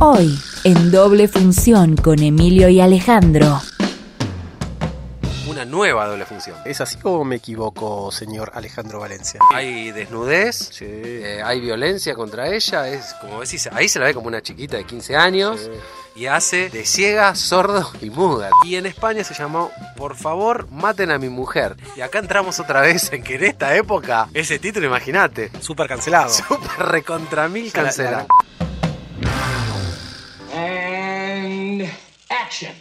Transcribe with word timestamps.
Hoy, 0.00 0.38
en 0.64 0.90
doble 0.90 1.26
función 1.28 1.96
con 1.96 2.22
Emilio 2.22 2.68
y 2.68 2.80
Alejandro. 2.80 3.60
Una 5.48 5.64
nueva 5.64 6.06
doble 6.06 6.24
función. 6.24 6.56
¿Es 6.64 6.80
así 6.80 6.98
o 7.02 7.24
me 7.24 7.36
equivoco, 7.36 8.12
señor 8.12 8.52
Alejandro 8.54 9.00
Valencia? 9.00 9.40
Hay 9.52 9.90
desnudez, 9.90 10.56
Sí. 10.72 10.84
eh, 10.86 11.42
hay 11.44 11.60
violencia 11.60 12.14
contra 12.14 12.48
ella, 12.48 12.86
es 12.88 13.14
como 13.20 13.40
decís, 13.40 13.68
ahí 13.72 13.88
se 13.88 13.98
la 13.98 14.04
ve 14.06 14.14
como 14.14 14.28
una 14.28 14.40
chiquita 14.42 14.76
de 14.76 14.84
15 14.84 15.16
años 15.16 15.62
Sí. 15.62 16.20
y 16.22 16.26
hace 16.26 16.68
de 16.70 16.84
ciega, 16.86 17.34
sordo 17.34 17.90
y 18.00 18.10
muda. 18.10 18.50
Y 18.66 18.76
en 18.76 18.86
España 18.86 19.24
se 19.24 19.34
llamó 19.34 19.72
Por 19.96 20.14
favor, 20.14 20.68
maten 20.70 21.10
a 21.10 21.18
mi 21.18 21.28
mujer. 21.28 21.76
Y 21.96 22.02
acá 22.02 22.20
entramos 22.20 22.60
otra 22.60 22.82
vez 22.82 23.12
en 23.12 23.24
que 23.24 23.34
en 23.34 23.44
esta 23.44 23.74
época, 23.74 24.28
ese 24.34 24.60
título, 24.60 24.86
imagínate, 24.86 25.50
Súper 25.60 25.88
cancelado. 25.88 26.28
super 26.48 26.86
recontra 26.86 27.48
mil 27.48 27.64
La- 27.74 27.78
la- 27.82 27.84
cancelado. 27.84 28.26
And 31.80 31.90
action. 32.28 32.72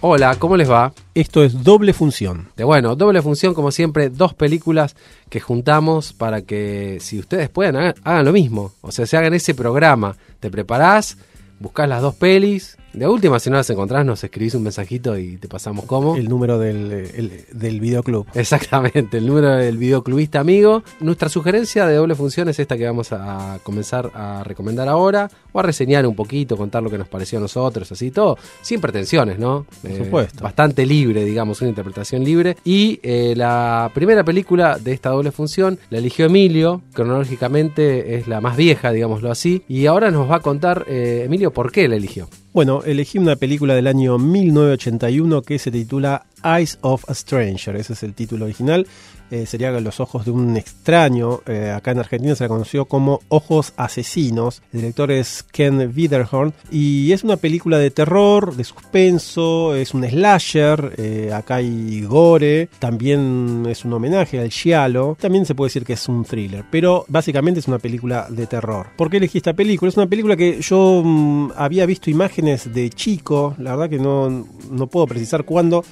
Hola, 0.00 0.36
¿cómo 0.38 0.56
les 0.56 0.70
va? 0.70 0.92
Esto 1.14 1.42
es 1.42 1.62
doble 1.62 1.94
función. 1.94 2.48
De 2.56 2.64
bueno, 2.64 2.94
doble 2.94 3.22
función, 3.22 3.54
como 3.54 3.70
siempre, 3.70 4.10
dos 4.10 4.34
películas 4.34 4.96
que 5.30 5.40
juntamos 5.40 6.12
para 6.12 6.42
que, 6.42 6.98
si 7.00 7.18
ustedes 7.18 7.48
pueden, 7.48 7.76
hagan, 7.76 7.94
hagan 8.04 8.24
lo 8.26 8.32
mismo. 8.32 8.72
O 8.82 8.92
sea, 8.92 9.06
se 9.06 9.16
hagan 9.16 9.32
ese 9.32 9.54
programa. 9.54 10.16
Te 10.40 10.50
preparás, 10.50 11.16
buscás 11.58 11.88
las 11.88 12.02
dos 12.02 12.14
pelis. 12.16 12.76
De 12.92 13.08
última, 13.08 13.38
si 13.40 13.48
no 13.48 13.56
las 13.56 13.70
encontrás, 13.70 14.04
nos 14.04 14.22
escribís 14.22 14.54
un 14.54 14.64
mensajito 14.64 15.16
y 15.16 15.38
te 15.38 15.48
pasamos 15.48 15.86
cómo. 15.86 16.14
El 16.14 16.28
número 16.28 16.58
del, 16.58 16.92
el- 16.92 17.44
del 17.52 17.80
videoclub. 17.80 18.26
Exactamente, 18.34 19.16
el 19.16 19.26
número 19.26 19.48
del 19.56 19.78
videoclubista 19.78 20.40
amigo. 20.40 20.82
Nuestra 21.00 21.30
sugerencia 21.30 21.86
de 21.86 21.94
doble 21.96 22.14
función 22.14 22.50
es 22.50 22.58
esta 22.58 22.76
que 22.76 22.84
vamos 22.84 23.08
a 23.12 23.58
comenzar 23.62 24.10
a 24.14 24.42
recomendar 24.44 24.88
ahora, 24.88 25.30
o 25.52 25.60
a 25.60 25.62
reseñar 25.62 26.06
un 26.06 26.14
poquito, 26.14 26.56
contar 26.56 26.82
lo 26.82 26.90
que 26.90 26.98
nos 26.98 27.08
pareció 27.08 27.38
a 27.38 27.40
nosotros, 27.40 27.90
así 27.92 28.10
todo, 28.10 28.36
sin 28.60 28.80
pretensiones, 28.80 29.38
¿no? 29.38 29.66
Eh, 29.84 29.88
Por 29.96 30.04
supuesto. 30.04 30.44
Bastante 30.44 30.84
libre, 30.84 31.24
digamos, 31.24 31.60
una 31.62 31.70
interpretación 31.70 32.22
libre. 32.24 32.56
Y 32.64 33.00
eh, 33.02 33.32
la 33.36 33.90
primera 33.94 34.22
película 34.22 34.76
de 34.78 34.92
esta 34.92 35.10
doble 35.10 35.32
función 35.32 35.78
la 35.88 35.96
eligió 35.98 36.26
Emilio, 36.26 36.82
cronológicamente 36.92 38.16
es 38.16 38.28
la 38.28 38.40
más 38.42 38.56
vieja, 38.56 38.92
digámoslo 38.92 39.30
así, 39.30 39.62
y 39.68 39.86
ahora 39.86 40.10
nos 40.10 40.30
va 40.30 40.36
a 40.36 40.40
contar, 40.40 40.84
eh, 40.88 41.22
Emilio, 41.24 41.52
por 41.52 41.72
qué 41.72 41.88
la 41.88 41.96
eligió. 41.96 42.28
Bueno, 42.52 42.82
elegí 42.84 43.16
una 43.16 43.36
película 43.36 43.74
del 43.74 43.86
año 43.86 44.18
1981 44.18 45.40
que 45.40 45.58
se 45.58 45.70
titula 45.70 46.26
Eyes 46.44 46.78
of 46.82 47.08
a 47.08 47.14
Stranger. 47.14 47.76
Ese 47.76 47.94
es 47.94 48.02
el 48.02 48.12
título 48.12 48.44
original. 48.44 48.86
Eh, 49.32 49.46
sería 49.46 49.70
Los 49.80 49.98
ojos 49.98 50.26
de 50.26 50.30
un 50.30 50.58
extraño. 50.58 51.40
Eh, 51.46 51.72
acá 51.74 51.92
en 51.92 52.00
Argentina 52.00 52.34
se 52.34 52.44
la 52.44 52.48
conoció 52.48 52.84
como 52.84 53.20
Ojos 53.28 53.72
Asesinos. 53.78 54.60
El 54.74 54.82
director 54.82 55.10
es 55.10 55.42
Ken 55.42 55.90
Widerhorn. 55.96 56.52
Y 56.70 57.12
es 57.12 57.24
una 57.24 57.38
película 57.38 57.78
de 57.78 57.90
terror, 57.90 58.54
de 58.54 58.62
suspenso. 58.64 59.74
Es 59.74 59.94
un 59.94 60.04
slasher. 60.06 60.92
eh, 60.98 61.30
acá 61.32 61.56
hay 61.56 62.02
gore. 62.02 62.68
También 62.78 63.64
es 63.70 63.86
un 63.86 63.94
homenaje 63.94 64.38
al 64.38 64.50
Giallo. 64.50 65.16
También 65.18 65.46
se 65.46 65.54
puede 65.54 65.68
decir 65.68 65.86
que 65.86 65.94
es 65.94 66.08
un 66.10 66.26
thriller. 66.26 66.66
Pero 66.70 67.06
básicamente 67.08 67.60
es 67.60 67.68
una 67.68 67.78
película 67.78 68.26
de 68.28 68.46
terror. 68.46 68.88
¿Por 68.98 69.08
qué 69.08 69.16
elegí 69.16 69.38
esta 69.38 69.54
película? 69.54 69.88
Es 69.88 69.96
una 69.96 70.08
película 70.08 70.36
que 70.36 70.60
yo 70.60 71.00
mm, 71.02 71.52
había 71.56 71.86
visto 71.86 72.10
imágenes 72.10 72.74
de 72.74 72.90
chico. 72.90 73.54
La 73.56 73.70
verdad 73.76 73.88
que 73.88 73.98
no, 73.98 74.46
no 74.70 74.86
puedo 74.88 75.06
precisar 75.06 75.44
cuándo. 75.44 75.82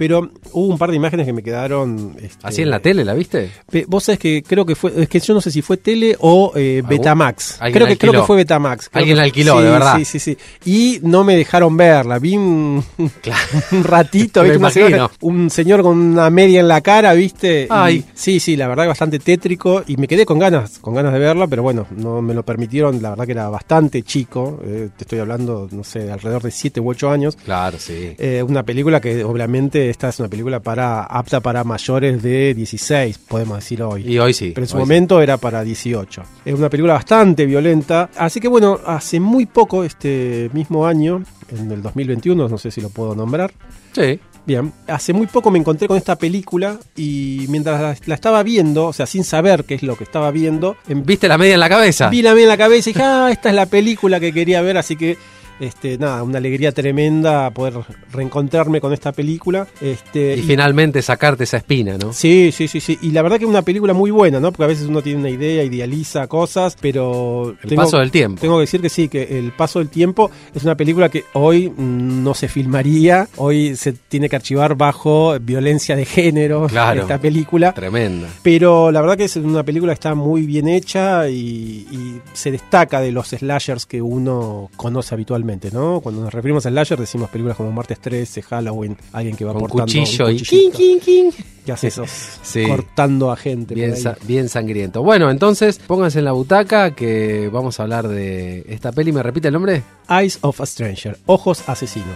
Pero 0.00 0.30
hubo 0.52 0.66
un 0.66 0.78
par 0.78 0.88
de 0.88 0.96
imágenes 0.96 1.26
que 1.26 1.32
me 1.34 1.42
quedaron. 1.42 2.16
este, 2.22 2.38
¿Así 2.42 2.62
en 2.62 2.70
la 2.70 2.80
tele 2.80 3.04
la 3.04 3.12
viste? 3.12 3.50
Vos 3.86 4.04
sabés 4.04 4.18
que 4.18 4.42
creo 4.42 4.64
que 4.64 4.74
fue, 4.74 4.92
es 4.96 5.10
que 5.10 5.20
yo 5.20 5.34
no 5.34 5.42
sé 5.42 5.50
si 5.50 5.60
fue 5.60 5.76
tele 5.76 6.16
o 6.20 6.52
eh, 6.56 6.82
Betamax. 6.88 7.58
Creo 7.58 7.70
que, 7.70 7.72
creo 7.72 7.86
alquiló. 7.88 8.12
que 8.12 8.22
fue 8.26 8.36
Betamax. 8.36 8.88
Creo 8.88 9.00
Alguien 9.00 9.14
que- 9.14 9.18
la 9.18 9.22
alquiló, 9.24 9.58
sí, 9.58 9.62
de 9.64 9.70
verdad. 9.70 9.98
Sí, 9.98 10.04
sí, 10.06 10.18
sí. 10.18 10.38
Y 10.64 11.00
no 11.02 11.22
me 11.22 11.36
dejaron 11.36 11.76
verla. 11.76 12.18
Vi 12.18 12.34
un, 12.34 12.82
un 13.72 13.84
ratito, 13.84 14.42
¿viste? 14.42 14.56
Una 14.56 14.68
imagino. 14.70 14.86
señora- 14.86 15.10
un 15.20 15.50
señor 15.50 15.82
con 15.82 15.98
una 15.98 16.30
media 16.30 16.60
en 16.60 16.68
la 16.68 16.80
cara, 16.80 17.12
¿viste? 17.12 17.64
Y- 17.64 17.66
Ay. 17.68 18.04
sí, 18.14 18.40
sí, 18.40 18.56
la 18.56 18.68
verdad 18.68 18.84
que 18.84 18.88
bastante 18.88 19.18
tétrico. 19.18 19.82
Y 19.86 19.98
me 19.98 20.08
quedé 20.08 20.24
con 20.24 20.38
ganas, 20.38 20.78
con 20.78 20.94
ganas 20.94 21.12
de 21.12 21.18
verla, 21.18 21.46
pero 21.46 21.62
bueno, 21.62 21.86
no 21.94 22.22
me 22.22 22.32
lo 22.32 22.42
permitieron. 22.42 23.02
La 23.02 23.10
verdad 23.10 23.26
que 23.26 23.32
era 23.32 23.50
bastante 23.50 24.02
chico. 24.02 24.58
eh, 24.64 24.88
te 24.96 25.04
estoy 25.04 25.18
hablando, 25.18 25.68
no 25.70 25.84
sé, 25.84 26.00
de 26.04 26.12
alrededor 26.12 26.42
de 26.42 26.50
7 26.50 26.80
u 26.80 26.88
8 26.88 27.10
años. 27.10 27.36
Claro, 27.44 27.78
sí. 27.78 28.14
Eh, 28.18 28.42
una 28.42 28.62
película 28.62 28.98
que 29.00 29.24
obviamente 29.24 29.89
esta 29.90 30.08
es 30.08 30.18
una 30.20 30.28
película 30.28 30.60
para 30.60 31.02
apta 31.02 31.40
para 31.40 31.64
mayores 31.64 32.22
de 32.22 32.54
16, 32.54 33.18
podemos 33.18 33.58
decir 33.58 33.82
hoy. 33.82 34.06
Y 34.06 34.18
hoy 34.18 34.32
sí. 34.32 34.52
Pero 34.54 34.64
en 34.64 34.68
su 34.68 34.76
sí. 34.76 34.80
momento 34.80 35.20
era 35.20 35.36
para 35.36 35.62
18. 35.62 36.22
Es 36.44 36.54
una 36.54 36.70
película 36.70 36.94
bastante 36.94 37.44
violenta. 37.46 38.08
Así 38.16 38.40
que 38.40 38.48
bueno, 38.48 38.78
hace 38.86 39.20
muy 39.20 39.46
poco, 39.46 39.84
este 39.84 40.50
mismo 40.52 40.86
año, 40.86 41.22
en 41.50 41.70
el 41.70 41.82
2021, 41.82 42.48
no 42.48 42.58
sé 42.58 42.70
si 42.70 42.80
lo 42.80 42.90
puedo 42.90 43.14
nombrar. 43.14 43.52
Sí. 43.92 44.20
Bien, 44.46 44.72
hace 44.86 45.12
muy 45.12 45.26
poco 45.26 45.50
me 45.50 45.58
encontré 45.58 45.86
con 45.86 45.96
esta 45.96 46.16
película 46.16 46.78
y 46.96 47.44
mientras 47.50 48.06
la, 48.06 48.14
estaba 48.14 48.42
viendo, 48.42 48.86
o 48.86 48.92
sea, 48.92 49.06
sin 49.06 49.22
saber 49.22 49.64
qué 49.64 49.74
es 49.74 49.82
lo 49.82 49.96
que 49.96 50.04
estaba 50.04 50.30
viendo, 50.30 50.76
¿Viste 50.86 51.28
la 51.28 51.36
media 51.36 51.54
en 51.54 51.60
la 51.60 51.68
cabeza? 51.68 52.08
vi 52.08 52.22
la 52.22 52.34
mía 52.34 52.44
en 52.44 52.48
la 52.48 52.56
cabeza 52.56 52.90
y 52.90 52.92
dije, 52.94 53.04
ah, 53.04 53.28
esta 53.30 53.50
es 53.50 53.54
la 53.54 53.66
película 53.66 54.18
que 54.18 54.32
quería 54.32 54.62
ver, 54.62 54.78
así 54.78 54.96
que, 54.96 55.18
este, 55.60 55.98
nada, 55.98 56.22
una 56.22 56.38
alegría 56.38 56.72
tremenda 56.72 57.50
poder 57.50 57.74
reencontrarme 58.12 58.80
con 58.80 58.92
esta 58.92 59.12
película. 59.12 59.66
Este, 59.80 60.36
Y 60.36 60.42
finalmente 60.42 61.02
sacarte 61.02 61.44
esa 61.44 61.58
espina, 61.58 61.96
¿no? 61.98 62.12
Sí, 62.12 62.50
sí, 62.52 62.66
sí, 62.68 62.80
sí. 62.80 62.98
Y 63.02 63.10
la 63.12 63.22
verdad 63.22 63.38
que 63.38 63.44
es 63.44 63.50
una 63.50 63.62
película 63.62 63.92
muy 63.92 64.10
buena, 64.10 64.40
¿no? 64.40 64.50
Porque 64.52 64.64
a 64.64 64.68
veces 64.68 64.86
uno 64.86 65.02
tiene 65.02 65.20
una 65.20 65.30
idea, 65.30 65.62
idealiza 65.62 66.26
cosas, 66.26 66.76
pero... 66.80 67.54
El 67.62 67.74
paso 67.76 67.98
del 67.98 68.10
tiempo. 68.10 68.40
Tengo 68.40 68.56
que 68.56 68.62
decir 68.62 68.80
que 68.80 68.88
sí, 68.88 69.08
que 69.08 69.38
el 69.38 69.52
paso 69.52 69.78
del 69.78 69.88
tiempo 69.88 70.30
es 70.54 70.64
una 70.64 70.74
película 70.76 71.08
que 71.08 71.24
hoy 71.34 71.72
no 71.76 72.34
se 72.34 72.48
filmaría, 72.48 73.28
hoy 73.36 73.76
se 73.76 73.92
tiene 73.92 74.28
que 74.28 74.36
archivar 74.36 74.74
bajo 74.76 75.38
violencia 75.40 75.94
de 75.96 76.04
género, 76.04 76.66
Claro. 76.68 77.02
esta 77.02 77.18
película. 77.18 77.72
Tremenda. 77.74 78.28
Pero 78.42 78.90
la 78.90 79.00
verdad 79.00 79.16
que 79.16 79.24
es 79.24 79.36
una 79.36 79.62
película 79.62 79.92
que 79.92 79.94
está 79.94 80.14
muy 80.14 80.46
bien 80.46 80.68
hecha 80.68 81.28
y, 81.28 81.86
y 81.90 82.20
se 82.32 82.50
destaca 82.50 83.00
de 83.00 83.12
los 83.12 83.28
slashers 83.28 83.86
que 83.86 84.00
uno 84.00 84.70
conoce 84.76 85.14
habitualmente, 85.14 85.49
¿no? 85.72 86.00
Cuando 86.00 86.22
nos 86.22 86.32
referimos 86.32 86.64
a 86.66 86.70
slasher 86.70 86.98
decimos 87.00 87.28
películas 87.30 87.56
como 87.56 87.72
Martes 87.72 87.98
13, 88.00 88.42
Halloween, 88.42 88.96
alguien 89.12 89.36
que 89.36 89.44
va 89.44 89.52
Con 89.52 89.62
portando 89.62 89.84
cuchillo 89.86 90.26
un 90.26 90.32
y 90.34 90.40
king, 90.40 90.70
king, 90.70 90.98
king. 91.00 91.30
que 91.66 91.72
hace 91.72 91.88
esos 91.88 92.08
Sí. 92.42 92.64
cortando 92.66 93.30
a 93.32 93.36
gente. 93.36 93.74
Bien, 93.74 93.96
sa- 93.96 94.16
sangriento. 94.48 95.02
Bueno, 95.02 95.30
entonces 95.30 95.78
pónganse 95.78 96.20
en 96.20 96.26
la 96.26 96.32
butaca 96.32 96.94
que 96.94 97.48
vamos 97.52 97.80
a 97.80 97.82
hablar 97.82 98.06
de 98.08 98.64
esta 98.68 98.92
peli. 98.92 99.10
¿Me 99.12 99.22
repite 99.22 99.48
el 99.48 99.54
nombre? 99.54 99.82
Eyes 100.08 100.38
of 100.42 100.60
a 100.60 100.66
Stranger, 100.66 101.18
Ojos 101.26 101.68
Asesinos. 101.68 102.06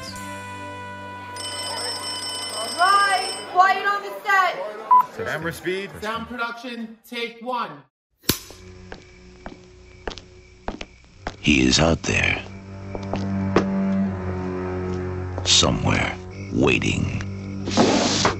Right, 2.76 3.30
quiet 3.52 3.84
on 3.86 4.02
the 4.02 4.10
set. 4.24 5.26
Camera 5.26 5.52
speed. 5.52 5.90
Sound 6.00 6.28
production, 6.28 6.96
take 7.08 7.38
one. 7.42 7.82
He 11.40 11.60
is 11.68 11.78
out 11.78 12.00
there. 12.04 12.42
Somewhere, 15.44 16.14
waiting. 16.52 17.04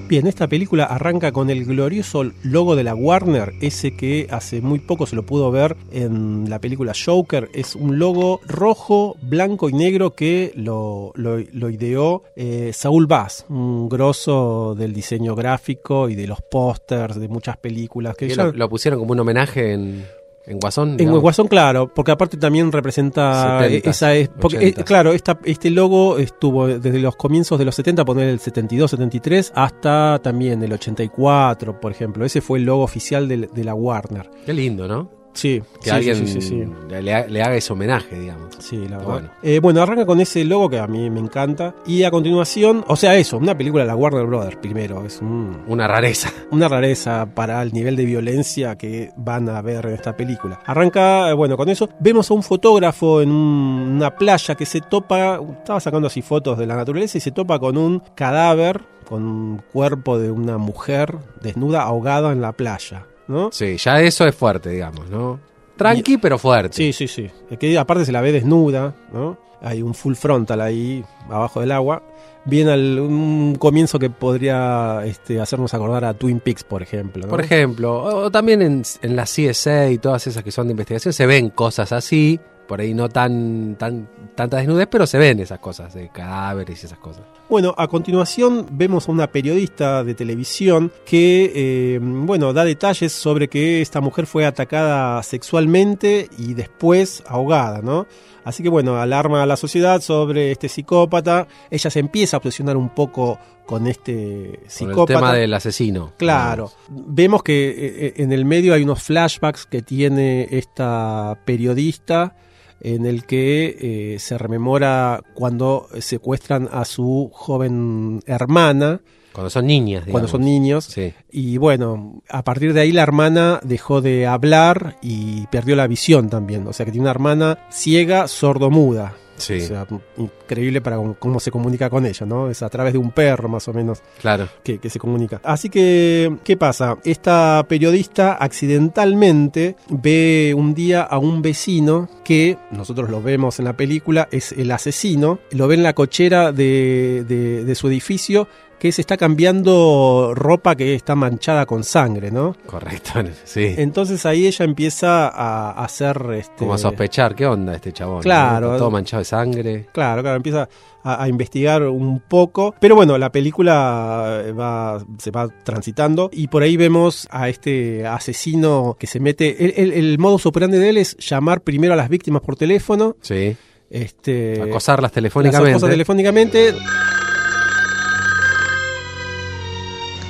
Bien, 0.09 0.27
esta 0.27 0.47
película 0.49 0.85
arranca 0.85 1.33
con 1.33 1.49
el 1.49 1.65
glorioso 1.65 2.25
logo 2.43 2.77
de 2.77 2.85
la 2.85 2.95
Warner, 2.95 3.55
ese 3.63 3.97
que 3.97 4.27
hace 4.31 4.61
muy 4.61 4.79
poco 4.79 5.07
se 5.07 5.17
lo 5.17 5.25
pudo 5.25 5.51
ver 5.51 5.77
en 5.93 6.49
la 6.51 6.61
película 6.61 6.93
Joker. 6.95 7.49
Es 7.55 7.75
un 7.75 7.99
logo 7.99 8.41
rojo, 8.47 9.17
blanco 9.23 9.69
y 9.69 9.73
negro 9.73 10.15
que 10.15 10.53
lo, 10.57 11.13
lo- 11.15 11.39
lo 11.53 11.71
ideó 11.71 12.23
eh, 12.37 12.73
Saúl 12.75 13.07
Bass, 13.07 13.47
un 13.49 13.89
grosso 13.89 14.75
del 14.77 14.93
diseño 14.93 15.35
gráfico 15.35 16.09
y 16.11 16.15
de 16.15 16.27
los 16.27 16.41
pósters 16.43 17.19
de 17.19 17.29
muchas 17.29 17.57
películas. 17.57 18.15
Que 18.17 18.29
Que 18.29 18.35
ya- 18.35 18.45
lo, 18.45 18.53
lo 18.53 18.69
pusieron 18.69 19.01
como 19.01 19.13
un 19.13 19.21
homenaje 19.21 19.73
en, 19.73 20.05
en 20.47 20.59
Guasón. 20.59 20.97
en. 20.99 21.11
Guasón, 21.11 21.49
claro, 21.49 21.93
porque 21.93 22.13
aparte 22.13 22.37
también 22.37 22.71
representa 22.71 23.61
70s, 23.61 23.87
esa 23.87 24.15
es 24.15 24.29
porque 24.29 24.69
eh, 24.69 24.75
80s. 24.75 24.85
claro, 24.85 25.13
esta, 25.13 25.39
este 25.45 25.71
logo 25.71 26.19
estuvo 26.19 26.67
desde 26.67 26.99
los 26.99 27.17
comienzos 27.17 27.59
de 27.59 27.65
los 27.65 27.75
70, 27.75 28.05
poner 28.05 28.29
el 28.29 28.41
72, 28.41 28.91
73 28.91 29.53
hasta 29.55 30.21
también 30.23 30.63
el 30.63 30.73
84, 30.73 31.81
por 31.81 31.93
ejemplo. 31.93 32.25
Ese 32.25 32.41
fue 32.41 32.59
el 32.59 32.65
logo 32.65 32.83
oficial 32.83 33.29
de, 33.29 33.65
la 33.65 33.75
Warner. 33.75 34.31
Qué 34.45 34.53
lindo, 34.53 34.87
¿no? 34.87 35.24
Sí, 35.35 35.61
Que 35.83 35.91
sí, 35.91 35.91
alguien 35.91 36.27
sí, 36.29 36.41
sí. 36.41 36.65
Le, 36.89 37.03
le 37.03 37.13
ha- 37.15 37.27
le 37.27 37.43
haga 37.43 37.57
ese 37.57 37.73
homenaje, 37.73 38.19
digamos. 38.19 38.55
Sí, 38.61 38.77
la 38.89 38.99
verdad. 38.99 39.05
Bueno. 39.13 39.31
Eh, 39.43 39.59
bueno, 39.61 39.83
arranca 39.83 40.07
con 40.07 40.21
ese 40.21 40.45
logo 40.45 40.71
que 40.71 40.79
a 40.79 40.87
mí 40.87 41.11
me 41.11 41.21
encanta. 41.21 41.75
Y 41.87 42.05
a 42.05 42.11
continuación, 42.11 42.85
o 42.87 42.95
sea, 42.97 43.17
eso, 43.17 43.37
una 43.39 43.57
película 43.59 43.83
de 43.83 43.89
la 43.89 43.97
Warner 43.97 44.27
Brothers 44.27 44.57
primero. 44.57 45.05
Es 45.05 45.21
un, 45.21 45.63
Una 45.67 45.89
rareza. 45.89 46.31
una 46.53 46.69
rareza 46.69 47.27
para 47.35 47.61
el 47.63 47.73
nivel 47.73 47.97
de 47.97 48.05
violencia 48.05 48.77
que 48.77 49.11
van 49.17 49.49
a 49.49 49.61
ver 49.61 49.87
en 49.87 49.95
esta 49.95 50.17
película. 50.17 50.61
Arranca, 50.65 51.29
eh, 51.31 51.33
bueno, 51.35 51.57
con 51.57 51.69
eso 51.69 51.89
vemos 51.99 52.31
a 52.31 52.35
un 52.35 52.43
fotógrafo 52.43 53.21
en 53.21 53.31
un- 53.31 53.95
una 53.97 54.15
playa 54.17 54.55
que 54.55 54.67
se 54.67 54.81
topa, 54.83 55.41
estaba 55.59 55.81
sacando 55.81 56.07
así 56.07 56.23
fotos 56.23 56.57
de 56.59 56.67
la 56.67 56.77
naturaleza 56.77 57.19
y 57.19 57.21
se 57.21 57.33
topa 57.33 57.59
con 57.59 57.77
un 57.77 58.01
cadáver, 58.15 58.83
con 59.09 59.25
un 59.25 59.63
cuerpo 59.73 60.19
de 60.19 60.31
una 60.31 60.59
mujer 60.59 61.17
desnuda 61.43 61.83
ahogada 61.83 62.33
en 62.33 62.41
la 62.41 62.53
playa, 62.53 63.05
¿no? 63.29 63.51
Sí, 63.53 63.77
ya 63.77 64.01
eso 64.01 64.27
es 64.27 64.35
fuerte, 64.35 64.71
digamos, 64.71 65.09
¿no? 65.09 65.41
Tranqui, 65.77 66.19
pero 66.19 66.39
fuerte. 66.39 66.77
Sí, 66.77 66.93
sí, 66.93 67.09
sí. 67.09 67.31
Es 67.51 67.59
que 67.59 67.77
aparte 67.79 68.05
se 68.05 68.13
la 68.13 68.21
ve 68.21 68.33
desnuda, 68.33 68.95
¿no? 69.13 69.39
Hay 69.61 69.83
un 69.83 69.95
full 69.95 70.15
frontal 70.15 70.61
ahí, 70.61 71.05
abajo 71.29 71.61
del 71.61 71.73
agua. 71.73 72.03
Bien 72.45 72.69
al, 72.69 73.01
un 73.01 73.57
comienzo 73.59 73.99
que 73.99 74.11
podría 74.11 75.01
este, 75.07 75.41
hacernos 75.41 75.73
acordar 75.73 76.05
a 76.05 76.13
Twin 76.13 76.41
Peaks, 76.41 76.63
por 76.63 76.83
ejemplo. 76.83 77.25
¿no? 77.25 77.31
Por 77.31 77.41
ejemplo, 77.41 77.95
o, 78.03 78.25
o 78.25 78.31
también 78.31 78.61
en, 78.61 78.83
en 79.01 79.17
la 79.17 79.25
CSA 79.25 79.89
y 79.89 79.99
todas 79.99 80.27
esas 80.27 80.45
que 80.45 80.53
son 80.53 80.67
de 80.67 80.73
investigación 80.73 81.15
se 81.15 81.25
ven 81.25 81.49
cosas 81.49 81.93
así, 81.93 82.39
por 82.69 82.81
ahí 82.81 82.93
no 82.93 83.09
tan, 83.09 83.77
tan 83.77 84.07
tanta 84.35 84.57
desnudez, 84.59 84.89
pero 84.91 85.07
se 85.07 85.19
ven 85.19 85.41
esas 85.41 85.59
cosas 85.59 85.95
de 85.95 86.09
cadáveres 86.09 86.83
y 86.83 86.87
esas 86.87 86.99
cosas. 86.99 87.23
Bueno, 87.49 87.75
a 87.77 87.89
continuación 87.89 88.67
vemos 88.73 89.09
a 89.09 89.13
una 89.13 89.31
periodista 89.31 90.03
de 90.03 90.15
televisión 90.15 90.91
que, 91.05 91.53
eh, 91.55 91.99
bueno, 92.01 92.55
da 92.55 92.65
detalles 92.65 93.13
sobre 93.13 93.49
que 93.49 93.83
esta 93.83 94.01
mujer 94.01 94.27
fue 94.27 94.47
atacada 94.47 95.23
sexualmente 95.23 96.29
y 96.39 96.55
después 96.55 97.23
ahogada, 97.27 97.83
¿no? 97.83 98.07
Así 98.45 98.63
que, 98.63 98.71
bueno, 98.71 98.97
alarma 98.97 99.43
a 99.43 99.47
la 99.47 99.57
sociedad 99.57 100.01
sobre 100.01 100.53
este 100.53 100.69
psicópata. 100.69 101.47
Ella 101.71 101.91
se 101.91 102.01
empieza 102.01 102.37
a 102.37 102.39
obsesionar 102.39 102.77
un 102.77 102.89
poco 102.89 103.39
con 103.67 103.87
este 103.87 104.61
Con 104.63 104.71
psicópata. 104.71 105.13
el 105.13 105.19
tema 105.21 105.33
del 105.35 105.55
asesino. 105.55 106.13
Claro. 106.17 106.73
Vemos 106.89 107.43
que 107.43 107.69
eh, 108.07 108.15
en 108.17 108.33
el 108.33 108.45
medio 108.47 108.75
hay 108.75 108.83
unos 108.83 109.03
flashbacks 109.03 109.67
que 109.67 109.83
tiene 109.83 110.49
esta 110.51 111.39
periodista 111.45 112.37
en 112.81 113.07
el 113.07 113.25
que 113.25 113.77
eh, 114.15 114.19
se 114.19 114.37
rememora 114.39 115.23
cuando 115.35 115.89
secuestran 116.01 116.69
a 116.73 116.85
su 116.85 117.31
joven 117.33 118.21
hermana, 118.27 119.01
Cuando 119.33 119.51
son 119.51 119.67
niñas, 119.67 120.05
digamos. 120.05 120.13
cuando 120.13 120.29
son 120.29 120.43
niños. 120.43 120.85
Sí. 120.85 121.13
Y 121.31 121.57
bueno, 121.57 122.23
a 122.29 122.45
partir 122.45 122.73
de 122.73 122.81
ahí 122.83 122.93
la 122.93 123.03
hermana 123.03 123.59
dejó 123.65 124.01
de 124.01 124.27
hablar 124.27 124.97
y 125.03 125.47
perdió 125.49 125.75
la 125.77 125.87
visión 125.87 126.29
también. 126.31 126.67
O 126.67 126.73
sea 126.73 126.85
que 126.87 126.93
tiene 126.93 127.05
una 127.05 127.11
hermana 127.11 127.59
ciega, 127.71 128.29
sordomuda. 128.29 129.15
Sí. 129.37 129.55
O 129.63 129.67
sea, 129.67 129.87
increíble 130.17 130.81
para 130.81 130.97
cómo- 131.19 131.41
se 131.41 131.51
comunica 131.51 131.91
con 131.91 132.07
ella, 132.07 132.25
¿no? 132.27 132.49
Es 132.51 132.63
a 132.63 132.69
través 132.69 132.93
de 132.93 132.99
un 132.99 133.11
perro 133.11 133.49
más 133.49 133.67
o 133.69 133.73
menos 133.73 134.01
Claro. 134.21 134.49
que, 134.63 134.79
que 134.79 134.89
se 134.91 134.99
comunica. 134.99 135.41
Así 135.45 135.69
que, 135.69 136.37
¿qué 136.45 136.57
pasa? 136.57 136.97
Esta 137.05 137.65
periodista 137.69 138.35
accidentalmente 138.35 139.77
ve 139.89 140.55
un 140.57 140.75
día 140.75 141.03
a 141.03 141.19
un 141.19 141.43
vecino 141.43 142.09
que, 142.25 142.57
nosotros 142.71 143.11
lo 143.11 143.21
vemos 143.23 143.59
en 143.59 143.65
la 143.67 143.77
película, 143.77 144.29
es 144.31 144.53
el 144.53 144.71
asesino, 144.71 145.39
lo 145.51 145.69
ve 145.69 145.75
en 145.75 145.83
la 145.83 145.93
cochera 145.95 146.53
de, 146.53 147.25
de- 147.27 147.65
de 147.65 147.75
su 147.75 147.89
edificio 147.89 148.49
que 148.79 148.93
se 148.93 149.01
está 149.01 149.17
cambiando 149.17 150.33
ropa 150.35 150.75
que 150.77 150.95
está 150.95 151.15
manchada 151.15 151.67
con 151.67 151.85
sangre, 151.85 152.31
¿no? 152.31 152.57
Correcto. 152.67 153.13
Sí. 153.45 153.75
Entonces 153.79 154.27
ahí 154.27 154.47
ella 154.47 154.65
empieza 154.65 155.29
a, 155.29 155.85
hacer... 155.85 156.21
Este, 156.35 156.57
Como 156.59 156.75
a 156.75 156.79
sospechar, 156.79 157.35
¿qué 157.35 157.47
onda 157.47 157.75
este 157.75 157.93
chabón? 157.93 158.23
Claro. 158.23 158.77
Todo 158.77 158.91
manchado 158.91 159.21
de 159.21 159.25
sangre. 159.25 159.87
Claro, 159.93 160.23
claro, 160.23 160.37
empieza 160.37 160.69
a, 161.03 161.23
a 161.23 161.29
investigar 161.29 161.83
un 161.85 162.21
poco. 162.21 162.75
Pero 162.81 162.97
bueno, 162.97 163.17
la 163.19 163.31
película 163.31 164.43
eh, 164.45 164.53
va, 164.53 165.05
se 165.19 165.31
va 165.31 165.49
transitando 165.63 166.31
y 166.33 166.49
por 166.49 166.63
ahí 166.63 166.77
vemos 166.77 167.29
a 167.31 167.49
este 167.49 168.07
asesino 168.07 168.97
que 168.99 169.07
se 169.07 169.21
mete. 169.21 169.65
El, 169.65 169.75
el, 169.77 169.93
el 169.93 170.19
modus 170.19 170.47
operandi 170.47 170.79
de 170.79 170.89
él 170.89 170.97
es 170.97 171.17
llamar 171.19 171.61
primero 171.61 171.93
a 171.93 171.97
las 171.97 172.09
víctimas 172.09 172.43
por 172.43 172.57
teléfono. 172.57 173.17
Sí. 173.21 173.57
Este, 173.91 174.61
Acosarlas 174.61 175.11
las 175.11 175.13
telefónicamente. 175.13 175.71
acosa 175.71 175.89
telefónicamente. 175.89 176.75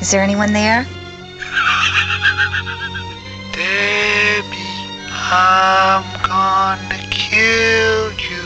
Is 0.04 0.10
there 0.10 0.22
anyone 0.22 0.52
there? 0.52 0.86
Debbie, 3.52 4.84
I'm 5.32 6.04
gonna 6.28 7.00
kill 7.08 8.12
you. 8.12 8.44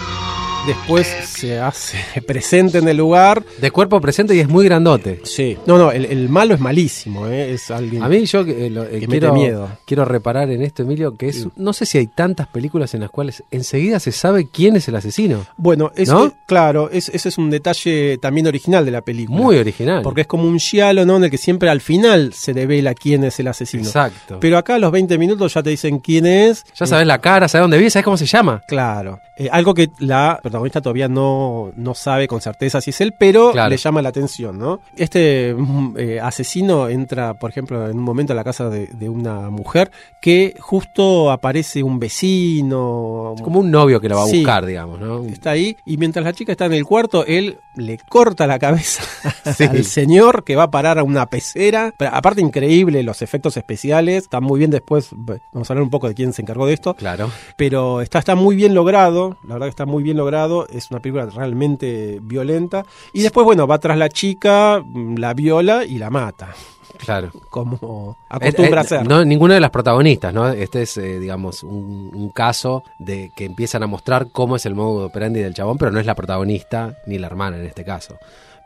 Después 0.69 1.09
se 1.41 1.59
hace 1.59 1.99
presente 2.27 2.79
en 2.79 2.89
el 2.89 2.97
lugar. 2.97 3.43
De 3.61 3.71
cuerpo 3.71 4.01
presente 4.01 4.35
y 4.35 4.41
es 4.41 4.49
muy 4.49 4.65
grandote. 4.65 5.21
Sí. 5.25 5.57
No, 5.67 5.79
no, 5.79 5.91
el, 5.93 6.05
el 6.07 6.29
malo 6.29 6.55
es 6.55 6.61
malísimo, 6.61 7.27
¿eh? 7.27 7.53
Es 7.53 7.71
alguien. 7.71 8.03
A 8.03 8.09
mí 8.09 8.25
yo 8.27 8.41
eh, 8.41 8.71
lo- 8.71 8.85
eh, 8.85 9.01
Que 9.01 9.07
quiero, 9.07 9.33
mete 9.33 9.47
miedo. 9.47 9.69
quiero 9.87 10.05
reparar 10.05 10.51
en 10.51 10.63
esto, 10.63 10.83
Emilio, 10.83 11.17
que 11.17 11.29
es, 11.29 11.43
Sí. 11.43 11.49
no 11.57 11.73
sé 11.73 11.87
si 11.87 11.99
hay 11.99 12.07
tantas 12.07 12.47
películas 12.49 12.95
en 12.95 13.01
las 13.01 13.11
cuales 13.11 13.43
enseguida 13.51 14.01
se 14.01 14.13
sabe 14.13 14.49
quién 14.53 14.77
es 14.77 14.89
el 14.89 14.97
asesino. 14.97 15.47
Bueno, 15.57 15.93
eso, 15.97 16.27
¿No? 16.27 16.33
claro, 16.47 16.91
es- 16.91 17.09
ese 17.11 17.29
es 17.29 17.39
un 17.39 17.51
detalle 17.51 18.19
también 18.19 18.47
original 18.47 18.85
de 18.85 18.91
la 18.91 19.03
película. 19.03 19.39
Muy 19.39 19.57
original. 19.57 20.03
Porque 20.03 20.23
es 20.23 20.27
como 20.27 20.45
un 20.45 20.59
giallo, 20.59 21.05
¿no? 21.07 21.17
En 21.17 21.25
el 21.25 21.31
que 21.31 21.39
siempre 21.39 21.69
al 21.71 21.81
final 21.81 22.33
se 22.35 22.53
devela 22.55 22.95
quién 22.95 23.25
es 23.25 23.39
el 23.41 23.49
asesino. 23.49 23.85
Exacto. 23.85 24.39
Pero 24.41 24.59
acá 24.59 24.75
a 24.77 24.79
los 24.79 24.91
20 24.93 25.17
minutos 25.19 25.55
ya 25.55 25.63
te 25.63 25.71
dicen 25.71 25.99
quién 25.99 26.27
es. 26.27 26.65
ya 26.79 26.87
sabes 26.87 27.07
la 27.07 27.19
cara, 27.21 27.49
sabes 27.49 27.63
dónde 27.65 27.79
vive, 27.79 27.91
sabes 27.91 28.05
cómo 28.05 28.17
se 28.17 28.27
llama. 28.27 28.63
Claro. 28.67 29.21
Algo 29.53 29.73
que 29.75 29.89
la 30.01 30.41
protagonista 30.43 30.81
todavía 30.81 31.07
no, 31.29 31.73
no 31.77 31.95
sabe 31.95 32.27
con 32.29 32.41
certeza 32.41 32.81
si 32.81 32.91
es 32.91 33.01
él, 33.01 33.13
pero 33.17 33.53
Claro. 33.53 33.71
le 33.71 33.77
llama 33.77 34.03
la 34.03 34.09
atención, 34.09 34.59
¿no? 34.59 34.81
Este 34.97 35.55
mm, 35.57 35.95
eh, 35.99 36.21
asesino 36.21 36.89
entra, 36.89 37.35
por 37.35 37.51
ejemplo, 37.51 37.89
en 37.89 37.97
un 37.99 38.03
momento 38.05 38.33
a 38.33 38.37
la 38.37 38.45
casa 38.45 38.69
de, 38.71 38.87
de 38.87 39.09
una 39.09 39.51
mujer 39.51 39.91
que 40.21 40.55
justo 40.61 41.31
aparece 41.31 41.83
un 41.83 41.99
vecino. 41.99 43.35
Es 43.37 43.43
como 43.43 43.61
un 43.61 43.71
novio 43.71 44.01
que 44.01 44.09
lo 44.09 44.17
va 44.17 44.25
a 44.25 44.27
Sí. 44.27 44.39
buscar, 44.39 44.67
digamos, 44.67 45.01
¿no? 45.01 45.25
Está 45.25 45.51
ahí 45.51 45.77
y 45.85 45.97
mientras 45.97 46.25
la 46.25 46.33
chica 46.33 46.53
está 46.53 46.67
en 46.67 46.75
el 46.75 46.85
cuarto, 46.85 47.25
él 47.27 47.59
le 47.77 47.99
corta 48.09 48.47
la 48.47 48.59
cabeza 48.59 49.03
Sí. 49.57 49.65
al 49.65 49.85
señor 49.85 50.45
que 50.45 50.57
va 50.57 50.65
a 50.65 50.71
parar 50.71 50.99
a 50.99 51.03
una 51.03 51.27
pecera. 51.27 51.93
Pero 51.97 52.11
aparte 52.15 52.41
increíble 52.41 53.03
los 53.03 53.23
efectos 53.23 53.57
especiales, 53.57 54.25
están 54.25 54.43
muy 54.45 54.59
bien 54.59 54.71
después, 54.71 55.09
vamos 55.13 55.71
a 55.71 55.73
hablar 55.73 55.83
un 55.83 55.91
poco 55.91 56.09
de 56.09 56.15
quién 56.15 56.33
se 56.33 56.43
encargó 56.43 56.67
de 56.67 56.75
esto, 56.75 56.95
Claro. 56.95 57.31
pero 57.57 58.01
está, 58.01 58.19
está 58.19 58.35
muy 58.35 58.57
bien 58.57 58.75
logrado, 58.75 59.39
la 59.47 59.55
verdad 59.55 59.67
que 59.67 59.71
está 59.71 59.87
muy 59.87 60.03
bien 60.03 60.17
logrado, 60.17 60.67
es 60.69 60.91
una 60.91 61.01
película 61.01 61.18
realmente 61.27 62.19
violenta. 62.23 62.85
Y 63.13 63.23
después, 63.23 63.45
bueno, 63.45 63.67
va 63.67 63.79
tras 63.79 63.99
la 63.99 64.09
chica, 64.09 64.83
mm, 64.85 65.17
la 65.17 65.35
viola 65.35 65.85
y 65.85 65.99
la 65.99 66.11
mata, 66.11 66.55
Claro. 66.99 67.31
como 67.51 68.17
acostumbra 68.29 68.81
Eh, 68.83 68.85
eh, 68.85 68.87
hacer. 68.87 69.09
No, 69.09 69.25
ninguna 69.25 69.55
de 69.55 69.61
las 69.61 69.71
protagonistas, 69.71 70.35
¿no? 70.35 70.49
Este 70.49 70.83
es, 70.83 70.97
eh, 70.97 71.19
digamos, 71.19 71.63
un, 71.63 72.11
un 72.15 72.31
caso 72.31 72.83
de 72.99 73.31
que 73.37 73.45
empiezan 73.45 73.83
a 73.83 73.87
mostrar 73.87 74.29
cómo 74.33 74.57
es 74.57 74.67
el 74.67 74.75
modo 74.75 75.07
operandi 75.07 75.41
del 75.41 75.55
chabón, 75.55 75.79
pero 75.79 75.91
no 75.91 76.01
es 76.01 76.07
la 76.07 76.15
protagonista 76.15 76.97
ni 77.07 77.19
la 77.19 77.27
hermana 77.29 77.57
en 77.59 77.67
este 77.67 77.85
caso. 77.85 78.17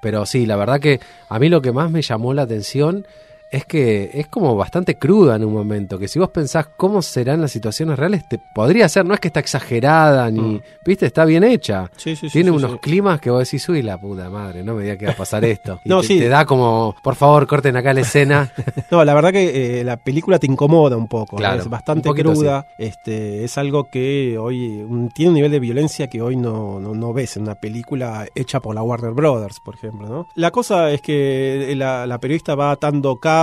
Pero 0.01 0.27
sí, 0.27 0.47
la 0.47 0.57
verdad 0.57 0.81
que 0.81 0.99
a 1.29 1.39
mí 1.39 1.49
lo 1.49 1.63
que 1.63 1.71
más 1.73 1.91
me 1.91 2.03
llamó 2.03 2.35
la 2.35 2.43
atención 2.43 3.07
es 3.53 3.67
que 3.67 4.11
es 4.15 4.27
como 4.29 4.57
bastante 4.57 4.97
cruda 4.97 5.37
en 5.37 5.45
un 5.45 5.53
momento, 5.53 5.99
que 5.99 6.09
si 6.09 6.19
vos 6.19 6.31
pensás 6.31 6.69
cómo 6.77 7.03
serán 7.03 7.41
las 7.43 7.53
situaciones 7.53 7.99
reales, 7.99 8.27
te 8.29 8.41
podría 8.55 8.89
ser, 8.89 9.05
no 9.05 9.13
es 9.15 9.21
que 9.21 9.29
está 9.29 9.41
exagerada 9.41 10.31
ni, 10.31 10.41
Mm. 10.41 10.61
viste, 10.87 11.07
está 11.07 11.25
bien 11.27 11.45
hecha. 11.45 11.91
Sí, 11.97 12.17
sí, 12.17 12.29
sí, 12.29 12.33
Tiene 12.33 12.51
sí, 12.51 12.57
unos 12.57 12.81
climas 12.81 13.21
que 13.21 13.31
vos 13.31 13.41
decís, 13.45 13.69
uy, 13.69 13.83
la 13.83 13.99
puta 13.99 14.31
madre, 14.31 14.63
no 14.65 14.75
me 14.75 14.83
diga 14.85 14.97
que 14.97 15.05
va 15.07 15.13
a 15.13 15.17
pasar 15.17 15.45
esto. 15.45 15.81
Y 15.85 15.89
No, 15.91 16.01
te, 16.01 16.07
sí. 16.07 16.19
te 16.19 16.29
da 16.29 16.47
como, 16.47 16.95
por 17.03 17.15
favor, 17.15 17.47
corten 17.47 17.77
acá 17.77 17.93
la 17.93 18.01
escena. 18.01 18.51
No, 18.91 19.05
la 19.05 19.13
verdad 19.15 19.33
que 19.33 19.81
eh, 19.81 19.85
la 19.85 19.97
película 19.99 20.39
te 20.39 20.47
incomoda 20.47 20.97
un 20.97 21.07
poco, 21.09 21.37
Claro, 21.37 21.61
es 21.63 21.69
bastante 21.69 22.11
cruda, 22.11 22.67
este, 22.79 23.45
es 23.45 23.59
algo 23.59 23.85
que 23.85 24.37
hoy 24.39 24.83
un- 24.83 25.11
tiene 25.11 25.29
un 25.31 25.35
nivel 25.35 25.51
de 25.51 25.61
violencia 25.61 26.07
que 26.09 26.23
hoy 26.23 26.37
no, 26.37 26.81
no, 26.81 26.95
no 26.95 27.13
ves 27.13 27.37
en 27.37 27.43
una 27.43 27.55
película 27.55 28.27
hecha 28.35 28.61
por 28.61 28.75
la 28.75 28.83
Warner 28.83 29.13
Brothers, 29.13 29.61
por 29.61 29.75
ejemplo. 29.75 30.09
¿no? 30.09 30.27
La 30.37 30.51
cosa 30.51 30.91
es 30.91 31.03
que 31.03 31.75
la, 31.77 32.07
la 32.07 32.19
periodista 32.19 32.55
va 32.55 32.71
atando 32.71 33.17
cabos 33.17 33.42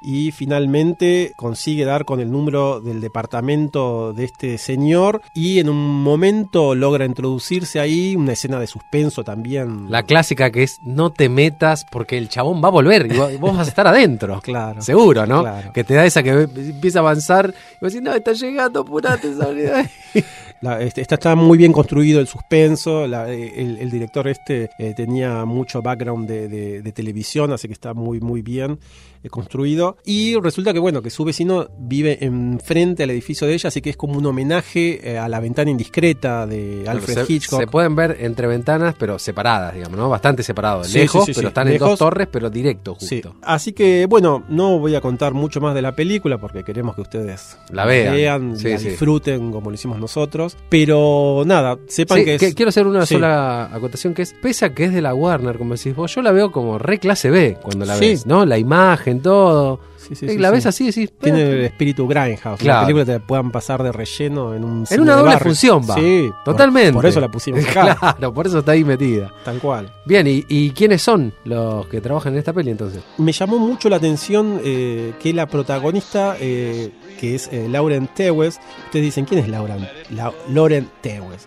y 0.00 0.30
finalmente 0.30 1.32
consigue 1.36 1.84
dar 1.84 2.04
con 2.04 2.20
el 2.20 2.30
número 2.30 2.80
del 2.80 3.00
departamento 3.00 4.12
de 4.12 4.24
este 4.24 4.58
señor 4.58 5.22
y 5.34 5.58
en 5.58 5.68
un 5.68 6.02
momento 6.02 6.74
logra 6.74 7.04
introducirse 7.04 7.80
ahí 7.80 8.14
una 8.14 8.32
escena 8.32 8.60
de 8.60 8.66
suspenso 8.66 9.24
también. 9.24 9.90
La 9.90 10.04
clásica 10.04 10.50
que 10.50 10.62
es 10.62 10.80
no 10.82 11.10
te 11.10 11.28
metas 11.28 11.84
porque 11.84 12.16
el 12.16 12.28
chabón 12.28 12.62
va 12.62 12.68
a 12.68 12.72
volver 12.72 13.10
y 13.12 13.16
vos, 13.16 13.56
vas 13.56 13.66
a 13.66 13.70
estar 13.70 13.86
adentro. 13.86 14.40
Claro. 14.48 14.80
Seguro, 14.80 15.26
¿no? 15.26 15.42
Claro. 15.42 15.72
Que 15.74 15.84
te 15.84 15.94
da 15.94 16.06
esa 16.06 16.22
que 16.22 16.30
empieza 16.30 17.00
a 17.00 17.02
avanzar 17.02 17.52
y 17.72 17.84
vos 17.84 17.92
decís, 17.92 18.02
no, 18.02 18.14
está 18.14 18.32
llegando, 18.32 18.80
apurate, 18.80 19.34
salí 19.34 19.62
de 19.62 19.74
ahí". 19.74 19.90
La- 20.60 20.80
este, 20.80 21.00
está, 21.00 21.14
está 21.16 21.34
muy 21.36 21.56
bien 21.58 21.72
construido 21.72 22.20
el 22.20 22.26
suspenso. 22.26 23.06
la- 23.06 23.30
eh, 23.32 23.52
el, 23.56 23.78
el 23.78 23.90
director 23.90 24.26
este 24.28 24.70
eh, 24.78 24.94
tenía 24.96 25.44
mucho 25.44 25.82
background 25.82 26.28
de, 26.28 26.48
de- 26.48 26.82
de 26.82 26.92
televisión, 26.92 27.52
así 27.52 27.68
que 27.68 27.74
está 27.74 27.94
muy, 27.94 28.20
muy 28.20 28.42
bien 28.42 28.78
eh, 29.22 29.28
construido. 29.28 29.96
Y 30.04 30.36
resulta 30.40 30.72
que, 30.72 30.78
bueno, 30.78 31.02
que 31.02 31.10
su 31.10 31.24
vecino 31.24 31.68
vive 31.78 32.18
enfrente 32.24 33.02
al 33.02 33.10
edificio 33.10 33.46
de 33.46 33.54
ella, 33.54 33.68
así 33.68 33.80
que 33.80 33.90
es 33.90 33.96
como 33.96 34.18
un 34.18 34.26
homenaje 34.26 35.12
eh, 35.12 35.18
a 35.18 35.28
la 35.28 35.40
ventana 35.40 35.70
indiscreta 35.70 36.46
de 36.46 36.84
Alfred 36.88 37.24
se, 37.26 37.32
Hitchcock. 37.32 37.60
se 37.60 37.66
pueden 37.66 37.94
ver 37.96 38.16
entre 38.20 38.46
ventanas, 38.46 38.94
pero 38.98 39.18
separadas, 39.18 39.74
digamos, 39.74 39.98
¿no? 39.98 40.08
Bastante 40.08 40.42
separados. 40.42 40.86
Sí, 40.88 40.98
Lejos, 40.98 41.24
sí, 41.24 41.32
sí, 41.34 41.38
pero 41.38 41.48
están 41.48 41.66
en 41.68 41.74
Lejos. 41.74 41.90
dos 41.90 41.98
torres, 41.98 42.28
pero 42.30 42.50
directo, 42.50 42.94
justo. 42.94 43.06
Sí. 43.08 43.22
Así 43.42 43.72
que, 43.72 44.06
bueno, 44.06 44.44
no 44.48 44.78
voy 44.78 44.94
a 44.94 45.00
contar 45.00 45.34
mucho 45.34 45.60
más 45.60 45.74
de 45.74 45.82
la 45.82 45.94
película 45.94 46.38
porque 46.38 46.64
queremos 46.64 46.94
que 46.94 47.02
ustedes 47.02 47.56
La 47.70 47.84
vean. 47.86 48.52
La 48.52 48.76
disfruten 48.78 49.50
como 49.52 49.70
lo 49.70 49.74
hicimos 49.74 49.98
nosotros. 49.98 50.47
Pero 50.68 51.42
nada, 51.46 51.78
sepan 51.88 52.18
Sí, 52.18 52.24
que 52.24 52.34
es. 52.36 52.40
que- 52.40 52.54
quiero 52.54 52.68
hacer 52.70 52.86
una 52.86 53.04
Sí. 53.06 53.14
sola 53.14 53.64
acotación 53.72 54.14
que 54.14 54.22
es, 54.22 54.32
pese 54.34 54.64
a 54.66 54.74
que 54.74 54.84
es 54.84 54.92
de 54.92 55.00
la 55.02 55.14
Warner, 55.14 55.58
como 55.58 55.74
decís 55.74 55.94
vos, 55.94 56.14
yo 56.14 56.22
la 56.22 56.32
veo 56.32 56.50
como 56.52 56.78
re 56.78 56.98
clase 56.98 57.30
B 57.30 57.56
cuando 57.62 57.84
la 57.84 57.94
Sí. 57.96 58.00
ves, 58.10 58.26
¿no? 58.26 58.44
La 58.46 58.58
imagen, 58.58 59.20
todo. 59.20 59.80
Sí, 59.98 60.14
sí, 60.14 60.26
Y 60.26 60.28
sí, 60.30 60.38
la 60.38 60.48
sí. 60.48 60.54
ves 60.54 60.66
así 60.66 60.84
y 60.84 60.86
decís, 60.86 61.10
Tiene 61.20 61.40
"Eh, 61.42 61.52
el 61.52 61.64
espíritu 61.64 62.06
Grindhouse. 62.06 62.60
Claro. 62.60 62.78
Una 62.80 62.86
película 62.86 63.04
que 63.04 63.12
te 63.12 63.20
puedan 63.26 63.50
pasar 63.50 63.82
de 63.82 63.92
relleno 63.92 64.54
en 64.54 64.64
un 64.64 64.84
en 64.88 65.00
una 65.00 65.16
doble 65.16 65.32
barrio. 65.32 65.44
función 65.46 65.82
va. 65.88 65.94
Sí, 65.96 66.30
totalmente. 66.44 66.92
Por, 66.92 67.06
eso 67.06 67.20
la 67.20 67.28
pusimos 67.28 67.64
acá. 67.68 67.96
claro, 68.16 68.32
por 68.32 68.46
eso 68.46 68.60
está 68.60 68.72
ahí 68.72 68.84
metida. 68.84 69.32
Tal 69.44 69.58
cual. 69.58 69.92
Bien, 70.06 70.26
¿y, 70.26 70.44
y 70.48 70.70
quiénes 70.70 71.02
son 71.02 71.32
los 71.44 71.86
que 71.88 72.00
trabajan 72.00 72.32
en 72.34 72.38
esta 72.38 72.52
peli 72.52 72.70
entonces? 72.70 73.02
Me 73.18 73.32
llamó 73.32 73.58
mucho 73.58 73.88
la 73.88 73.96
atención 73.96 74.60
eh, 74.64 75.12
que 75.20 75.32
la 75.34 75.46
protagonista, 75.46 76.36
eh, 76.40 76.90
que 77.20 77.34
es 77.34 77.48
eh, 77.52 77.66
Lauren 77.68 78.08
Tewes, 78.14 78.60
ustedes 78.86 79.04
dicen, 79.04 79.24
¿quién 79.24 79.40
es 79.40 79.48
Lauren? 79.48 79.88
La- 80.10 80.32
Lauren 80.50 80.88
Tewes. 81.00 81.46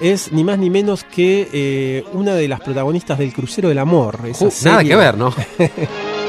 Es 0.00 0.32
ni 0.32 0.42
más 0.44 0.58
ni 0.58 0.70
menos 0.70 1.04
que 1.04 1.46
eh, 1.52 2.04
una 2.14 2.34
de 2.34 2.48
las 2.48 2.60
protagonistas 2.60 3.18
del 3.18 3.34
Crucero 3.34 3.68
del 3.68 3.78
Amor. 3.78 4.20
esa 4.26 4.46
Uh, 4.46 4.50
nada 4.64 4.82
que 4.82 4.96
ver, 4.96 5.18
¿no? 5.18 5.34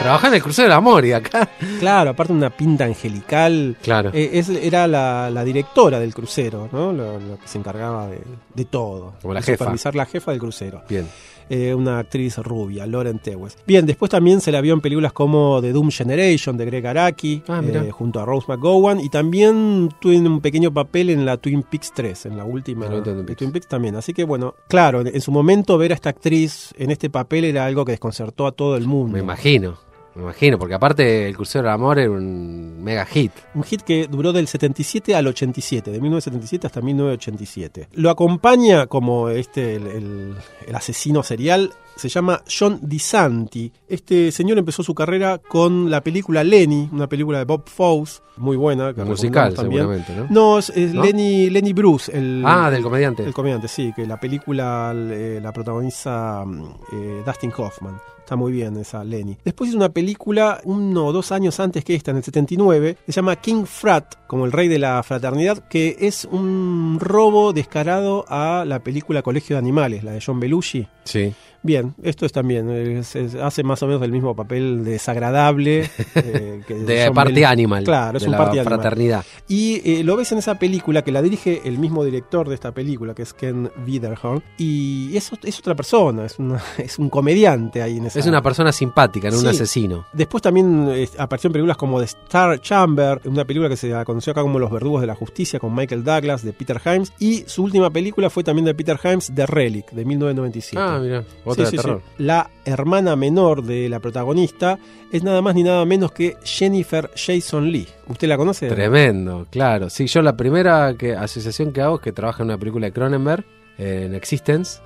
Trabaja 0.00 0.28
en 0.28 0.34
el 0.34 0.42
crucero 0.42 0.68
del 0.68 0.72
amor 0.76 1.04
y 1.04 1.12
acá. 1.12 1.48
Claro, 1.80 2.10
aparte 2.10 2.32
una 2.32 2.50
pinta 2.50 2.84
angelical. 2.84 3.76
Claro. 3.82 4.10
Eh, 4.14 4.30
es- 4.34 4.48
era 4.48 4.86
la, 4.86 5.28
la 5.30 5.44
directora 5.44 5.98
del 6.00 6.14
crucero, 6.14 6.68
¿no? 6.72 6.92
Lo, 6.92 7.18
lo 7.18 7.38
que 7.38 7.46
se 7.48 7.58
encargaba 7.58 8.06
de, 8.06 8.20
de 8.54 8.64
todo. 8.64 9.14
Como 9.20 9.34
la 9.34 9.40
de 9.40 9.46
jefa. 9.46 9.64
Supervisar 9.64 9.94
la 9.94 10.06
jefa 10.06 10.30
del 10.30 10.40
crucero. 10.40 10.82
Bien. 10.88 11.06
Eh, 11.50 11.74
una 11.74 11.98
actriz 11.98 12.36
rubia, 12.38 12.86
Lauren 12.86 13.18
Tewes. 13.20 13.56
Bien, 13.66 13.86
después 13.86 14.10
también 14.10 14.40
se 14.42 14.52
la 14.52 14.60
vio 14.60 14.74
en 14.74 14.80
películas 14.82 15.12
como 15.14 15.60
The 15.62 15.72
Doom 15.72 15.90
Generation 15.90 16.56
de 16.58 16.64
Greg 16.66 16.86
Araki, 16.86 17.42
Ah, 17.48 17.62
eh, 17.64 17.90
junto 17.90 18.20
a 18.20 18.26
Rose 18.26 18.46
McGowan, 18.48 19.00
y 19.00 19.08
también 19.08 19.88
tuvo 19.98 20.12
un 20.14 20.40
pequeño 20.42 20.72
papel 20.72 21.08
en 21.10 21.24
la 21.24 21.38
Twin 21.38 21.62
Peaks 21.62 21.92
3, 21.94 22.26
en 22.26 22.36
la 22.36 22.44
última 22.44 22.86
la 22.86 22.96
última 22.96 23.14
Twin 23.16 23.26
de. 23.26 23.34
Twin 23.34 23.50
Peaks 23.52 23.66
también. 23.66 23.96
Así 23.96 24.12
que 24.12 24.24
bueno, 24.24 24.54
claro, 24.68 25.00
en, 25.00 25.06
en 25.08 25.20
su 25.22 25.32
momento 25.32 25.76
ver 25.78 25.92
a 25.92 25.94
esta 25.94 26.10
actriz 26.10 26.72
en 26.76 26.90
este 26.90 27.08
papel 27.10 27.44
era 27.46 27.64
algo 27.64 27.84
que 27.86 27.92
desconcertó 27.92 28.46
a 28.46 28.52
todo 28.52 28.76
el 28.76 28.86
mundo. 28.86 29.14
Me 29.14 29.20
imagino. 29.20 29.78
Me 30.18 30.24
imagino, 30.24 30.58
porque 30.58 30.74
aparte 30.74 31.28
el 31.28 31.36
crucero 31.36 31.62
del 31.62 31.72
amor 31.72 31.98
era 32.00 32.10
un 32.10 32.82
mega 32.82 33.06
hit. 33.06 33.30
Un 33.54 33.62
hit 33.62 33.82
que 33.82 34.08
duró 34.08 34.32
del 34.32 34.48
77 34.48 35.14
al 35.14 35.28
87, 35.28 35.92
de 35.92 36.00
1977 36.00 36.66
hasta 36.66 36.80
1987. 36.80 37.88
Lo 37.92 38.10
acompaña 38.10 38.88
como 38.88 39.28
este 39.28 39.76
el, 39.76 39.86
el- 39.86 40.34
el 40.66 40.74
asesino 40.74 41.22
serial, 41.22 41.70
se 41.96 42.08
llama 42.08 42.42
John 42.46 42.80
DiSanti. 42.82 43.72
Este 43.88 44.30
señor 44.32 44.58
empezó 44.58 44.82
su 44.82 44.94
carrera 44.94 45.38
con 45.38 45.88
la 45.90 46.00
película 46.02 46.42
Lenny, 46.44 46.88
una 46.92 47.08
película 47.08 47.38
de 47.38 47.44
Bob 47.44 47.68
Fosse, 47.68 48.20
muy 48.36 48.56
buena. 48.56 48.92
Que 48.94 49.04
Musical, 49.04 49.54
también. 49.54 49.82
seguramente, 49.82 50.14
¿no? 50.16 50.26
No, 50.30 50.58
es, 50.58 50.70
es 50.70 50.94
¿No? 50.94 51.02
Lenny, 51.04 51.48
Lenny 51.50 51.72
Bruce, 51.72 52.10
el, 52.16 52.42
Ah, 52.44 52.70
del 52.70 52.82
comediante. 52.82 53.24
el 53.24 53.32
comediante, 53.32 53.68
sí, 53.68 53.92
que 53.94 54.04
la 54.06 54.18
película 54.18 54.92
eh, 54.94 55.38
la 55.42 55.52
protagoniza 55.52 56.44
mm, 56.44 56.64
eh, 56.92 57.22
Dustin 57.24 57.52
Hoffman. 57.56 57.98
Está 58.28 58.36
muy 58.36 58.52
bien 58.52 58.76
esa 58.76 59.04
Lenny. 59.04 59.38
Después 59.42 59.70
hizo 59.70 59.78
una 59.78 59.88
película 59.88 60.60
uno 60.64 61.06
o 61.06 61.12
dos 61.14 61.32
años 61.32 61.58
antes 61.60 61.82
que 61.82 61.94
esta, 61.94 62.10
en 62.10 62.18
el 62.18 62.22
79, 62.22 62.98
se 63.06 63.12
llama 63.12 63.36
King 63.36 63.64
Frat, 63.64 64.16
como 64.26 64.44
el 64.44 64.52
rey 64.52 64.68
de 64.68 64.78
la 64.78 65.02
fraternidad, 65.02 65.66
que 65.70 65.96
es 65.98 66.26
un 66.26 66.98
robo 67.00 67.54
descarado 67.54 68.26
a 68.28 68.66
la 68.66 68.80
película 68.80 69.22
Colegio 69.22 69.56
de 69.56 69.60
Animales, 69.60 70.04
la 70.04 70.12
de 70.12 70.20
John 70.20 70.40
Belushi. 70.40 70.86
Sí. 71.04 71.32
Bien, 71.62 71.94
esto 72.02 72.24
es 72.24 72.32
también, 72.32 72.70
es- 72.70 73.16
es- 73.16 73.34
hace 73.34 73.62
más 73.64 73.82
o 73.82 73.86
menos 73.86 74.00
el 74.02 74.12
mismo 74.12 74.34
papel 74.36 74.84
desagradable 74.84 75.90
eh, 76.14 76.62
que 76.66 76.74
De 76.74 77.10
Belushi. 77.10 77.44
animal. 77.44 77.84
Claro, 77.84 78.16
es 78.18 78.22
de 78.22 78.28
un 78.28 78.32
la 78.32 78.38
party 78.38 78.58
animal. 78.60 78.74
fraternidad. 78.80 79.24
Y 79.48 79.80
eh, 79.84 80.04
lo 80.04 80.16
ves 80.16 80.30
en 80.32 80.38
esa 80.38 80.56
película 80.58 81.02
que 81.02 81.10
la 81.12 81.20
dirige 81.22 81.62
el 81.64 81.78
mismo 81.78 82.04
director 82.04 82.48
de 82.48 82.54
esta 82.54 82.72
película, 82.72 83.14
que 83.14 83.22
es 83.22 83.34
Ken 83.34 83.70
Widerhorn. 83.86 84.42
Y 84.56 85.16
es, 85.16 85.30
es 85.42 85.58
otra 85.58 85.74
persona, 85.74 86.26
es, 86.26 86.38
una- 86.38 86.62
es 86.78 86.98
un 86.98 87.10
comediante 87.10 87.82
ahí 87.82 87.98
en 87.98 88.06
esa. 88.06 88.18
Es 88.20 88.26
una 88.26 88.42
persona 88.42 88.70
simpática, 88.72 89.30
no 89.30 89.38
un 89.40 89.46
asesino. 89.48 90.06
Después 90.12 90.42
también 90.42 90.88
eh, 90.90 91.08
apareció 91.18 91.48
en 91.48 91.52
películas 91.52 91.76
como 91.76 91.98
The 91.98 92.04
Star 92.06 92.60
Chamber, 92.60 93.20
una 93.24 93.44
película 93.44 93.68
que 93.68 93.76
se 93.76 93.90
conoció 94.04 94.30
acá 94.32 94.42
como 94.42 94.58
Los 94.58 94.70
Verdugos 94.70 95.00
de 95.00 95.06
la 95.08 95.14
Justicia 95.14 95.58
con 95.58 95.74
Michael 95.74 96.04
Douglas 96.04 96.42
de 96.44 96.52
Peter 96.52 96.80
Himes. 96.84 97.12
Y 97.18 97.44
su 97.46 97.64
última 97.64 97.90
película 97.90 98.30
fue 98.30 98.44
también 98.44 98.64
de 98.64 98.74
Peter 98.74 98.98
Himes, 99.02 99.32
The 99.34 99.46
Relic, 99.46 99.90
de 99.90 100.04
1997. 100.04 100.76
Ah, 100.80 100.98
mira, 101.02 101.24
otra 101.52 101.66
Sí, 101.66 101.72
de 101.72 101.78
sí, 101.78 101.82
terror. 101.82 102.02
sí. 102.16 102.22
La 102.24 102.50
hermana 102.64 103.16
menor 103.16 103.62
de 103.62 103.88
la 103.88 104.00
protagonista 104.00 104.78
es 105.12 105.22
nada 105.22 105.40
más 105.42 105.54
ni 105.54 105.62
nada 105.62 105.84
menos 105.84 106.12
que 106.12 106.36
Jennifer 106.44 107.10
Jason 107.16 107.70
Lee. 107.70 107.88
¿Usted 108.08 108.28
la 108.28 108.36
conoce? 108.36 108.68
Tremendo, 108.68 109.46
claro. 109.50 109.88
Sí, 109.90 110.06
yo 110.06 110.22
la 110.22 110.36
primera 110.36 110.94
que, 110.98 111.14
asociación 111.14 111.72
que 111.72 111.80
hago 111.80 111.96
es 111.96 112.02
que 112.02 112.12
trabaja 112.12 112.42
en 112.42 112.48
una 112.50 112.58
película 112.58 112.86
de 112.86 112.92
Cronenberg, 112.92 113.44
en 113.78 114.14
Existence. 114.14 114.80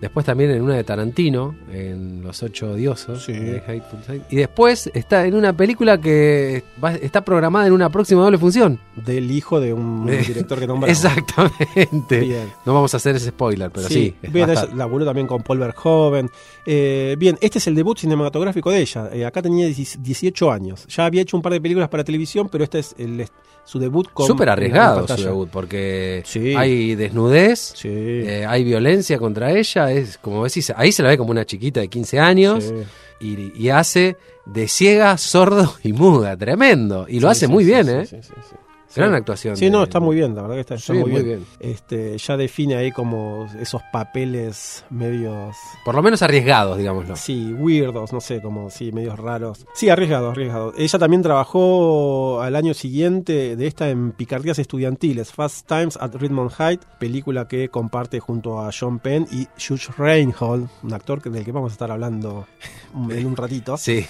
Después 0.00 0.26
también 0.26 0.50
en 0.50 0.60
una 0.60 0.74
de 0.74 0.84
Tarantino, 0.84 1.54
en 1.72 2.22
Los 2.22 2.42
Ocho 2.42 2.72
Odiosos. 2.72 3.24
Sí. 3.24 3.32
de 3.32 3.58
Hateful 3.58 4.00
Eight. 4.08 4.22
Y 4.30 4.36
después 4.36 4.90
está 4.92 5.24
en 5.26 5.34
una 5.34 5.56
película 5.56 5.98
que 5.98 6.62
va- 6.82 6.92
está 6.94 7.24
programada 7.24 7.66
en 7.66 7.72
una 7.72 7.88
próxima 7.88 8.22
doble 8.22 8.36
función. 8.36 8.78
Del 8.96 9.30
hijo 9.30 9.60
de 9.60 9.72
un 9.72 10.06
Eh, 10.10 10.18
director 10.26 10.58
que 10.58 10.66
nombramos. 10.66 11.04
Exactamente. 11.04 12.20
Bien. 12.20 12.48
No 12.66 12.74
vamos 12.74 12.92
a 12.94 12.98
hacer 12.98 13.16
ese 13.16 13.30
spoiler, 13.30 13.70
pero 13.70 13.88
sí. 13.88 14.14
es 14.22 14.32
bien, 14.32 14.46
bastante. 14.46 14.70
ella 14.72 14.78
laburó 14.78 15.04
también 15.04 15.26
con 15.26 15.42
Paul 15.42 15.58
Verhoeven. 15.58 16.30
Eh, 16.66 17.16
bien, 17.18 17.38
este 17.40 17.58
es 17.58 17.66
el 17.66 17.74
debut 17.74 17.98
cinematográfico 17.98 18.70
de 18.70 18.80
ella. 18.80 19.08
Eh, 19.12 19.24
acá 19.24 19.40
tenía 19.42 19.66
10 19.66 20.02
18 20.02 20.50
años. 20.52 20.86
Ya 20.88 21.06
había 21.06 21.22
hecho 21.22 21.36
un 21.36 21.42
par 21.42 21.52
de 21.52 21.60
películas 21.60 21.88
para 21.88 22.04
televisión, 22.04 22.48
pero 22.50 22.64
este 22.64 22.80
es 22.80 22.94
el, 22.98 23.26
su 23.64 23.78
debut 23.78 24.08
con. 24.12 24.26
Súper 24.26 24.48
arriesgado 24.50 25.06
su 25.08 25.22
debut, 25.24 25.48
porque 25.50 26.22
Sí. 26.26 26.54
hay 26.54 26.94
desnudez, 26.94 27.72
Sí. 27.76 27.88
eh, 27.90 28.44
hay 28.48 28.62
violencia 28.64 29.18
contra 29.18 29.52
ella, 29.52 29.90
es 29.90 30.18
como 30.18 30.44
decís, 30.44 30.72
ahí 30.76 30.92
se 30.92 31.02
la 31.02 31.08
ve 31.10 31.18
como 31.18 31.30
una 31.30 31.44
chiquita 31.44 31.80
de 31.80 31.88
15 31.88 32.18
años 32.20 32.64
Sí. 32.64 32.74
y, 33.20 33.52
y 33.64 33.70
hace 33.70 34.16
de 34.46 34.68
ciega, 34.68 35.16
sordo 35.16 35.74
y 35.82 35.92
muda, 35.94 36.36
tremendo. 36.36 37.06
Y 37.08 37.20
lo 37.20 37.30
hace 37.30 37.48
muy 37.48 37.64
sí, 37.64 37.70
bien, 37.70 38.06
sí, 38.06 38.16
¿eh? 38.16 38.20
Gran 38.94 39.10
Sí. 39.10 39.16
actuación. 39.16 39.56
Sí, 39.56 39.64
de- 39.66 39.70
no, 39.70 39.82
está 39.84 40.00
muy 40.00 40.16
bien, 40.16 40.34
la 40.34 40.42
verdad 40.42 40.54
que 40.56 40.60
está, 40.60 40.74
está 40.76 40.92
Sí, 40.92 40.98
muy, 40.98 41.10
muy 41.12 41.22
bien. 41.22 41.44
Este, 41.60 42.16
ya 42.18 42.36
define 42.36 42.76
ahí 42.76 42.90
como 42.92 43.46
esos 43.60 43.82
papeles 43.92 44.84
medios, 44.90 45.56
Por 45.84 45.94
lo 45.94 46.02
menos 46.02 46.22
arriesgados, 46.22 46.78
digámoslo. 46.78 47.16
sí, 47.16 47.52
weirdos, 47.52 48.12
no 48.12 48.20
sé, 48.20 48.40
como, 48.40 48.70
sí, 48.70 48.92
medios 48.92 49.18
raros. 49.18 49.66
Sí, 49.74 49.88
arriesgados, 49.88 50.32
arriesgados. 50.32 50.74
Ella 50.78 50.98
también 50.98 51.22
trabajó 51.22 52.40
al 52.40 52.56
año 52.56 52.74
siguiente 52.74 53.56
de 53.56 53.66
esta 53.66 53.88
en 53.90 54.12
Picardías 54.12 54.58
Estudiantiles, 54.58 55.32
Fast 55.32 55.66
Times 55.66 55.96
at 56.00 56.14
Redmond 56.14 56.52
Height, 56.58 56.82
película 56.98 57.48
que 57.48 57.68
comparte 57.68 58.20
junto 58.20 58.60
a 58.60 58.70
John 58.78 58.98
Penn 58.98 59.26
y 59.32 59.46
Judge 59.60 59.88
Reinhold, 59.96 60.68
un 60.82 60.92
actor 60.92 61.20
del 61.22 61.44
que 61.44 61.52
vamos 61.52 61.72
a 61.72 61.74
estar 61.74 61.90
hablando 61.90 62.46
en 63.10 63.26
un 63.26 63.36
ratito. 63.36 63.76
Sí, 63.84 64.04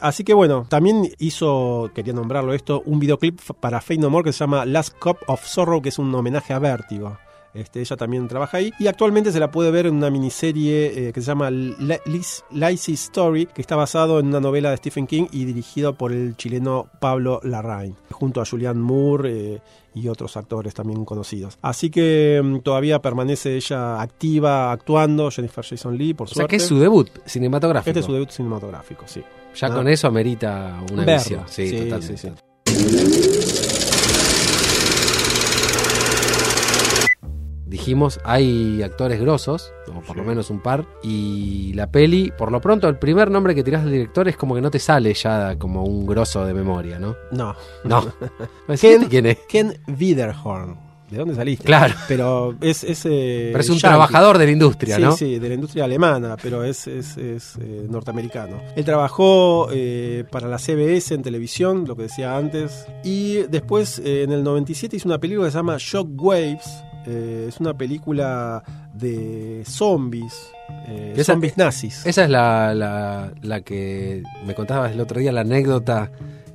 Así 0.00 0.24
que 0.24 0.34
bueno, 0.34 0.66
también 0.68 1.08
hizo, 1.18 1.90
quería 1.94 2.12
nombrarlo 2.12 2.52
esto, 2.54 2.82
un 2.86 2.98
videoclip 2.98 3.40
para 3.60 3.80
Fate 3.80 3.98
No 3.98 4.10
More 4.10 4.24
que 4.30 4.34
se 4.34 4.40
llama 4.44 4.64
Last 4.64 4.96
Cup 4.98 5.18
of 5.26 5.44
Sorrow, 5.44 5.82
que 5.82 5.90
es 5.90 5.98
un 5.98 6.14
homenaje 6.14 6.52
a 6.52 6.58
Vértigo. 6.58 7.18
Este, 7.52 7.80
ella 7.80 7.96
también 7.96 8.28
trabaja 8.28 8.58
ahí 8.58 8.72
y 8.78 8.86
actualmente 8.86 9.32
se 9.32 9.40
la 9.40 9.50
puede 9.50 9.72
ver 9.72 9.86
en 9.86 9.96
una 9.96 10.08
miniserie 10.08 11.08
eh, 11.08 11.12
que 11.12 11.20
se 11.20 11.26
llama 11.26 11.50
Lazy 11.50 12.92
Story, 12.92 13.46
que 13.46 13.60
está 13.60 13.74
basado 13.74 14.20
en 14.20 14.26
una 14.28 14.38
novela 14.38 14.70
de 14.70 14.76
Stephen 14.76 15.08
King 15.08 15.26
y 15.32 15.44
dirigido 15.46 15.94
por 15.94 16.12
el 16.12 16.36
chileno 16.36 16.86
Pablo 17.00 17.40
Larraín, 17.42 17.96
junto 18.12 18.40
a 18.40 18.46
Julianne 18.46 18.80
Moore 18.80 19.54
eh, 19.56 19.60
y 19.94 20.06
otros 20.06 20.36
actores 20.36 20.74
también 20.74 21.04
conocidos. 21.04 21.58
Así 21.60 21.90
que 21.90 22.40
mm, 22.42 22.58
todavía 22.60 23.02
permanece 23.02 23.56
ella 23.56 24.00
activa, 24.00 24.70
actuando, 24.70 25.28
Jennifer 25.32 25.64
Jason 25.64 25.98
Lee, 25.98 26.14
por 26.14 26.26
o 26.26 26.28
sea 26.28 26.34
suerte. 26.34 26.50
que 26.50 26.56
es 26.56 26.66
su 26.68 26.78
debut 26.78 27.08
cinematográfico. 27.26 27.90
Este 27.90 27.98
es 28.00 28.06
su 28.06 28.12
debut 28.12 28.30
cinematográfico, 28.30 29.02
sí. 29.06 29.22
Ya 29.56 29.66
Ah. 29.66 29.74
con 29.74 29.88
eso 29.88 30.06
amerita 30.06 30.78
una 30.92 31.04
Verlo. 31.04 31.14
visión. 31.18 31.42
Sí, 31.48 31.66
Sí, 31.68 31.76
totalmente. 31.78 32.16
sí, 32.16 32.28
sí. 32.28 32.49
Dijimos, 37.80 38.20
hay 38.24 38.82
actores 38.82 39.18
grosos, 39.20 39.72
o 39.88 40.00
por 40.02 40.14
lo 40.16 40.22
menos 40.22 40.50
un 40.50 40.60
par, 40.60 40.84
y 41.02 41.72
la 41.72 41.90
peli, 41.90 42.30
por 42.36 42.52
lo 42.52 42.60
pronto, 42.60 42.86
el 42.88 42.98
primer 42.98 43.30
nombre 43.30 43.54
que 43.54 43.64
tirás 43.64 43.82
del 43.84 43.92
director 43.92 44.28
es 44.28 44.36
como 44.36 44.54
que 44.54 44.60
no 44.60 44.70
te 44.70 44.78
sale 44.78 45.14
ya 45.14 45.56
como 45.58 45.82
un 45.84 46.04
grosso 46.06 46.44
de 46.44 46.52
memoria, 46.52 46.98
¿no? 46.98 47.16
No. 47.32 47.54
No. 47.84 48.04
Ken- 48.78 49.06
¿Quién 49.08 49.24
es? 49.26 49.38
Ken 49.48 49.80
Widerhorn. 49.98 50.90
¿De 51.10 51.16
dónde 51.18 51.34
saliste? 51.34 51.64
Claro. 51.64 51.94
Pero 52.06 52.54
es. 52.60 52.84
es 52.84 53.04
eh, 53.06 53.48
Pero 53.50 53.60
es 53.60 53.68
un 53.70 53.76
yankee. 53.76 53.88
trabajador 53.88 54.38
de 54.38 54.44
la 54.44 54.52
industria, 54.52 54.96
Sí, 54.96 55.02
¿no? 55.02 55.12
sí, 55.12 55.38
de 55.40 55.48
la 55.48 55.54
industria 55.54 55.84
alemana, 55.84 56.36
pero 56.40 56.62
es, 56.62 56.86
es, 56.86 57.16
es, 57.16 57.56
eh, 57.60 57.86
norteamericano. 57.88 58.60
Él 58.76 58.84
trabajó 58.84 59.68
eh, 59.72 60.24
para 60.30 60.46
la 60.46 60.58
CBS 60.58 61.14
en 61.14 61.22
televisión, 61.22 61.84
lo 61.88 61.96
que 61.96 62.02
decía 62.04 62.36
antes, 62.36 62.86
y 63.02 63.38
después 63.48 64.00
en 64.04 64.30
el 64.30 64.44
97 64.44 64.96
hizo 64.96 65.08
una 65.08 65.18
película 65.18 65.46
que 65.48 65.50
se 65.52 65.56
llama 65.58 65.76
Shockwaves. 65.80 66.84
Eh, 67.06 67.46
es 67.48 67.60
una 67.60 67.74
película 67.74 68.62
de 68.94 69.62
zombies, 69.66 70.50
eh, 70.88 71.14
Esa- 71.16 71.32
zombies 71.32 71.56
nazis. 71.56 72.04
Esa 72.06 72.24
es 72.24 72.30
la, 72.30 72.74
la, 72.74 73.32
la 73.42 73.60
que 73.62 74.22
me 74.46 74.54
contabas 74.54 74.92
el 74.92 75.00
otro 75.00 75.20
día, 75.20 75.32
la 75.32 75.40
anécdota 75.42 76.10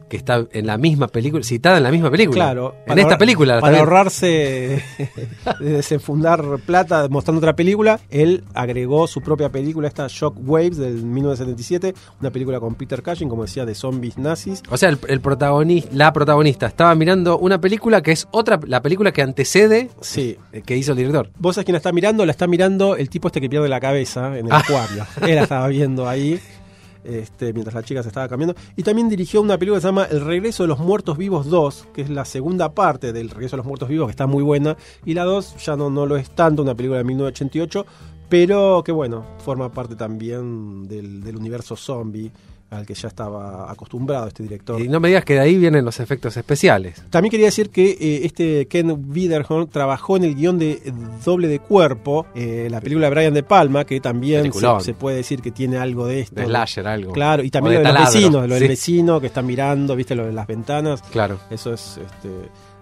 que 0.09 0.17
está 0.17 0.45
en 0.51 0.67
la 0.67 0.77
misma 0.77 1.07
película, 1.07 1.43
citada 1.43 1.77
en 1.77 1.83
la 1.83 1.91
misma 1.91 2.11
película. 2.11 2.45
Claro. 2.45 2.75
En 2.85 2.99
esta 2.99 3.17
película. 3.17 3.55
la 3.55 3.61
Para 3.61 3.79
ahorrarse 3.79 4.81
de 5.59 5.69
desenfundar 5.73 6.43
plata 6.65 7.07
mostrando 7.09 7.39
otra 7.39 7.55
película, 7.55 7.99
él 8.09 8.43
agregó 8.53 9.07
su 9.07 9.21
propia 9.21 9.49
película, 9.49 9.87
esta 9.87 10.07
Shock 10.07 10.37
Waves 10.45 10.77
del 10.77 11.03
1977, 11.03 11.93
una 12.21 12.31
película 12.31 12.59
con 12.59 12.75
Peter 12.75 13.01
Cushing, 13.01 13.29
como 13.29 13.43
decía, 13.43 13.65
de 13.65 13.75
zombies 13.75 14.17
nazis. 14.17 14.61
O 14.69 14.77
sea, 14.77 14.89
el, 14.89 14.99
el 15.07 15.21
protagonista, 15.21 15.89
la 15.93 16.13
protagonista 16.13 16.67
estaba 16.67 16.93
mirando 16.95 17.37
una 17.37 17.59
película 17.59 18.01
que 18.01 18.11
es 18.11 18.27
otra, 18.31 18.59
la 18.67 18.81
película 18.81 19.11
que 19.11 19.21
antecede 19.21 19.89
Sí. 20.01 20.37
eh, 20.53 20.61
que 20.65 20.77
hizo 20.77 20.91
el 20.91 20.97
director. 20.97 21.29
¿Vos 21.39 21.55
sabés 21.55 21.65
quién 21.65 21.73
la 21.73 21.77
está 21.79 21.91
mirando? 21.91 22.25
La 22.25 22.31
está 22.31 22.47
mirando 22.47 22.95
el 22.95 23.09
tipo 23.09 23.27
este 23.27 23.41
que 23.41 23.49
pierde 23.49 23.69
la 23.69 23.79
cabeza 23.79 24.37
en 24.37 24.45
el 24.47 24.51
Ah. 24.51 24.59
acuario. 24.65 25.05
Él 25.21 25.35
la 25.35 25.43
estaba 25.43 25.67
viendo 25.67 26.07
ahí. 26.07 26.39
Este, 27.05 27.53
mientras 27.53 27.75
la 27.75 27.83
chica 27.83 28.01
se 28.01 28.09
estaba 28.09 28.27
cambiando. 28.27 28.55
Y 28.75 28.83
también 28.83 29.09
dirigió 29.09 29.41
una 29.41 29.57
película 29.57 29.77
que 29.77 29.81
se 29.81 29.87
llama 29.87 30.05
El 30.05 30.21
Regreso 30.21 30.63
de 30.63 30.67
los 30.67 30.79
Muertos 30.79 31.17
Vivos 31.17 31.47
2, 31.47 31.89
que 31.93 32.01
es 32.01 32.09
la 32.09 32.25
segunda 32.25 32.73
parte 32.73 33.13
del 33.13 33.29
Regreso 33.29 33.55
de 33.55 33.57
los 33.57 33.65
Muertos 33.65 33.89
Vivos, 33.89 34.07
que 34.07 34.11
está 34.11 34.27
muy 34.27 34.43
buena. 34.43 34.75
Y 35.05 35.13
la 35.13 35.23
2 35.23 35.57
ya 35.63 35.75
no, 35.75 35.89
no 35.89 36.05
lo 36.05 36.17
es 36.17 36.31
tanto, 36.31 36.63
una 36.63 36.73
película 36.75 36.97
de 36.97 37.03
1988, 37.03 37.85
pero 38.27 38.83
que 38.83 38.91
bueno, 38.91 39.23
forma 39.37 39.71
parte 39.71 39.95
también 39.95 40.87
del, 40.87 41.23
del 41.23 41.37
universo 41.37 41.75
zombie 41.75 42.31
al 42.75 42.85
que 42.85 42.93
ya 42.93 43.07
estaba 43.07 43.71
acostumbrado 43.71 44.27
este 44.27 44.43
director. 44.43 44.81
Y 44.81 44.87
no 44.87 44.99
me 44.99 45.07
digas 45.07 45.25
que 45.25 45.33
de 45.33 45.39
ahí 45.39 45.57
vienen 45.57 45.85
los 45.85 45.99
efectos 45.99 46.37
especiales. 46.37 47.03
También 47.09 47.31
quería 47.31 47.47
decir 47.47 47.69
que 47.69 47.91
eh, 47.91 48.21
este 48.23 48.67
Ken 48.67 48.91
Widerhorn 49.09 49.69
trabajó 49.69 50.17
en 50.17 50.23
el 50.23 50.35
guion 50.35 50.59
de 50.59 50.93
Doble 51.23 51.47
de 51.47 51.59
Cuerpo, 51.59 52.25
eh, 52.35 52.67
la 52.69 52.81
película 52.81 53.09
de 53.09 53.15
Brian 53.15 53.33
De 53.33 53.43
Palma, 53.43 53.85
que 53.85 53.99
también 53.99 54.51
se, 54.81 54.93
puede 54.93 55.17
decir 55.17 55.41
que 55.41 55.51
tiene 55.51 55.77
algo 55.77 56.07
de 56.07 56.21
esto. 56.21 56.35
De 56.35 56.45
slasher, 56.45 56.87
algo. 56.87 57.13
Claro, 57.13 57.43
y 57.43 57.49
también 57.49 57.83
lo 57.83 57.87
de 57.89 57.93
los 57.93 58.13
vecinos, 58.13 58.47
lo 58.47 58.53
del 58.55 58.63
sí. 58.63 58.67
vecino 58.67 59.21
que 59.21 59.27
está 59.27 59.41
mirando, 59.41 59.95
viste, 59.95 60.15
lo 60.15 60.25
de 60.25 60.33
las 60.33 60.47
ventanas. 60.47 61.01
Claro. 61.11 61.39
Eso 61.49 61.73
es. 61.73 61.97
Este, 61.97 62.29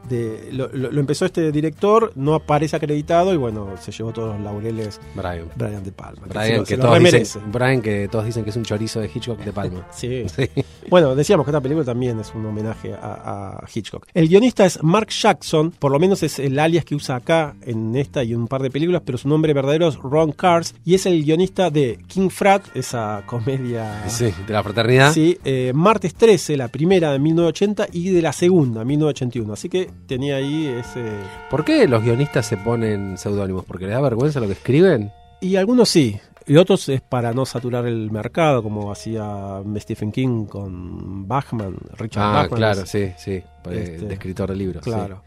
de, 0.09 0.49
lo, 0.51 0.99
empezó 0.99 1.25
este 1.25 1.51
director, 1.51 2.11
no 2.15 2.35
aparece 2.35 2.75
acreditado 2.75 3.33
y 3.33 3.37
bueno, 3.37 3.69
se 3.79 3.91
llevó 3.91 4.11
todos 4.11 4.35
los 4.35 4.43
laureles 4.43 4.99
Brian. 5.15 5.47
Brian 5.55 5.83
De 5.83 5.91
Palma. 5.91 6.27
Brian 6.27 6.63
que, 6.63 6.75
se 6.75 6.77
todos 6.77 6.99
dicen, 6.99 7.51
Brian 7.51 7.81
que 7.81 8.07
todos 8.09 8.25
dicen 8.25 8.43
que 8.43 8.49
es 8.49 8.55
un 8.55 8.63
chorizo 8.63 8.99
de 8.99 9.09
Hitchcock 9.13 9.39
de 9.39 9.53
Palma. 9.53 9.87
Sí. 9.93 10.25
Sí. 10.33 10.49
Bueno, 10.89 11.15
decíamos 11.15 11.45
que 11.45 11.51
esta 11.51 11.61
película 11.61 11.85
también 11.85 12.19
es 12.19 12.33
un 12.33 12.45
homenaje 12.45 12.93
a, 12.93 13.59
a 13.59 13.67
Hitchcock. 13.73 14.05
El 14.13 14.27
guionista 14.27 14.65
es 14.65 14.81
Mark 14.83 15.09
Jackson, 15.09 15.71
por 15.71 15.91
lo 15.91 15.99
menos 15.99 16.23
es 16.23 16.39
el 16.39 16.57
alias 16.59 16.83
que 16.85 16.95
usa 16.95 17.15
acá 17.15 17.55
en 17.61 17.95
esta 17.95 18.23
y 18.23 18.33
en 18.33 18.41
un 18.41 18.47
par 18.47 18.61
de 18.61 18.69
películas, 18.69 19.01
pero 19.05 19.17
su 19.17 19.27
nombre 19.27 19.53
verdadero 19.53 19.87
es 19.87 19.95
Ron 19.95 20.31
Cars 20.31 20.75
y 20.83 20.95
es 20.95 21.05
el 21.05 21.23
guionista 21.23 21.69
de 21.69 21.99
King 22.07 22.29
Frat, 22.29 22.63
esa 22.75 23.23
comedia. 23.25 24.09
Sí, 24.09 24.33
de 24.45 24.53
la 24.53 24.63
fraternidad. 24.63 25.13
Sí, 25.13 25.37
eh, 25.45 25.71
Martes 25.73 26.15
13, 26.15 26.57
la 26.57 26.67
primera 26.67 27.11
de 27.11 27.19
1980 27.19 27.87
y 27.91 28.09
de 28.09 28.21
la 28.21 28.33
segunda, 28.33 28.83
1981. 28.83 29.53
Así 29.53 29.69
que 29.69 29.89
tenía 30.07 30.37
ahí 30.37 30.67
ese. 30.67 31.03
¿Por 31.49 31.63
qué 31.65 31.87
los 31.87 32.03
guionistas 32.03 32.45
se 32.45 32.57
ponen 32.57 33.17
seudónimos? 33.17 33.65
¿Porque 33.65 33.85
les 33.85 33.93
da 33.93 34.01
vergüenza 34.01 34.39
lo 34.39 34.47
que 34.47 34.53
escriben? 34.53 35.11
Y 35.41 35.55
algunos 35.55 35.89
sí. 35.89 36.19
Y 36.45 36.57
otros 36.57 36.87
es 36.89 37.01
para 37.01 37.33
no 37.33 37.45
saturar 37.45 37.85
el 37.85 38.11
mercado, 38.11 38.61
como 38.63 38.91
hacía 38.91 39.61
Stephen 39.77 40.11
King 40.11 40.45
con 40.45 41.27
Bachman, 41.27 41.75
Richard 41.97 42.23
Ah, 42.23 42.33
Bachman. 42.43 42.57
claro, 42.57 42.81
es- 42.81 42.89
sí, 42.89 43.11
sí. 43.17 43.31
eh, 43.31 43.43
Este, 43.65 44.05
de 44.07 44.13
escritor 44.13 44.49
de 44.49 44.55
libros. 44.55 44.83
sí. 44.83 44.89
Claro. 44.91 45.21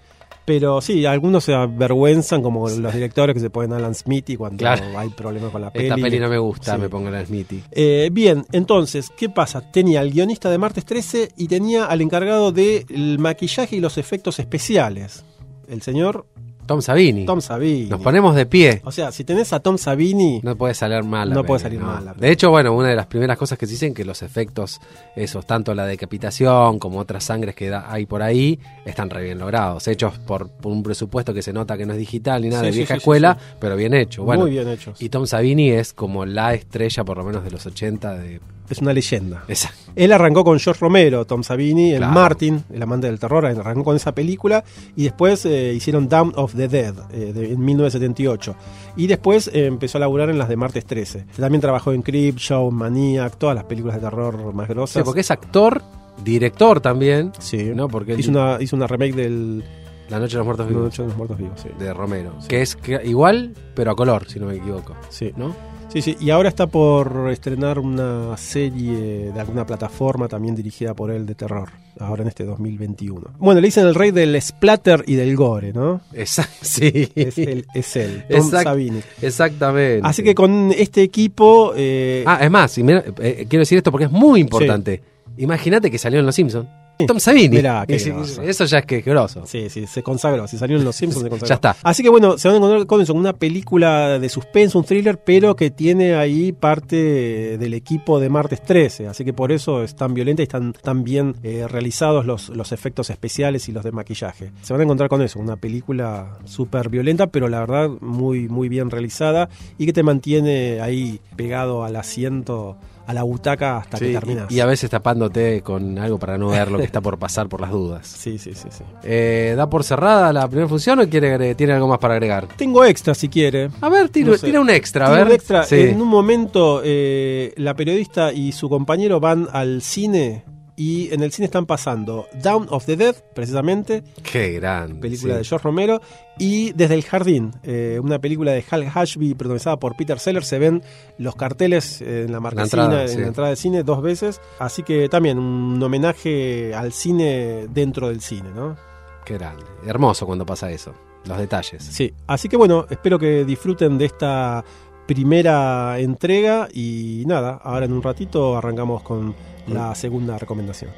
Pero 0.44 0.80
sí, 0.80 1.04
algunos 1.06 1.42
se 1.42 1.54
avergüenzan, 1.54 2.40
como 2.40 2.68
los 2.68 2.94
directores 2.94 3.34
que 3.34 3.40
se 3.40 3.50
ponen 3.50 3.72
Alan 3.72 3.96
Smithy 3.96 4.36
cuando 4.36 4.58
Claro. 4.58 4.96
hay 4.96 5.08
problemas 5.08 5.50
con 5.50 5.60
la 5.60 5.72
peli. 5.72 5.86
Esta 5.86 5.96
peli 5.96 6.20
no 6.20 6.28
me 6.28 6.38
gusta, 6.38 6.76
Sí. 6.76 6.80
me 6.82 6.88
pongo 6.88 7.10
la 7.10 7.24
Smithy. 7.26 7.64
Eh, 7.72 8.10
bien, 8.12 8.44
entonces, 8.52 9.10
¿qué 9.16 9.28
pasa? 9.28 9.60
Tenía 9.72 9.98
al 10.00 10.10
guionista 10.12 10.48
de 10.48 10.58
Martes 10.58 10.84
13 10.84 11.30
y 11.36 11.48
tenía 11.48 11.86
al 11.86 12.00
encargado 12.00 12.52
del 12.52 13.18
maquillaje 13.18 13.74
y 13.74 13.80
los 13.80 13.98
efectos 13.98 14.38
especiales. 14.38 15.24
El 15.68 15.82
señor 15.82 16.26
Tom 16.66 16.82
Savini. 16.82 17.24
Tom 17.24 17.40
Savini. 17.40 17.88
Nos 17.88 18.00
ponemos 18.00 18.34
de 18.34 18.46
pie. 18.46 18.80
O 18.84 18.92
sea, 18.92 19.12
si 19.12 19.24
tenés 19.24 19.52
a 19.52 19.60
Tom 19.60 19.78
Savini, 19.78 20.40
No 20.42 20.56
puede 20.56 20.74
salir 20.74 21.02
mal. 21.04 21.28
No 21.30 21.36
peli, 21.36 21.46
puede 21.46 21.60
salir 21.60 21.80
mal 21.80 22.04
la 22.04 22.12
peli. 22.14 22.26
De 22.26 22.32
hecho, 22.32 22.50
bueno, 22.50 22.74
una 22.74 22.88
de 22.88 22.96
las 22.96 23.06
primeras 23.06 23.38
cosas 23.38 23.58
que 23.58 23.66
se 23.66 23.72
dicen 23.72 23.94
que 23.94 24.04
los 24.04 24.22
efectos, 24.22 24.80
esos, 25.14 25.46
tanto 25.46 25.74
la 25.74 25.86
decapitación 25.86 26.78
como 26.78 26.98
otras 26.98 27.24
sangres 27.24 27.54
que 27.54 27.68
da- 27.68 27.90
hay 27.92 28.06
por 28.06 28.22
ahí, 28.22 28.58
están 28.84 29.10
re 29.10 29.22
bien 29.22 29.38
logrados. 29.38 29.86
Hechos 29.88 30.18
por, 30.18 30.48
por 30.50 30.72
un 30.72 30.82
presupuesto 30.82 31.32
que 31.32 31.42
se 31.42 31.52
nota 31.52 31.76
que 31.76 31.86
no 31.86 31.92
es 31.92 31.98
digital 31.98 32.42
ni 32.42 32.48
nada 32.48 32.60
Sí, 32.62 32.66
de 32.66 32.72
sí, 32.72 32.78
vieja 32.78 32.94
sí, 32.94 32.98
escuela, 32.98 33.36
pero 33.60 33.76
bien 33.76 33.94
hecho. 33.94 34.24
Bueno, 34.24 34.42
muy 34.42 34.50
bien 34.50 34.68
hechos. 34.68 35.00
Y 35.00 35.08
Tom 35.08 35.26
Savini 35.26 35.70
es 35.70 35.92
como 35.92 36.26
la 36.26 36.54
estrella, 36.54 37.04
por 37.04 37.16
lo 37.18 37.24
menos 37.24 37.44
de 37.44 37.50
los 37.50 37.64
80, 37.66 38.14
de 38.18 38.40
Es 38.68 38.78
una 38.78 38.92
leyenda. 38.92 39.44
esa. 39.48 39.70
Él 39.94 40.12
arrancó 40.12 40.44
con 40.44 40.58
George 40.58 40.80
Romero, 40.80 41.24
Tom 41.24 41.42
Savini, 41.42 41.92
el 41.92 41.98
Claro. 41.98 42.12
Martin, 42.12 42.64
el 42.72 42.82
amante 42.82 43.06
del 43.06 43.18
terror, 43.18 43.46
arrancó 43.46 43.84
con 43.84 43.96
esa 43.96 44.12
película 44.12 44.62
y 44.94 45.04
después 45.04 45.44
eh, 45.46 45.72
hicieron 45.74 46.08
Down 46.08 46.32
of 46.36 46.54
the 46.54 46.68
Dead 46.68 46.94
eh, 47.12 47.32
de- 47.32 47.52
en 47.52 47.64
1978. 47.64 48.54
Y 48.96 49.06
después 49.06 49.48
eh, 49.52 49.66
empezó 49.66 49.98
a 49.98 50.00
laburar 50.00 50.28
en 50.30 50.38
las 50.38 50.48
de 50.48 50.56
Martes 50.56 50.84
13. 50.84 51.24
También 51.36 51.60
trabajó 51.60 51.92
en 51.92 52.02
Creepshow, 52.02 52.70
Maniac, 52.70 53.36
todas 53.38 53.54
las 53.54 53.64
películas 53.64 53.96
de 53.96 54.02
terror 54.02 54.52
más 54.54 54.66
Sí, 54.66 54.72
grosas. 54.72 55.02
porque 55.04 55.20
es 55.20 55.30
actor, 55.30 55.82
director 56.24 56.80
también, 56.80 57.32
Sí. 57.38 57.72
¿no? 57.74 57.88
Porque 57.88 58.12
él- 58.14 58.20
hizo, 58.20 58.30
una, 58.30 58.58
hizo 58.60 58.76
una 58.76 58.86
remake 58.86 59.14
del 59.14 59.64
La 60.08 60.18
Noche 60.20 60.32
de 60.32 60.38
los 60.38 60.46
Muertos 60.46 60.68
Vivos 60.68 60.82
Noche 60.84 61.02
de 61.02 61.08
los 61.08 61.16
Muertos 61.16 61.38
Vivos. 61.38 61.60
Sí. 61.60 61.68
de 61.78 61.92
Romero, 61.92 62.32
Sí. 62.40 62.48
que 62.48 62.62
es 62.62 62.76
que- 62.76 63.00
igual, 63.04 63.54
pero 63.74 63.90
a 63.90 63.96
color, 63.96 64.28
si 64.28 64.38
no 64.38 64.46
me 64.46 64.56
equivoco. 64.56 64.94
Sí. 65.10 65.32
¿No? 65.36 65.54
Sí, 65.88 66.02
sí, 66.02 66.16
y 66.20 66.28
ahora 66.30 66.50
está 66.50 66.66
por 66.66 67.30
estrenar 67.30 67.78
una 67.78 68.36
serie 68.36 69.32
de 69.32 69.40
alguna 69.40 69.64
plataforma 69.64 70.28
también 70.28 70.54
dirigida 70.54 70.92
por 70.92 71.10
él 71.10 71.24
de 71.24 71.34
terror, 71.34 71.70
ahora 71.98 72.20
en 72.22 72.28
este 72.28 72.44
2021. 72.44 73.22
Bueno, 73.38 73.60
le 73.62 73.68
dicen 73.68 73.86
el 73.86 73.94
rey 73.94 74.10
del 74.10 74.40
splatter 74.42 75.04
y 75.06 75.14
del 75.14 75.34
gore, 75.36 75.72
¿no? 75.72 76.02
Esa- 76.12 76.46
sí. 76.60 77.08
Es 77.14 77.38
él, 77.38 77.64
es 77.74 77.96
él 77.96 78.24
Tom 78.28 78.40
Exact- 78.50 78.64
Savini. 78.64 79.00
Exactamente. 79.22 80.00
Así 80.06 80.22
que 80.22 80.34
con 80.34 80.70
este 80.76 81.02
equipo... 81.02 81.72
eh, 81.74 82.24
Ah, 82.26 82.40
es 82.42 82.50
más, 82.50 82.76
y 82.76 82.82
mira, 82.82 83.02
eh, 83.20 83.46
quiero 83.48 83.62
decir 83.62 83.78
esto 83.78 83.90
porque 83.90 84.04
es 84.06 84.10
muy 84.12 84.40
importante. 84.40 85.00
Imagínate 85.38 85.90
que 85.90 85.98
salió 85.98 86.20
en 86.20 86.26
Los 86.26 86.34
Simpsons. 86.34 86.68
Tom 87.06 87.18
Savini. 87.20 87.56
Mirá, 87.56 87.84
qué 87.86 87.96
Y- 87.96 88.04
groso. 88.10 88.42
Eso 88.42 88.64
ya 88.64 88.78
es 88.78 88.86
que 88.86 88.98
es 88.98 89.04
grosso. 89.04 89.44
Sí, 89.46 89.68
sí, 89.68 89.86
se 89.86 90.02
consagró. 90.02 90.46
Si 90.48 90.56
salieron 90.56 90.84
los 90.84 90.96
Simpsons, 90.96 91.24
se 91.24 91.28
consagró. 91.30 91.48
Ya 91.48 91.54
está. 91.56 91.76
Así 91.82 92.02
que 92.02 92.08
bueno, 92.08 92.38
se 92.38 92.48
van 92.48 92.54
a 92.54 92.58
encontrar 92.58 92.86
con 92.86 93.00
eso, 93.02 93.12
una 93.14 93.32
película 93.32 94.18
de 94.18 94.28
suspenso, 94.28 94.78
un 94.78 94.84
thriller, 94.84 95.18
pero 95.22 95.56
que 95.56 95.70
tiene 95.70 96.14
ahí 96.14 96.52
parte 96.52 97.58
del 97.58 97.74
equipo 97.74 98.20
de 98.20 98.28
Martes 98.28 98.62
13. 98.62 99.08
Así 99.08 99.24
que 99.24 99.32
por 99.32 99.52
eso 99.52 99.82
es 99.82 99.94
tan 99.96 100.14
violenta 100.14 100.42
y 100.42 100.44
están 100.44 100.72
tan 100.72 101.04
bien 101.04 101.34
eh, 101.42 101.66
realizados 101.68 102.24
los, 102.24 102.48
los 102.50 102.72
efectos 102.72 103.10
especiales 103.10 103.68
y 103.68 103.72
los 103.72 103.84
de 103.84 103.92
maquillaje. 103.92 104.52
Se 104.62 104.72
van 104.72 104.80
a 104.80 104.84
encontrar 104.84 105.08
con 105.08 105.20
eso, 105.22 105.38
una 105.38 105.56
película 105.56 106.38
súper 106.44 106.88
violenta, 106.88 107.26
pero 107.26 107.48
la 107.48 107.60
verdad 107.60 107.90
muy, 108.00 108.48
muy 108.48 108.68
bien 108.68 108.90
realizada 108.90 109.48
y 109.78 109.86
que 109.86 109.92
te 109.92 110.02
mantiene 110.02 110.80
ahí 110.80 111.20
pegado 111.36 111.84
al 111.84 111.96
asiento, 111.96 112.76
a 113.06 113.14
la 113.14 113.22
butaca 113.22 113.78
hasta 113.78 113.98
Sí, 113.98 114.06
que 114.06 114.12
terminas. 114.12 114.50
y, 114.50 114.56
y 114.56 114.60
a 114.60 114.66
veces 114.66 114.90
tapándote 114.90 115.62
con 115.62 115.98
algo 115.98 116.18
para 116.18 116.36
no 116.38 116.48
ver 116.48 116.70
lo 116.70 116.78
que 116.78 116.84
está 116.84 117.00
por 117.00 117.18
pasar 117.18 117.48
por 117.48 117.60
las 117.60 117.70
dudas. 117.70 118.06
Sí, 118.26 118.38
sí, 118.38 118.52
sí, 118.54 118.68
sí. 118.70 118.82
Eh, 119.04 119.54
¿Da 119.56 119.70
por 119.70 119.84
cerrada 119.84 120.32
la 120.32 120.48
primera 120.48 120.68
función 120.68 120.98
o 121.00 121.08
quiere, 121.08 121.54
tiene 121.54 121.72
algo 121.74 121.86
más 121.88 121.98
para 121.98 122.14
agregar? 122.14 122.48
Tengo 122.56 122.84
extra 122.84 123.14
si 123.14 123.28
quiere. 123.28 123.70
A 123.80 123.88
ver, 123.88 124.08
tira, 124.08 124.30
No 124.32 124.36
sé. 124.36 124.46
tira 124.46 124.60
un 124.60 124.70
extra, 124.70 125.06
a 125.06 125.10
ver. 125.10 125.26
un 125.26 125.32
extra. 125.32 125.62
Sí. 125.64 125.76
En 125.80 126.00
un 126.02 126.08
momento, 126.08 126.80
eh, 126.84 127.52
la 127.56 127.74
periodista 127.74 128.32
y 128.32 128.52
su 128.52 128.68
compañero 128.68 129.20
van 129.20 129.46
al 129.52 129.82
cine 129.82 130.44
y 130.76 131.12
en 131.12 131.22
el 131.22 131.32
cine 131.32 131.46
están 131.46 131.66
pasando 131.66 132.26
Down 132.42 132.66
of 132.70 132.84
the 132.84 132.96
Dead, 132.96 133.14
precisamente, 133.34 134.04
Qué 134.22 134.52
gran. 134.52 135.00
película 135.00 135.34
sí. 135.34 135.38
de 135.38 135.44
George 135.44 135.64
Romero, 135.64 136.00
y 136.38 136.72
Desde 136.72 136.94
el 136.94 137.02
Jardín, 137.02 137.52
eh, 137.62 137.98
una 138.02 138.18
película 138.18 138.52
de 138.52 138.62
Hal 138.70 138.92
Ashby 138.94 139.34
protagonizada 139.34 139.78
por 139.78 139.96
Peter 139.96 140.18
Sellers. 140.18 140.46
Se 140.46 140.58
ven 140.58 140.82
los 141.16 141.34
carteles 141.34 142.02
eh, 142.02 142.24
en 142.26 142.32
la 142.32 142.40
marquesina, 142.40 142.84
entrada, 142.84 143.02
en 143.04 143.08
sí. 143.08 143.18
la 143.18 143.26
entrada 143.26 143.48
del 143.48 143.56
cine 143.56 143.82
dos 143.82 144.02
veces. 144.02 144.40
Así 144.58 144.82
que 144.82 145.08
también 145.08 145.38
un 145.38 145.82
homenaje 145.82 146.74
al 146.74 146.92
cine 146.92 147.66
dentro 147.70 148.08
del 148.08 148.20
cine, 148.20 148.50
¿no? 148.54 148.76
Qué 149.24 149.34
grande. 149.38 149.64
Hermoso 149.86 150.26
cuando 150.26 150.44
pasa 150.44 150.70
eso. 150.70 150.92
Los 151.24 151.38
detalles. 151.38 151.82
Sí, 151.82 152.12
así 152.26 152.48
que 152.48 152.56
bueno, 152.56 152.86
espero 152.88 153.18
que 153.18 153.44
disfruten 153.44 153.98
de 153.98 154.04
esta 154.04 154.62
primera 155.06 155.98
entrega 155.98 156.68
y 156.72 157.24
nada, 157.26 157.60
ahora 157.62 157.86
en 157.86 157.92
un 157.92 158.02
ratito 158.02 158.56
arrancamos 158.56 159.02
con 159.02 159.34
la 159.66 159.94
segunda 159.94 160.38
recomendación. 160.38 160.90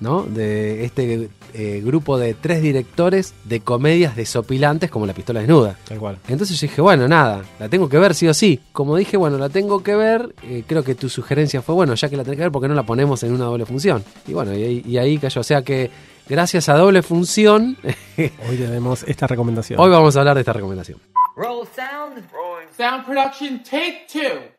¿no? 0.00 0.22
De 0.22 0.84
este 0.84 1.28
eh, 1.56 1.82
grupo 1.84 2.18
de 2.18 2.34
tres 2.34 2.60
directores 2.62 3.32
de 3.44 3.60
comedias 3.60 4.16
desopilantes 4.16 4.90
como 4.90 5.06
La 5.06 5.12
Pistola 5.12 5.40
Desnuda. 5.40 5.76
Tal 5.86 5.98
cual. 5.98 6.18
Entonces 6.28 6.58
yo 6.60 6.66
dije, 6.66 6.80
bueno, 6.80 7.06
nada, 7.06 7.44
la 7.60 7.68
tengo 7.68 7.88
que 7.88 7.98
ver 7.98 8.14
sí 8.14 8.26
o 8.26 8.34
sí. 8.34 8.58
Como 8.72 8.96
dije, 8.96 9.16
bueno, 9.16 9.38
la 9.38 9.48
tengo 9.50 9.82
que 9.82 9.94
ver, 9.94 10.34
eh, 10.42 10.64
creo 10.66 10.82
que 10.82 10.94
tu 10.96 11.08
sugerencia 11.08 11.62
fue, 11.62 11.74
bueno, 11.76 11.94
ya 11.94 12.08
que 12.08 12.16
la 12.16 12.24
tenés 12.24 12.38
que 12.38 12.42
ver, 12.44 12.52
¿por 12.52 12.60
qué 12.62 12.68
no 12.68 12.74
la 12.74 12.82
ponemos 12.84 13.22
en 13.22 13.32
una 13.32 13.44
doble 13.44 13.66
función? 13.66 14.02
Y 14.26 14.32
bueno, 14.32 14.52
y 14.54 14.82
y 14.84 14.98
ahí 14.98 15.18
cayó. 15.18 15.40
O 15.40 15.44
sea 15.44 15.62
que 15.62 15.90
gracias 16.28 16.68
a 16.68 16.74
doble 16.76 17.02
función, 17.02 17.76
Hoy 18.16 18.56
tenemos 18.56 19.04
esta 19.06 19.26
recomendación. 19.26 19.78
hoy 19.78 19.90
vamos 19.90 20.16
a 20.16 20.20
hablar 20.20 20.34
de 20.34 20.40
esta 20.40 20.52
recomendación. 20.54 20.98
Roll 21.36 21.66
sound. 21.74 22.22
Rolling. 22.32 22.68
Sound 22.76 23.04
production, 23.04 23.62
take 23.62 24.06
two. 24.12 24.52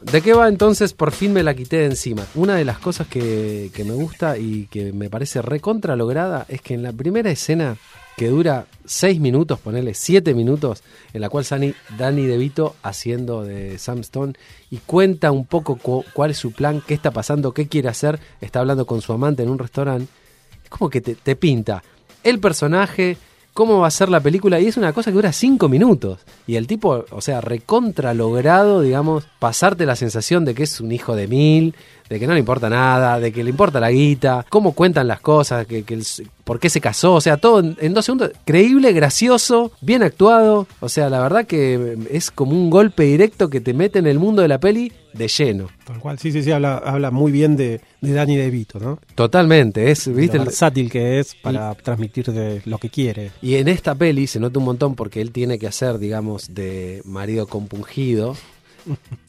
¿De 0.00 0.20
qué 0.20 0.32
va 0.34 0.48
entonces? 0.48 0.92
Por 0.94 1.12
fin 1.12 1.32
me 1.32 1.44
la 1.44 1.54
quité 1.54 1.76
de 1.78 1.84
encima. 1.86 2.26
Una 2.34 2.56
de 2.56 2.64
las 2.64 2.78
cosas 2.78 3.06
que, 3.06 3.70
que 3.72 3.84
me 3.84 3.92
gusta 3.92 4.36
y 4.36 4.66
que 4.66 4.92
me 4.92 5.08
parece 5.08 5.40
recontra 5.42 5.94
lograda 5.94 6.44
es 6.48 6.60
que 6.60 6.74
en 6.74 6.82
la 6.82 6.92
primera 6.92 7.30
escena, 7.30 7.76
que 8.16 8.26
dura 8.26 8.66
6 8.84 9.20
minutos, 9.20 9.60
ponerle 9.60 9.94
7 9.94 10.34
minutos, 10.34 10.82
en 11.12 11.20
la 11.20 11.28
cual 11.28 11.44
Sani, 11.44 11.72
Danny 11.96 12.26
DeVito 12.26 12.74
haciendo 12.82 13.44
de 13.44 13.78
Sam 13.78 14.00
Stone 14.00 14.32
y 14.72 14.78
cuenta 14.78 15.30
un 15.30 15.46
poco 15.46 15.76
cu- 15.76 16.04
cuál 16.12 16.32
es 16.32 16.38
su 16.38 16.50
plan, 16.50 16.82
qué 16.84 16.94
está 16.94 17.12
pasando, 17.12 17.54
qué 17.54 17.68
quiere 17.68 17.88
hacer, 17.88 18.18
está 18.40 18.58
hablando 18.58 18.86
con 18.86 19.00
su 19.02 19.12
amante 19.12 19.44
en 19.44 19.50
un 19.50 19.58
restaurante, 19.60 20.08
es 20.64 20.68
como 20.68 20.90
que 20.90 21.00
te, 21.00 21.14
te 21.14 21.36
pinta 21.36 21.84
el 22.24 22.40
personaje, 22.40 23.16
cómo 23.52 23.80
va 23.80 23.88
a 23.88 23.90
ser 23.90 24.08
la 24.08 24.20
película, 24.20 24.60
y 24.60 24.66
es 24.66 24.76
una 24.76 24.92
cosa 24.92 25.10
que 25.10 25.16
dura 25.16 25.32
cinco 25.32 25.68
minutos. 25.68 26.20
Y 26.46 26.56
el 26.56 26.66
tipo, 26.66 27.04
o 27.10 27.20
sea, 27.20 27.40
recontra 27.40 28.14
logrado, 28.14 28.80
digamos, 28.80 29.26
pasarte 29.38 29.86
la 29.86 29.96
sensación 29.96 30.44
de 30.44 30.54
que 30.54 30.62
es 30.62 30.80
un 30.80 30.92
hijo 30.92 31.16
de 31.16 31.28
mil, 31.28 31.74
de 32.12 32.20
que 32.20 32.26
no 32.26 32.34
le 32.34 32.38
importa 32.40 32.68
nada, 32.68 33.18
de 33.18 33.32
que 33.32 33.42
le 33.42 33.50
importa 33.50 33.80
la 33.80 33.90
guita, 33.90 34.44
cómo 34.48 34.72
cuentan 34.72 35.08
las 35.08 35.20
cosas, 35.20 35.66
que, 35.66 35.82
que 35.82 35.94
el- 35.94 36.04
por 36.44 36.58
qué 36.58 36.68
se 36.68 36.80
casó, 36.80 37.14
o 37.14 37.20
sea, 37.20 37.36
todo 37.36 37.60
en, 37.60 37.76
en 37.80 37.94
dos 37.94 38.04
segundos, 38.04 38.32
creíble, 38.44 38.92
gracioso, 38.92 39.70
bien 39.80 40.02
actuado, 40.02 40.66
o 40.80 40.88
sea, 40.88 41.08
la 41.08 41.20
verdad 41.20 41.46
que 41.46 41.96
es 42.10 42.30
como 42.32 42.52
un 42.52 42.68
golpe 42.68 43.04
directo 43.04 43.48
que 43.48 43.60
te 43.60 43.72
mete 43.74 44.00
en 44.00 44.06
el 44.08 44.18
mundo 44.18 44.42
de 44.42 44.48
la 44.48 44.58
peli 44.58 44.92
de 45.12 45.28
lleno. 45.28 45.68
Tal 45.86 45.98
cual. 46.00 46.18
Sí, 46.18 46.32
sí, 46.32 46.42
sí, 46.42 46.50
habla, 46.50 46.78
habla 46.78 47.10
muy 47.10 47.30
bien 47.30 47.54
de, 47.56 47.80
de 48.00 48.12
Danny 48.12 48.36
DeVito, 48.36 48.80
¿no? 48.80 48.98
Totalmente, 49.14 49.90
es, 49.90 50.12
¿viste? 50.12 50.36
Lo 50.38 50.42
el- 50.42 50.48
versátil 50.48 50.90
que 50.90 51.20
es 51.20 51.34
para 51.36 51.74
transmitir 51.76 52.26
de 52.32 52.60
lo 52.64 52.78
que 52.78 52.90
quiere. 52.90 53.30
Y 53.40 53.54
en 53.56 53.68
esta 53.68 53.94
peli 53.94 54.26
se 54.26 54.40
nota 54.40 54.58
un 54.58 54.64
montón 54.64 54.94
porque 54.96 55.20
él 55.20 55.30
tiene 55.30 55.58
que 55.58 55.68
hacer, 55.68 55.98
digamos, 55.98 56.54
de 56.54 57.02
marido 57.04 57.46
compungido. 57.46 58.36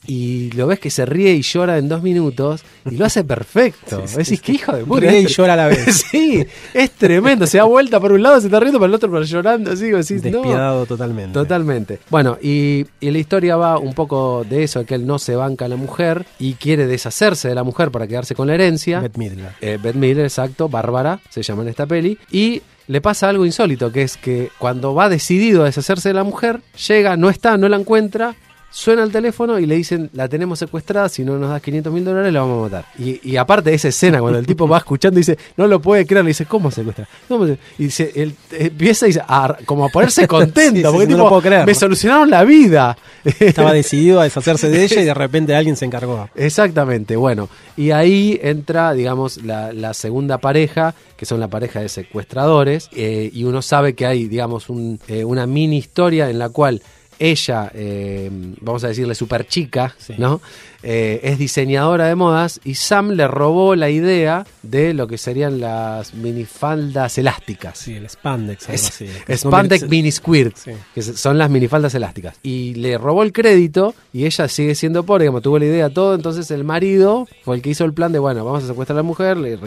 Y 0.05 0.51
lo 0.51 0.67
ves 0.67 0.79
que 0.79 0.89
se 0.89 1.05
ríe 1.05 1.33
y 1.33 1.41
llora 1.41 1.77
en 1.77 1.87
dos 1.87 2.03
minutos 2.03 2.63
y 2.89 2.95
lo 2.95 3.05
hace 3.05 3.23
perfecto. 3.23 4.03
Sí, 4.13 4.17
Decís, 4.17 4.41
qué 4.41 4.51
hijo 4.53 4.75
de 4.75 4.83
puta. 4.83 5.01
Ríe 5.01 5.21
y 5.21 5.27
llora 5.27 5.53
a 5.53 5.55
la 5.55 5.67
vez. 5.67 6.05
sí, 6.11 6.45
es 6.73 6.91
tremendo. 6.91 7.47
Se 7.47 7.57
da 7.57 7.63
vuelta 7.63 7.99
por 7.99 8.11
un 8.11 8.21
lado, 8.21 8.39
se 8.39 8.47
está 8.47 8.59
riendo, 8.59 8.79
para 8.79 8.89
el 8.89 8.95
otro, 8.95 9.09
pero 9.09 9.23
llorando. 9.23 9.71
Así, 9.71 9.89
decís, 9.89 10.23
no. 10.23 10.41
Despiadado 10.41 10.85
totalmente. 10.85 11.33
Totalmente. 11.33 11.99
Bueno, 12.09 12.37
y, 12.41 12.85
y 12.99 13.11
la 13.11 13.17
historia 13.17 13.55
va 13.55 13.77
un 13.79 13.93
poco 13.93 14.45
de 14.49 14.63
eso, 14.63 14.79
de 14.79 14.85
que 14.85 14.95
él 14.95 15.05
no 15.05 15.19
se 15.19 15.35
banca 15.35 15.65
a 15.65 15.67
la 15.67 15.77
mujer 15.77 16.25
y 16.39 16.53
quiere 16.55 16.85
deshacerse 16.85 17.47
de 17.47 17.55
la 17.55 17.63
mujer 17.63 17.91
para 17.91 18.07
quedarse 18.07 18.35
con 18.35 18.47
la 18.47 18.55
herencia. 18.55 18.99
Bette 18.99 19.17
Midler. 19.17 19.51
Eh, 19.61 19.79
Beth 19.81 19.95
Miller, 19.95 20.25
exacto, 20.25 20.69
Bárbara, 20.69 21.19
se 21.29 21.43
llama 21.43 21.63
en 21.63 21.69
esta 21.69 21.85
peli. 21.85 22.17
Y 22.31 22.61
le 22.87 23.01
pasa 23.01 23.29
algo 23.29 23.45
insólito, 23.45 23.91
que 23.91 24.01
es 24.01 24.17
que 24.17 24.49
cuando 24.57 24.93
va 24.93 25.09
decidido 25.09 25.61
a 25.63 25.65
deshacerse 25.65 26.09
de 26.09 26.15
la 26.15 26.23
mujer, 26.23 26.61
llega, 26.87 27.15
no 27.15 27.29
está, 27.29 27.57
no 27.57 27.69
la 27.69 27.77
encuentra, 27.77 28.35
suena 28.73 29.03
el 29.03 29.11
teléfono 29.11 29.59
y 29.59 29.67
le 29.67 29.75
dicen, 29.75 30.09
la 30.13 30.27
tenemos 30.27 30.57
secuestrada, 30.57 31.07
si 31.07 31.23
no 31.23 31.37
nos 31.37 31.51
das 31.51 31.61
500 31.61 31.93
mil 31.93 32.03
dólares 32.03 32.33
la 32.33 32.39
vamos 32.41 32.59
a 32.59 32.75
matar. 32.75 32.85
Y, 32.97 33.19
y 33.29 33.37
aparte 33.37 33.69
de 33.69 33.75
esa 33.75 33.89
escena, 33.89 34.19
cuando 34.19 34.39
el 34.39 34.47
tipo 34.47 34.67
va 34.67 34.79
escuchando 34.79 35.19
y 35.19 35.21
dice, 35.21 35.37
no 35.57 35.67
lo 35.67 35.79
puede 35.79 36.07
creer, 36.07 36.25
le 36.25 36.29
dice, 36.29 36.45
¿cómo 36.47 36.71
secuestra? 36.71 37.07
¿Cómo 37.27 37.45
se-?" 37.45 37.59
Y 37.77 37.83
dice, 37.85 38.11
él 38.15 38.33
empieza 38.51 39.05
y 39.05 39.09
dice, 39.09 39.21
a- 39.27 39.57
como 39.65 39.85
a 39.85 39.89
ponerse 39.89 40.27
contento, 40.27 40.89
Sí, 40.89 40.91
porque 40.91 41.05
sí, 41.05 41.11
no 41.11 41.17
lo 41.19 41.29
puedo 41.29 41.41
creer. 41.43 41.65
me 41.67 41.75
solucionaron 41.75 42.29
la 42.31 42.43
vida. 42.43 42.97
Estaba 43.39 43.73
decidido 43.73 44.19
a 44.19 44.23
deshacerse 44.23 44.69
de 44.69 44.83
ella 44.83 45.01
y 45.01 45.05
de 45.05 45.13
repente 45.13 45.55
alguien 45.55 45.75
se 45.75 45.85
encargó. 45.85 46.27
Exactamente, 46.35 47.15
bueno, 47.15 47.49
y 47.77 47.91
ahí 47.91 48.39
entra, 48.41 48.93
digamos, 48.93 49.43
la, 49.43 49.71
la 49.71 49.93
segunda 49.93 50.39
pareja, 50.39 50.95
que 51.15 51.25
son 51.27 51.39
la 51.39 51.47
pareja 51.47 51.79
de 51.79 51.89
secuestradores, 51.89 52.89
eh, 52.95 53.29
y 53.31 53.43
uno 53.43 53.61
sabe 53.61 53.93
que 53.93 54.05
hay, 54.05 54.27
digamos, 54.27 54.69
un, 54.69 54.99
eh, 55.07 55.23
una 55.23 55.45
mini 55.45 55.77
historia 55.77 56.29
en 56.29 56.39
la 56.39 56.49
cual 56.49 56.81
ella, 57.19 57.71
eh, 57.73 58.29
vamos 58.61 58.83
a 58.83 58.87
decirle 58.89 59.15
super 59.15 59.45
chica, 59.47 59.95
Sí. 59.97 60.13
¿no? 60.17 60.41
Eh, 60.83 61.21
es 61.23 61.37
diseñadora 61.39 62.07
de 62.07 62.15
modas 62.15 62.59
y 62.65 62.75
Sam 62.75 63.11
le 63.11 63.27
robó 63.27 63.75
la 63.75 63.89
idea 63.89 64.45
de 64.63 64.93
lo 64.93 65.07
que 65.07 65.17
serían 65.17 65.61
las 65.61 66.13
minifaldas 66.13 67.17
elásticas. 67.17 67.77
Sí, 67.77 67.93
el 67.95 68.09
spandex. 68.09 68.63
algo 68.69 68.75
Es- 68.75 68.87
así. 68.89 69.07
Spandex 69.37 69.83
No, 69.83 69.89
Mini 69.89 70.11
Squirt, 70.11 70.57
Sí. 70.57 70.71
que 70.93 71.01
son 71.01 71.37
las 71.37 71.49
minifaldas 71.49 71.95
elásticas. 71.95 72.35
Y 72.43 72.73
le 72.75 72.97
robó 72.97 73.23
el 73.23 73.31
crédito 73.31 73.95
y 74.11 74.25
ella 74.25 74.47
sigue 74.47 74.75
siendo 74.75 75.03
pobre, 75.03 75.25
como 75.27 75.41
tuvo 75.41 75.57
la 75.59 75.65
idea 75.65 75.89
todo. 75.89 76.15
Entonces 76.15 76.51
el 76.51 76.63
marido 76.63 77.27
fue 77.43 77.55
el 77.55 77.61
que 77.61 77.69
hizo 77.69 77.85
el 77.85 77.93
plan 77.93 78.11
de, 78.11 78.19
bueno, 78.19 78.43
vamos 78.43 78.63
a 78.63 78.67
secuestrar 78.67 78.97
a 78.97 78.99
la 78.99 79.03
mujer, 79.03 79.37
le 79.37 79.57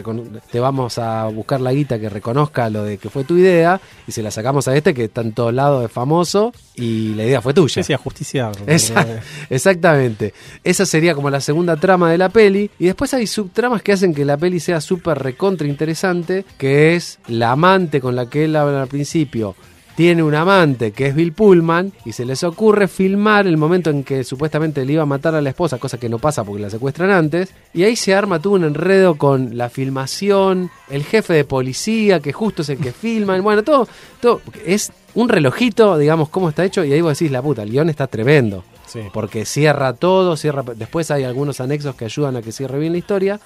te 0.51 0.59
vamos 0.59 0.97
a 0.99 1.25
buscar 1.25 1.61
la 1.61 1.73
guita 1.73 1.99
que 1.99 2.09
reconozca 2.09 2.69
lo 2.69 2.83
de 2.83 2.97
que 2.99 3.09
fue 3.09 3.23
tu 3.23 3.35
idea 3.37 3.81
y 4.07 4.11
se 4.11 4.21
la 4.21 4.29
sacamos 4.31 4.67
a 4.67 4.75
este 4.75 4.93
que 4.93 5.05
está 5.05 5.21
en 5.21 5.33
todos 5.33 5.53
lados 5.53 5.81
de 5.81 5.87
famoso 5.87 6.53
y 6.75 7.13
la 7.15 7.25
idea 7.25 7.41
fue 7.41 7.53
tuya. 7.53 7.81
Sí, 7.81 7.81
exactamente. 9.49 10.33
Esa 10.63 10.85
sería 10.85 11.06
como 11.15 11.29
la 11.29 11.41
segunda 11.41 11.75
trama 11.75 12.11
de 12.11 12.17
la 12.17 12.29
peli. 12.29 12.69
Y 12.79 12.85
después 12.85 13.13
hay 13.13 13.27
subtramas 13.27 13.81
que 13.81 13.93
hacen 13.93 14.13
que 14.13 14.25
la 14.25 14.37
peli 14.37 14.59
sea 14.59 14.81
súper 14.81 15.19
recontra 15.19 15.67
interesante, 15.67 16.45
que 16.57 16.95
es 16.95 17.19
la 17.27 17.51
amante 17.51 18.01
con 18.01 18.15
la 18.15 18.29
que 18.29 18.45
él 18.45 18.55
habla 18.55 18.81
al 18.81 18.87
principio. 18.87 19.55
Tiene 19.97 20.21
un 20.21 20.35
amante 20.35 20.91
que 20.91 21.07
es 21.07 21.15
Bill 21.15 21.33
Pullman 21.33 21.91
y 22.05 22.11
se 22.11 22.23
les 22.23 22.43
ocurre 22.43 22.87
filmar 22.87 23.47
el 23.47 23.57
momento 23.57 23.89
en 23.89 24.03
que 24.03 24.23
supuestamente 24.23 24.85
le 24.85 24.93
iba 24.93 25.01
a 25.01 25.07
matar 25.07 25.33
a 25.33 25.41
la 25.41 25.49
esposa, 25.49 25.79
cosa 25.79 25.97
que 25.97 26.07
no 26.07 26.19
pasa 26.19 26.43
porque 26.43 26.61
la 26.61 26.69
secuestran 26.69 27.09
antes. 27.09 27.51
Y 27.73 27.81
ahí 27.81 27.95
se 27.95 28.13
arma 28.13 28.39
todo 28.39 28.53
un 28.53 28.65
enredo 28.65 29.15
con 29.15 29.57
la 29.57 29.71
filmación, 29.71 30.69
el 30.91 31.03
jefe 31.03 31.33
de 31.33 31.45
policía 31.45 32.19
que 32.19 32.31
justo 32.31 32.61
es 32.61 32.69
el 32.69 32.77
que 32.77 32.91
filman. 32.91 33.41
Bueno, 33.47 33.63
todo, 33.63 33.87
todo 34.19 34.41
es 34.65 34.91
un 35.15 35.29
relojito, 35.29 35.97
digamos, 35.97 36.29
cómo 36.29 36.49
está 36.49 36.63
hecho, 36.63 36.83
y 36.83 36.93
ahí 36.93 37.01
vos 37.01 37.17
decís, 37.17 37.31
la 37.31 37.41
puta, 37.41 37.63
el 37.63 37.71
guion 37.71 37.89
está 37.89 38.05
tremendo. 38.05 38.63
Porque 39.13 39.45
cierra 39.45 39.93
todo, 39.93 40.37
cierra. 40.37 40.63
Después 40.75 41.11
hay 41.11 41.23
algunos 41.23 41.59
anexos 41.61 41.95
que 41.95 42.05
ayudan 42.05 42.35
a 42.35 42.41
que 42.41 42.51
cierre 42.51 42.79
bien 42.79 42.93
la 42.93 42.99
historia. 42.99 43.39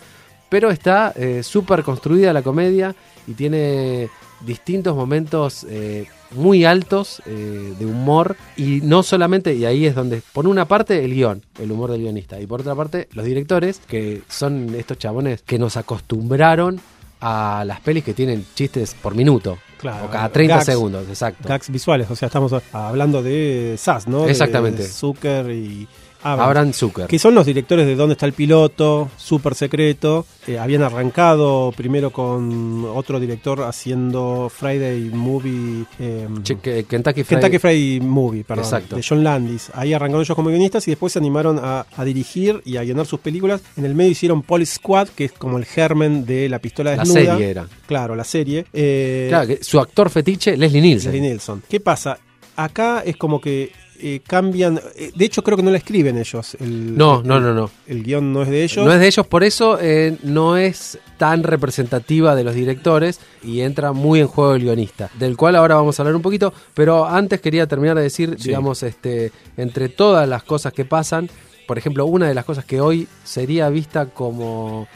Pero 0.50 0.70
está 0.70 1.14
eh, 1.16 1.44
súper 1.44 1.84
construida 1.84 2.34
la 2.34 2.42
comedia 2.42 2.94
y 3.26 3.34
tiene 3.34 4.10
distintos 4.42 4.96
momentos 4.96 5.66
eh, 5.70 6.08
muy 6.32 6.66
altos 6.66 7.22
eh, 7.26 7.74
de 7.80 7.86
humor. 7.86 8.36
Y 8.58 8.82
no 8.82 9.02
solamente, 9.02 9.54
y 9.54 9.66
ahí 9.66 9.86
es 9.86 9.96
donde, 9.96 10.22
por 10.34 10.48
una 10.48 10.66
parte, 10.66 11.06
el 11.06 11.14
guion, 11.14 11.42
el 11.60 11.72
humor 11.72 11.92
del 11.92 12.02
guionista. 12.02 12.40
Y 12.40 12.48
por 12.48 12.62
otra 12.62 12.76
parte, 12.76 13.08
los 13.14 13.26
directores, 13.26 13.80
que 13.88 14.24
son 14.28 14.76
estos 14.76 14.98
chabones 14.98 15.42
que 15.42 15.58
nos 15.58 15.78
acostumbraron 15.78 16.82
a 17.22 17.64
las 17.66 17.80
pelis 17.80 18.04
que 18.04 18.14
tienen 18.14 18.46
chistes 18.56 18.96
por 19.02 19.16
minuto. 19.16 19.60
Claro, 19.78 20.06
o 20.06 20.10
cada 20.10 20.30
30 20.30 20.54
gags. 20.56 20.66
segundos, 20.66 21.08
exacto. 21.08 21.48
Gags 21.48 21.70
visuales, 21.70 22.12
o 22.12 22.16
sea, 22.16 22.28
estamos 22.28 22.54
hablando 22.72 23.24
de 23.24 23.76
SAS, 23.78 24.08
¿no? 24.08 24.28
Exactamente. 24.28 24.84
De 24.84 24.88
Zucker 24.88 25.50
y 25.50 25.88
Abrams. 26.24 26.48
Abraham 26.48 26.74
Zucker. 26.74 27.08
Que 27.08 27.18
son 27.20 27.34
los 27.36 27.46
directores 27.46 27.86
de 27.86 27.96
Dónde 27.96 28.14
está 28.14 28.26
el 28.26 28.34
piloto, 28.34 29.10
Súper 29.18 29.56
Secreto. 29.56 30.26
Eh, 30.48 30.58
habían 30.60 30.82
arrancado 30.84 31.72
primero 31.76 32.12
con 32.12 32.86
otro 32.94 33.20
director 33.20 33.62
haciendo 33.64 34.50
Friday 34.54 35.10
Movie. 35.14 35.86
eh, 36.00 36.28
Che- 36.44 36.60
que- 36.60 36.84
Kentucky 36.86 37.22
Fried- 37.24 37.40
Kentucky 37.40 37.60
Friday 37.60 38.00
Movie, 38.02 38.44
perdón, 38.44 38.66
Exacto. 38.66 38.96
de 38.96 39.04
John 39.08 39.24
Landis. 39.24 39.70
Ahí 39.74 39.94
arrancaron 39.94 40.22
ellos 40.24 40.36
como 40.36 40.50
guionistas 40.50 40.88
y 40.88 40.92
después 40.92 41.14
se 41.14 41.20
animaron 41.20 41.60
a, 41.62 41.86
a 41.96 42.04
dirigir 42.06 42.62
y 42.66 42.78
a 42.78 42.84
guionar 42.84 43.06
sus 43.06 43.20
películas. 43.20 43.62
En 43.78 43.86
el 43.86 43.96
medio 43.96 44.12
hicieron 44.12 44.42
Police 44.42 44.76
Squad, 44.76 45.10
que 45.10 45.26
es 45.26 45.32
como 45.32 45.58
el 45.58 45.66
germen 45.66 46.26
de 46.26 46.50
la 46.50 46.60
pistola 46.60 46.96
La 46.96 47.04
desnuda. 47.04 47.34
serie 47.36 47.50
era. 47.50 47.68
Claro, 47.88 48.16
la 48.16 48.24
serie. 48.24 48.66
Eh, 48.74 49.28
Claro, 49.30 49.48
que 49.48 49.64
su 49.64 49.80
actor 49.80 50.10
fetiche, 50.10 50.56
Leslie 50.58 50.82
Nielsen. 50.82 51.12
Leslie 51.12 51.28
Nielsen. 51.30 51.64
¿Qué 51.70 51.80
pasa? 51.80 52.18
Acá 52.56 53.02
es 53.06 53.16
como 53.18 53.40
que 53.40 53.72
eh, 54.02 54.22
cambian. 54.26 54.80
eh, 54.96 55.12
de 55.16 55.26
hecho, 55.26 55.44
creo 55.44 55.56
que 55.58 55.64
no 55.64 55.72
la 55.72 55.78
escriben 55.78 56.18
ellos. 56.18 56.56
El, 56.60 56.98
No, 56.98 57.22
no, 57.24 57.40
no, 57.40 57.54
no. 57.54 57.70
El 57.88 58.04
guion 58.04 58.34
no 58.34 58.42
es 58.44 58.50
de 58.50 58.64
ellos. 58.64 58.86
No 58.86 58.92
es 58.92 59.00
de 59.00 59.08
ellos, 59.08 59.28
por 59.28 59.44
eso 59.44 59.78
eh, 59.82 60.18
no 60.24 60.58
es 60.58 60.98
tan 61.18 61.44
representativa 61.44 62.36
de 62.36 62.44
los 62.44 62.56
directores 62.56 63.20
y 63.44 63.62
entra 63.62 63.92
muy 63.94 64.20
en 64.20 64.28
juego 64.28 64.56
el 64.56 64.62
guionista, 64.64 65.10
del 65.20 65.38
cual 65.38 65.56
ahora 65.56 65.76
vamos 65.76 66.00
a 66.00 66.02
hablar 66.04 66.16
un 66.16 66.22
poquito, 66.22 66.54
pero 66.74 67.06
antes 67.06 67.40
quería 67.42 67.68
terminar 67.68 67.96
de 67.96 68.04
decir, 68.04 68.36
Sí. 68.40 68.48
digamos, 68.50 68.82
este, 68.84 69.32
entre 69.58 69.88
todas 69.90 70.28
las 70.28 70.44
cosas 70.44 70.74
que 70.74 70.84
pasan, 70.86 71.30
por 71.68 71.78
ejemplo, 71.78 72.06
una 72.06 72.28
de 72.28 72.34
las 72.34 72.44
cosas 72.46 72.66
que 72.66 72.82
hoy 72.82 73.08
sería 73.24 73.70
vista 73.70 74.08
como 74.08 74.88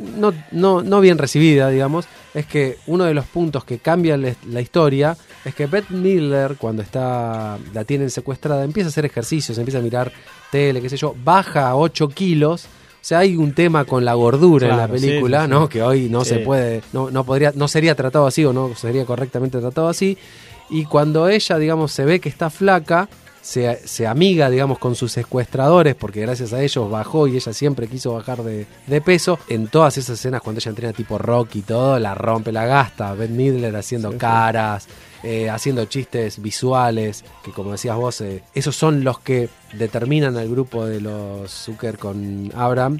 no, 0.00 0.32
no, 0.50 0.82
no 0.82 1.00
bien 1.00 1.18
recibida, 1.18 1.68
digamos, 1.68 2.06
es 2.34 2.46
que 2.46 2.78
uno 2.86 3.04
de 3.04 3.14
los 3.14 3.26
puntos 3.26 3.64
que 3.64 3.78
cambia 3.78 4.16
la, 4.16 4.60
historia 4.60 5.16
es 5.44 5.54
que 5.54 5.66
Beth 5.66 5.90
Miller, 5.90 6.56
cuando 6.56 6.82
está 6.82 7.58
la 7.74 7.84
tienen 7.84 8.10
secuestrada, 8.10 8.64
empieza 8.64 8.88
a 8.88 8.90
hacer 8.90 9.04
ejercicios, 9.04 9.58
empieza 9.58 9.78
a 9.78 9.82
mirar 9.82 10.12
tele, 10.50 10.80
qué 10.80 10.88
sé 10.88 10.96
yo, 10.96 11.14
baja 11.24 11.68
a 11.68 11.76
8 11.76 12.08
kilos. 12.08 12.64
O 12.64 13.02
sea, 13.02 13.20
hay 13.20 13.34
un 13.34 13.54
tema 13.54 13.86
con 13.86 14.04
la 14.04 14.12
gordura 14.12 14.68
en 14.68 14.76
la 14.76 14.86
película, 14.86 15.40
sí, 15.40 15.44
sí. 15.46 15.50
¿no? 15.50 15.68
Que 15.68 15.82
hoy 15.82 16.08
no 16.10 16.24
se 16.24 16.40
puede, 16.40 16.82
no, 16.92 17.10
no 17.10 17.24
podría, 17.24 17.52
no 17.54 17.66
sería 17.66 17.94
tratado 17.94 18.26
así 18.26 18.44
o 18.44 18.52
no 18.52 18.74
sería 18.76 19.06
correctamente 19.06 19.58
tratado 19.58 19.88
así. 19.88 20.18
Y 20.68 20.84
cuando 20.84 21.28
ella, 21.28 21.58
digamos, 21.58 21.92
se 21.92 22.04
ve 22.04 22.20
que 22.20 22.28
está 22.28 22.50
flaca, 22.50 23.08
se, 23.42 23.80
se 23.86 24.06
amiga, 24.06 24.50
digamos, 24.50 24.78
con 24.78 24.94
sus 24.94 25.12
secuestradores, 25.12 25.94
porque 25.94 26.20
gracias 26.20 26.52
a 26.52 26.62
ellos 26.62 26.90
bajó 26.90 27.26
y 27.26 27.36
ella 27.36 27.52
siempre 27.52 27.88
quiso 27.88 28.14
bajar 28.14 28.42
de, 28.42 28.66
de 28.86 29.00
peso. 29.00 29.38
En 29.48 29.68
todas 29.68 29.96
esas 29.98 30.18
escenas, 30.18 30.42
cuando 30.42 30.58
ella 30.60 30.70
entrena 30.70 30.92
tipo 30.92 31.18
rock 31.18 31.56
y 31.56 31.62
todo, 31.62 31.98
la 31.98 32.14
rompe, 32.14 32.52
la 32.52 32.66
gasta. 32.66 33.14
Ben 33.14 33.36
Midler 33.36 33.74
haciendo 33.76 34.08
Sí, 34.08 34.14
sí. 34.14 34.18
caras, 34.18 34.88
eh, 35.22 35.48
haciendo 35.50 35.84
chistes 35.86 36.40
visuales, 36.40 37.24
que 37.44 37.52
como 37.52 37.72
decías 37.72 37.96
vos, 37.96 38.20
eh, 38.20 38.42
esos 38.54 38.76
son 38.76 39.04
los 39.04 39.20
que 39.20 39.48
determinan 39.74 40.36
al 40.36 40.48
grupo 40.48 40.86
de 40.86 41.00
los 41.00 41.50
Zucker 41.50 41.98
con 41.98 42.52
Abraham. 42.54 42.98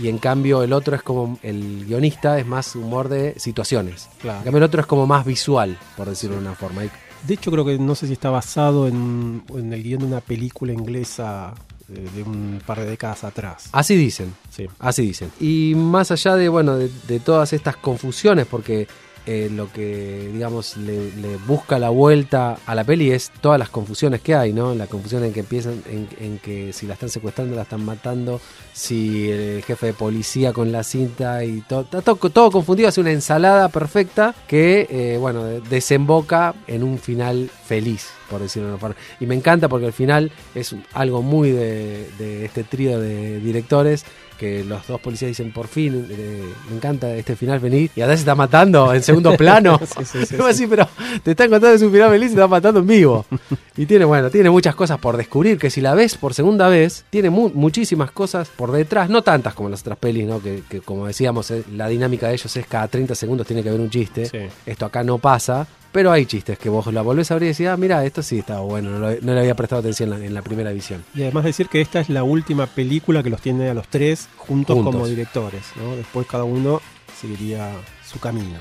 Y 0.00 0.08
en 0.08 0.18
cambio 0.18 0.62
el 0.62 0.72
otro 0.72 0.94
es 0.94 1.02
como 1.02 1.40
el 1.42 1.84
guionista 1.86 2.38
es 2.38 2.46
más 2.46 2.76
humor 2.76 3.08
de 3.08 3.34
situaciones. 3.36 4.08
Claro. 4.20 4.38
En 4.38 4.44
cambio 4.44 4.58
el 4.58 4.62
otro 4.64 4.80
es 4.80 4.86
como 4.86 5.08
más 5.08 5.24
visual, 5.26 5.76
por 5.96 6.08
decirlo 6.08 6.36
de 6.36 6.42
una 6.42 6.54
forma. 6.54 6.84
Y 6.84 6.90
De 7.26 7.34
hecho, 7.34 7.50
creo 7.50 7.64
que 7.64 7.78
no 7.78 7.94
sé 7.94 8.06
si 8.06 8.12
está 8.14 8.30
basado 8.30 8.86
en, 8.86 9.42
en 9.54 9.72
el 9.72 9.82
guion 9.82 10.00
de 10.00 10.06
una 10.06 10.20
película 10.20 10.72
inglesa 10.72 11.54
eh, 11.92 12.08
de 12.14 12.22
un 12.22 12.60
par 12.64 12.80
de 12.80 12.86
décadas 12.86 13.24
atrás. 13.24 13.68
Así 13.72 13.96
dicen. 13.96 14.34
Sí. 14.50 14.66
Así 14.78 15.02
dicen. 15.02 15.30
Y 15.40 15.74
más 15.74 16.10
allá 16.10 16.36
de, 16.36 16.48
bueno, 16.48 16.76
de, 16.76 16.90
de 17.08 17.20
todas 17.20 17.52
estas 17.52 17.76
confusiones, 17.76 18.46
porque 18.46 18.86
eh, 19.30 19.50
lo 19.52 19.70
que, 19.70 20.30
digamos, 20.32 20.78
le, 20.78 21.12
le 21.16 21.36
busca 21.46 21.78
la 21.78 21.90
vuelta 21.90 22.56
a 22.64 22.74
la 22.74 22.82
peli 22.82 23.10
es 23.12 23.30
todas 23.42 23.58
las 23.58 23.68
confusiones 23.68 24.22
que 24.22 24.34
hay, 24.34 24.54
¿no? 24.54 24.74
La 24.74 24.86
confusión 24.86 25.22
en 25.22 25.34
que 25.34 25.40
empiezan, 25.40 25.82
en, 26.18 26.38
que 26.38 26.72
si 26.72 26.86
la 26.86 26.94
están 26.94 27.10
secuestrando, 27.10 27.54
la 27.54 27.62
están 27.62 27.84
matando, 27.84 28.40
si 28.72 29.28
el 29.30 29.62
jefe 29.64 29.86
de 29.88 29.92
policía 29.92 30.54
con 30.54 30.72
la 30.72 30.82
cinta 30.82 31.44
y 31.44 31.60
todo, 31.60 31.84
todo, 31.84 32.16
todo 32.30 32.50
confundido, 32.50 32.88
hace 32.88 33.02
una 33.02 33.10
ensalada 33.12 33.68
perfecta 33.68 34.34
que, 34.46 34.86
eh, 34.88 35.18
bueno, 35.20 35.44
de- 35.44 35.60
desemboca 35.60 36.54
en 36.66 36.82
un 36.82 36.98
final 36.98 37.50
feliz, 37.68 38.08
por 38.30 38.40
decirlo 38.40 38.68
de 38.68 38.74
una 38.74 38.80
forma. 38.80 38.96
Y 39.20 39.26
me 39.26 39.34
encanta 39.34 39.68
porque 39.68 39.86
al 39.86 39.92
final 39.92 40.32
es 40.54 40.74
algo 40.94 41.22
muy 41.22 41.50
de, 41.52 42.08
de 42.18 42.44
este 42.46 42.64
trío 42.64 42.98
de 42.98 43.38
directores 43.40 44.04
que 44.38 44.62
los 44.62 44.86
dos 44.86 45.00
policías 45.00 45.30
dicen 45.30 45.52
por 45.52 45.66
fin, 45.66 46.06
eh, 46.10 46.44
me 46.70 46.76
encanta 46.76 47.12
este 47.16 47.34
final 47.34 47.58
feliz 47.60 47.90
y 47.96 48.02
además 48.02 48.20
se 48.20 48.22
está 48.22 48.36
matando 48.36 48.94
en 48.94 49.02
segundo 49.02 49.32
plano. 49.36 49.80
Sí, 49.84 50.04
sí, 50.04 50.26
sí, 50.26 50.34
Y 50.36 50.38
vos 50.38 50.54
sí. 50.54 50.62
decís, 50.62 50.66
pero 50.70 50.88
te 51.24 51.32
están 51.32 51.50
contando 51.50 51.74
es 51.74 51.82
un 51.82 51.90
final 51.90 52.10
feliz 52.10 52.26
y 52.26 52.34
te 52.34 52.40
está 52.40 52.46
matando 52.46 52.78
en 52.80 52.86
vivo. 52.86 53.26
y 53.76 53.84
tiene, 53.86 54.04
bueno, 54.04 54.30
tiene 54.30 54.48
muchas 54.48 54.76
cosas 54.76 54.98
por 55.00 55.16
descubrir, 55.16 55.58
que 55.58 55.70
si 55.70 55.80
la 55.80 55.92
ves 55.94 56.14
por 56.16 56.34
segunda 56.34 56.68
vez, 56.68 57.04
tiene 57.10 57.30
mu- 57.30 57.50
muchísimas 57.52 58.12
cosas 58.12 58.48
por 58.48 58.70
detrás, 58.70 59.10
no 59.10 59.22
tantas 59.22 59.54
como 59.54 59.70
las 59.70 59.80
otras 59.80 59.98
pelis, 59.98 60.24
¿no? 60.26 60.40
Que, 60.40 60.62
que 60.68 60.82
como 60.82 61.08
decíamos, 61.08 61.50
eh, 61.50 61.64
la 61.74 61.88
dinámica 61.88 62.28
de 62.28 62.34
ellos 62.34 62.56
es 62.56 62.64
cada 62.66 62.86
30 62.86 63.16
segundos 63.16 63.44
tiene 63.44 63.64
que 63.64 63.70
haber 63.70 63.80
un 63.80 63.90
chiste. 63.90 64.50
Esto 64.64 64.86
acá 64.86 65.02
no 65.02 65.18
pasa. 65.18 65.66
Pero 65.90 66.12
hay 66.12 66.26
chistes 66.26 66.58
que 66.58 66.68
vos 66.68 66.86
la 66.92 67.02
volvés 67.02 67.30
a 67.30 67.34
abrir 67.34 67.46
y 67.48 67.52
decís, 67.52 67.66
ah, 67.66 67.76
mira, 67.76 68.04
esto 68.04 68.22
sí 68.22 68.38
estaba 68.38 68.60
bueno, 68.60 68.90
no, 68.90 68.98
lo- 68.98 69.20
no 69.20 69.32
le 69.34 69.40
había 69.40 69.54
prestado 69.54 69.80
atención 69.80 70.12
en 70.12 70.20
la, 70.20 70.26
en 70.26 70.34
la 70.34 70.42
primera 70.42 70.70
visión. 70.72 71.02
Y 71.14 71.22
además 71.22 71.44
decir 71.44 71.68
que 71.68 71.80
esta 71.80 72.00
es 72.00 72.08
la 72.10 72.22
última 72.24 72.66
película 72.66 73.22
que 73.22 73.30
los 73.30 73.40
tiene 73.40 73.70
a 73.70 73.74
los 73.74 73.88
tres 73.88 74.28
juntos, 74.36 74.76
Juntos. 74.76 74.94
como 74.94 75.06
directores. 75.06 75.62
¿no? 75.76 75.96
Después 75.96 76.26
cada 76.26 76.44
uno 76.44 76.80
seguiría 77.18 77.70
su 78.06 78.20
camino. 78.20 78.58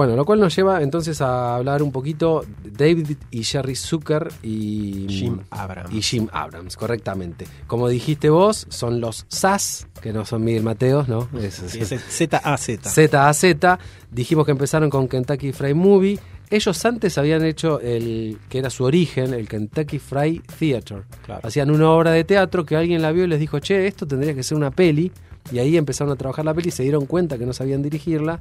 Bueno, 0.00 0.16
lo 0.16 0.24
cual 0.24 0.40
nos 0.40 0.56
lleva 0.56 0.80
entonces 0.80 1.20
a 1.20 1.56
hablar 1.56 1.82
un 1.82 1.92
poquito 1.92 2.42
de 2.64 2.70
David 2.70 3.18
y 3.30 3.44
Jerry 3.44 3.76
Zucker 3.76 4.32
y 4.42 5.04
Jim 5.10 5.40
Abrams. 5.50 5.94
Y 5.94 6.00
Jim 6.00 6.26
Abrams, 6.32 6.74
correctamente. 6.78 7.46
Como 7.66 7.86
dijiste 7.86 8.30
vos, 8.30 8.66
son 8.70 9.02
los 9.02 9.26
SAS, 9.28 9.88
que 10.00 10.14
no 10.14 10.24
son 10.24 10.42
Miguel 10.42 10.62
Mateos, 10.62 11.06
¿no? 11.06 11.28
ZAZ. 11.50 12.00
Z 12.08 13.28
a 13.28 13.34
Z. 13.34 13.78
Dijimos 14.10 14.46
que 14.46 14.52
empezaron 14.52 14.88
con 14.88 15.06
Kentucky 15.06 15.52
Fried 15.52 15.74
Movie. 15.74 16.18
Ellos 16.48 16.82
antes 16.86 17.18
habían 17.18 17.44
hecho 17.44 17.78
el 17.78 18.38
que 18.48 18.60
era 18.60 18.70
su 18.70 18.84
origen, 18.84 19.34
el 19.34 19.46
Kentucky 19.50 19.98
Fried 19.98 20.40
Theater. 20.58 21.04
Claro. 21.26 21.46
Hacían 21.46 21.70
una 21.70 21.90
obra 21.90 22.12
de 22.12 22.24
teatro 22.24 22.64
que 22.64 22.74
alguien 22.74 23.02
la 23.02 23.12
vio 23.12 23.24
y 23.24 23.26
les 23.26 23.38
dijo, 23.38 23.58
che, 23.58 23.86
esto 23.86 24.06
tendría 24.06 24.34
que 24.34 24.44
ser 24.44 24.56
una 24.56 24.70
peli. 24.70 25.12
Y 25.52 25.58
ahí 25.58 25.76
empezaron 25.76 26.10
a 26.10 26.16
trabajar 26.16 26.46
la 26.46 26.54
peli 26.54 26.68
y 26.68 26.72
se 26.72 26.84
dieron 26.84 27.04
cuenta 27.04 27.36
que 27.36 27.44
no 27.44 27.52
sabían 27.52 27.82
dirigirla. 27.82 28.40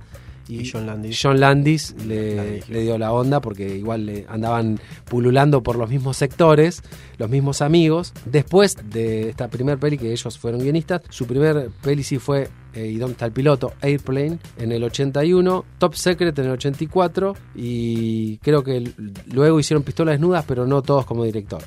Y 0.49 0.67
John 0.67 0.87
Landis. 0.87 1.19
John 1.21 1.39
Landis 1.39 1.95
La 1.99 2.43
le, 2.43 2.81
dio 2.81 2.97
la 2.97 3.13
onda 3.13 3.39
porque 3.39 3.77
igual 3.77 4.07
le 4.07 4.25
andaban 4.27 4.79
pululando 5.05 5.61
por 5.61 5.77
los 5.77 5.89
mismos 5.89 6.17
sectores, 6.17 6.81
los 7.17 7.29
mismos 7.29 7.61
amigos. 7.61 8.13
Después 8.25 8.75
de 8.89 9.29
esta 9.29 9.47
primer 9.47 9.77
peli 9.77 9.97
que 9.97 10.11
ellos 10.11 10.37
fueron 10.39 10.61
guionistas, 10.61 11.03
su 11.09 11.27
primer 11.27 11.69
peli 11.81 12.03
sí 12.03 12.17
fue 12.17 12.49
eh, 12.73 12.87
¿Y 12.87 12.97
dónde 12.97 13.13
está 13.13 13.25
el 13.25 13.31
piloto? 13.31 13.73
Airplane 13.81 14.37
en 14.57 14.71
el 14.71 14.83
81, 14.83 15.65
Top 15.79 15.95
Secret 15.95 16.37
en 16.37 16.45
el 16.45 16.51
84 16.51 17.35
y 17.55 18.37
creo 18.37 18.63
que 18.63 18.91
luego 19.31 19.59
hicieron 19.59 19.83
Pistolas 19.83 20.13
Desnudas, 20.13 20.45
pero 20.47 20.67
no 20.67 20.81
todos 20.81 21.05
como 21.05 21.23
director. 21.23 21.61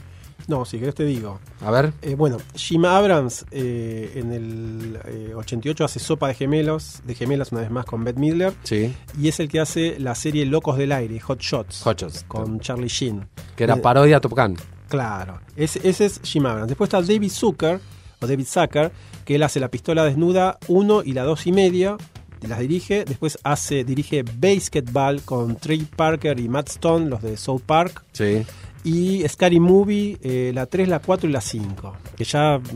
No, 0.48 0.64
si 0.64 0.78
querés 0.78 0.94
te 0.94 1.04
digo. 1.04 1.38
A 1.60 1.70
ver, 1.70 1.92
Eh, 2.02 2.14
bueno, 2.14 2.38
Jim 2.54 2.84
Abrams 2.84 3.46
eh, 3.50 4.12
en 4.16 4.32
el 4.32 4.98
eh, 5.06 5.32
88 5.34 5.84
hace 5.84 5.98
Sopa 6.00 6.28
de 6.28 6.34
Gemelos, 6.34 7.00
de 7.04 7.14
Gemelas 7.14 7.52
una 7.52 7.60
vez 7.62 7.70
más 7.70 7.84
con 7.84 8.02
Bette 8.04 8.18
Midler, 8.18 8.52
sí, 8.64 8.94
y 9.18 9.28
es 9.28 9.38
el 9.40 9.48
que 9.48 9.60
hace 9.60 9.98
la 9.98 10.14
serie 10.14 10.44
Locos 10.46 10.76
del 10.78 10.92
Aire, 10.92 11.18
Hot 11.20 11.40
Shots, 11.40 11.82
Hot 11.84 12.00
Shots, 12.00 12.24
con 12.28 12.60
Charlie 12.60 12.88
Sheen. 12.88 13.26
que 13.56 13.64
era 13.64 13.74
Eh, 13.74 13.80
parodia 13.80 14.16
a 14.16 14.20
Top 14.20 14.32
Gun. 14.36 14.56
Claro, 14.88 15.40
ese, 15.56 15.80
ese 15.88 16.06
es 16.06 16.20
Jim 16.22 16.44
Abrams. 16.46 16.68
Después 16.68 16.88
está 16.88 17.00
David 17.00 17.30
Zucker, 17.30 17.80
o 18.20 18.26
David 18.26 18.46
Zucker, 18.46 18.92
que 19.24 19.36
él 19.36 19.42
hace 19.42 19.58
la 19.60 19.68
pistola 19.68 20.04
desnuda 20.04 20.58
1 20.68 21.02
y 21.04 21.12
la 21.12 21.22
2 21.24 21.46
y 21.46 21.52
media, 21.52 21.96
y 22.42 22.46
las 22.48 22.58
dirige. 22.58 23.04
Después 23.04 23.38
hace, 23.44 23.84
dirige 23.84 24.22
Basketball 24.22 25.22
con 25.22 25.56
Trey 25.56 25.86
Parker 25.96 26.38
y 26.40 26.48
Matt 26.48 26.68
Stone, 26.70 27.06
los 27.08 27.22
de 27.22 27.36
South 27.36 27.62
Park. 27.64 28.02
Sí. 28.12 28.44
Y 28.84 29.26
Scary 29.28 29.60
Movie, 29.60 30.18
eh, 30.22 30.50
la 30.52 30.66
3, 30.66 30.88
la 30.88 30.98
4 30.98 31.28
y 31.28 31.32
la 31.32 31.40
5. 31.40 31.96
Que 32.16 32.24
ya. 32.24 32.60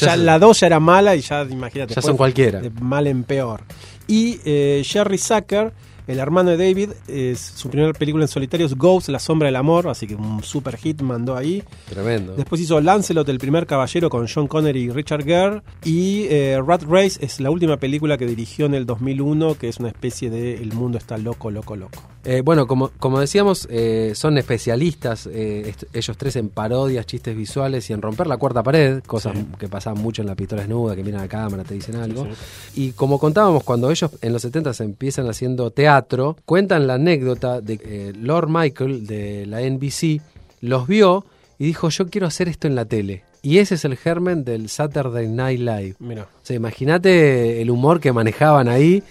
Ya 0.00 0.08
ya 0.08 0.16
la 0.16 0.38
2 0.38 0.60
ya 0.60 0.66
era 0.66 0.80
mala 0.80 1.14
y 1.14 1.20
ya, 1.20 1.42
imagínate. 1.42 1.94
Ya 1.94 2.02
son 2.02 2.16
cualquiera. 2.16 2.60
De 2.60 2.70
mal 2.70 3.06
en 3.06 3.24
peor. 3.24 3.62
Y 4.08 4.40
eh, 4.44 4.82
Jerry 4.84 5.16
Zucker, 5.16 5.72
el 6.06 6.18
hermano 6.18 6.50
de 6.50 6.56
David, 6.56 6.90
es 7.08 7.40
su 7.40 7.68
primera 7.68 7.92
película 7.92 8.24
en 8.24 8.28
solitario 8.28 8.66
es 8.66 8.74
Ghost, 8.76 9.08
La 9.08 9.18
Sombra 9.18 9.46
del 9.46 9.56
Amor, 9.56 9.88
así 9.88 10.06
que 10.06 10.14
un 10.14 10.42
super 10.42 10.76
hit 10.76 11.00
mandó 11.02 11.36
ahí. 11.36 11.62
Tremendo. 11.88 12.34
Después 12.36 12.60
hizo 12.60 12.80
Lancelot, 12.80 13.28
el 13.28 13.38
primer 13.38 13.66
caballero 13.66 14.08
con 14.10 14.28
Sean 14.28 14.46
Connery 14.46 14.82
y 14.84 14.90
Richard 14.90 15.24
Gere. 15.24 15.62
Y 15.84 16.26
eh, 16.30 16.60
Rat 16.64 16.82
Race 16.84 17.18
es 17.24 17.40
la 17.40 17.50
última 17.50 17.76
película 17.78 18.16
que 18.18 18.26
dirigió 18.26 18.66
en 18.66 18.74
el 18.74 18.86
2001, 18.86 19.56
que 19.58 19.68
es 19.68 19.78
una 19.78 19.88
especie 19.88 20.30
de 20.30 20.54
El 20.54 20.72
mundo 20.72 20.98
está 20.98 21.18
loco, 21.18 21.50
loco, 21.50 21.76
loco. 21.76 22.02
Eh, 22.24 22.40
bueno, 22.44 22.66
como, 22.66 22.90
como 22.98 23.20
decíamos, 23.20 23.68
eh, 23.70 24.12
son 24.16 24.36
especialistas 24.36 25.26
ellos 25.26 26.16
tres 26.16 26.36
en 26.36 26.48
parodias, 26.48 27.06
chistes 27.06 27.36
visuales 27.36 27.88
y 27.88 27.92
en 27.92 28.02
romper 28.02 28.26
la 28.26 28.36
cuarta 28.36 28.62
pared, 28.62 29.00
cosas 29.04 29.36
Sí. 29.36 29.46
que 29.58 29.68
pasaban 29.68 30.02
mucho 30.02 30.22
en 30.22 30.28
la 30.28 30.34
pistola 30.34 30.62
desnuda, 30.62 30.96
que 30.96 31.04
miran 31.04 31.20
a 31.20 31.24
la 31.24 31.28
cámara, 31.28 31.62
te 31.64 31.74
dicen 31.74 31.96
algo. 31.96 32.26
Y 32.74 32.92
como 32.92 33.18
contábamos, 33.18 33.62
cuando 33.64 33.90
ellos 33.90 34.10
en 34.20 34.32
los 34.32 34.42
70 34.42 34.72
se 34.74 34.84
empiezan 34.84 35.28
haciendo 35.28 35.70
teatro, 35.96 36.36
cuentan 36.44 36.86
la 36.86 36.94
anécdota 36.94 37.60
de 37.60 37.78
que 37.78 38.08
eh, 38.08 38.12
Lord 38.12 38.48
Michael 38.50 39.06
de 39.06 39.46
la 39.46 39.60
NBC 39.62 40.20
los 40.60 40.86
vio 40.86 41.24
y 41.58 41.64
dijo, 41.64 41.88
yo 41.88 42.08
quiero 42.08 42.26
hacer 42.26 42.48
esto 42.48 42.66
en 42.66 42.74
la 42.74 42.84
tele. 42.84 43.24
Y 43.42 43.58
ese 43.58 43.76
es 43.76 43.84
el 43.84 43.96
germen 43.96 44.44
del 44.44 44.68
Saturday 44.68 45.28
Night 45.28 45.60
Live. 45.60 45.94
Mira. 46.00 46.24
O 46.24 46.26
sea, 46.42 46.56
imagínate 46.56 47.62
el 47.62 47.70
humor 47.70 48.00
que 48.00 48.12
manejaban 48.12 48.68
ahí, 48.68 49.02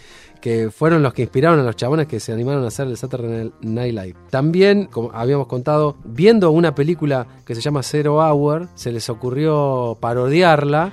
que 0.41 0.69
fueron 0.69 1.01
los 1.01 1.13
que 1.13 1.23
inspiraron 1.23 1.59
a 1.59 1.63
los 1.63 1.75
chabones 1.75 2.05
que 2.05 2.19
se 2.19 2.31
animaron 2.33 2.63
a 2.63 2.67
hacer 2.67 2.87
el 2.87 2.97
Saturday 2.97 3.51
Night 3.61 3.93
Live. 3.95 4.15
También, 4.29 4.85
como 4.85 5.11
habíamos 5.11 5.47
contado, 5.47 5.95
viendo 6.03 6.51
una 6.51 6.75
película 6.75 7.25
que 7.45 7.55
se 7.55 7.61
llama 7.61 7.81
Zero 7.81 8.17
Hour, 8.17 8.67
se 8.75 8.91
les 8.91 9.09
ocurrió 9.09 9.97
parodiarla 9.99 10.91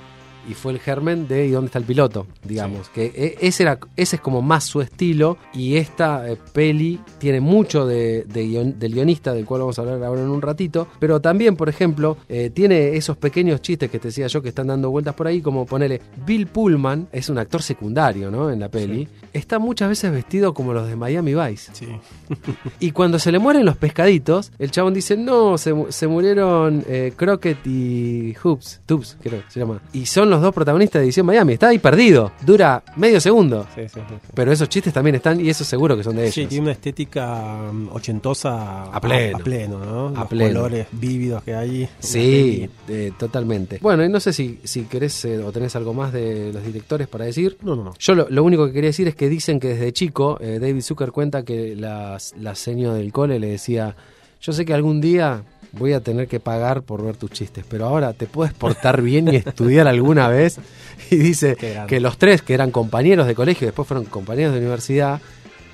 y 0.49 0.53
fue 0.53 0.73
el 0.73 0.79
germen 0.79 1.27
de 1.27 1.47
¿Y 1.47 1.51
dónde 1.51 1.67
está 1.67 1.79
el 1.79 1.85
piloto? 1.85 2.27
Digamos, 2.43 2.89
que 2.89 3.05
e- 3.15 3.37
ese, 3.41 3.63
era, 3.63 3.79
ese 3.95 4.15
es 4.17 4.21
como 4.21 4.41
más 4.41 4.63
su 4.63 4.81
estilo 4.81 5.37
y 5.53 5.75
esta 5.77 6.29
eh, 6.29 6.37
peli 6.53 6.99
tiene 7.19 7.39
mucho 7.41 7.85
de, 7.85 8.23
de 8.23 8.45
guion- 8.45 8.75
del 8.75 8.93
guionista, 8.93 9.33
del 9.33 9.45
cual 9.45 9.61
vamos 9.61 9.77
a 9.79 9.81
hablar 9.83 10.03
ahora 10.03 10.21
en 10.21 10.29
un 10.29 10.41
ratito, 10.41 10.87
pero 10.99 11.19
también, 11.21 11.55
por 11.55 11.69
ejemplo, 11.69 12.17
eh, 12.29 12.49
tiene 12.53 12.95
esos 12.95 13.17
pequeños 13.17 13.61
chistes 13.61 13.89
que 13.89 13.99
te 13.99 14.09
decía 14.09 14.27
yo 14.27 14.41
que 14.41 14.49
están 14.49 14.67
dando 14.67 14.89
vueltas 14.89 15.13
por 15.15 15.27
ahí, 15.27 15.41
como 15.41 15.65
ponele, 15.65 16.01
Bill 16.25 16.47
Pullman 16.47 17.07
es 17.11 17.29
un 17.29 17.37
actor 17.37 17.61
secundario, 17.61 18.29
¿no? 18.31 18.49
En 18.51 18.59
la 18.59 18.69
peli, 18.69 19.07
está 19.33 19.59
muchas 19.59 19.89
veces 19.89 20.11
vestido 20.11 20.53
como 20.53 20.73
los 20.73 20.87
de 20.87 20.95
Miami 20.95 21.33
Vice. 21.35 21.71
Sí. 21.73 21.87
Y 22.79 22.91
cuando 22.91 23.19
se 23.19 23.31
le 23.31 23.39
mueren 23.39 23.65
los 23.65 23.77
pescaditos, 23.77 24.51
el 24.59 24.71
chabón 24.71 24.93
dice, 24.93 25.15
no, 25.15 25.57
se, 25.57 25.73
se 25.89 26.07
murieron 26.07 26.83
eh, 26.87 27.13
Crockett 27.15 27.65
y 27.65 28.33
Hoops, 28.43 28.81
Tubes, 28.85 29.17
creo 29.21 29.41
que 29.45 29.51
se 29.51 29.59
llama. 29.59 29.81
Y 29.93 30.05
son 30.05 30.29
los 30.33 30.41
dos 30.41 30.53
protagonistas 30.53 30.99
de 30.99 31.05
Edición 31.05 31.25
Miami. 31.25 31.53
Está 31.53 31.69
ahí 31.69 31.79
perdido. 31.79 32.31
Dura 32.45 32.83
medio 32.95 33.19
segundo. 33.21 33.65
Sí, 33.75 33.81
sí, 33.87 33.99
sí. 34.07 34.15
Pero 34.33 34.51
esos 34.51 34.67
chistes 34.69 34.93
también 34.93 35.15
están, 35.15 35.39
y 35.39 35.49
eso 35.49 35.63
seguro 35.63 35.95
que 35.95 36.03
son 36.03 36.15
de 36.15 36.23
ellos. 36.23 36.35
Sí, 36.35 36.45
tiene 36.45 36.63
una 36.63 36.71
estética 36.73 37.69
um, 37.71 37.89
ochentosa 37.93 38.83
A 38.83 38.99
pleno. 38.99 39.37
A, 39.37 39.39
pleno, 39.39 39.79
¿no? 39.79 40.07
A 40.07 40.21
Los 40.21 40.27
pleno. 40.27 40.59
colores 40.61 40.87
vívidos 40.91 41.43
que 41.43 41.55
hay. 41.55 41.87
Sí, 41.99 42.69
eh, 42.87 43.11
totalmente. 43.17 43.79
Bueno, 43.81 44.03
y 44.03 44.09
no 44.09 44.19
sé 44.19 44.33
si, 44.33 44.59
si 44.63 44.83
querés 44.83 45.23
eh, 45.25 45.39
o 45.43 45.51
tenés 45.51 45.75
algo 45.75 45.93
más 45.93 46.11
de 46.13 46.51
los 46.53 46.63
directores 46.63 47.07
para 47.07 47.25
decir. 47.25 47.57
No, 47.61 47.75
no, 47.75 47.83
no. 47.83 47.93
Yo 47.99 48.15
lo, 48.15 48.27
lo 48.29 48.43
único 48.43 48.65
que 48.67 48.73
quería 48.73 48.89
decir 48.89 49.07
es 49.07 49.15
que 49.15 49.29
dicen 49.29 49.59
que 49.59 49.69
desde 49.69 49.93
chico, 49.93 50.37
eh, 50.41 50.59
David 50.59 50.81
Zucker 50.81 51.11
cuenta 51.11 51.43
que 51.43 51.75
la, 51.75 52.17
la 52.39 52.55
seño 52.55 52.93
del 52.93 53.11
cole 53.11 53.39
le 53.39 53.47
decía, 53.47 53.95
yo 54.41 54.53
sé 54.53 54.65
que 54.65 54.73
algún 54.73 54.99
día 55.01 55.43
voy 55.73 55.93
a 55.93 55.99
tener 55.99 56.27
que 56.27 56.39
pagar 56.39 56.83
por 56.83 57.03
ver 57.03 57.17
tus 57.17 57.31
chistes, 57.31 57.65
pero 57.67 57.85
ahora 57.85 58.13
te 58.13 58.27
puedes 58.27 58.53
portar 58.53 59.01
bien 59.01 59.27
y 59.27 59.37
estudiar 59.37 59.87
alguna 59.87 60.27
vez. 60.29 60.59
Y 61.09 61.17
dice 61.17 61.57
que 61.87 61.99
los 61.99 62.17
tres, 62.17 62.43
que 62.43 62.53
eran 62.53 62.69
compañeros 62.69 63.25
de 63.27 63.33
colegio 63.35 63.65
y 63.65 63.67
después 63.67 63.87
fueron 63.87 64.05
compañeros 64.05 64.53
de 64.53 64.59
universidad, 64.59 65.19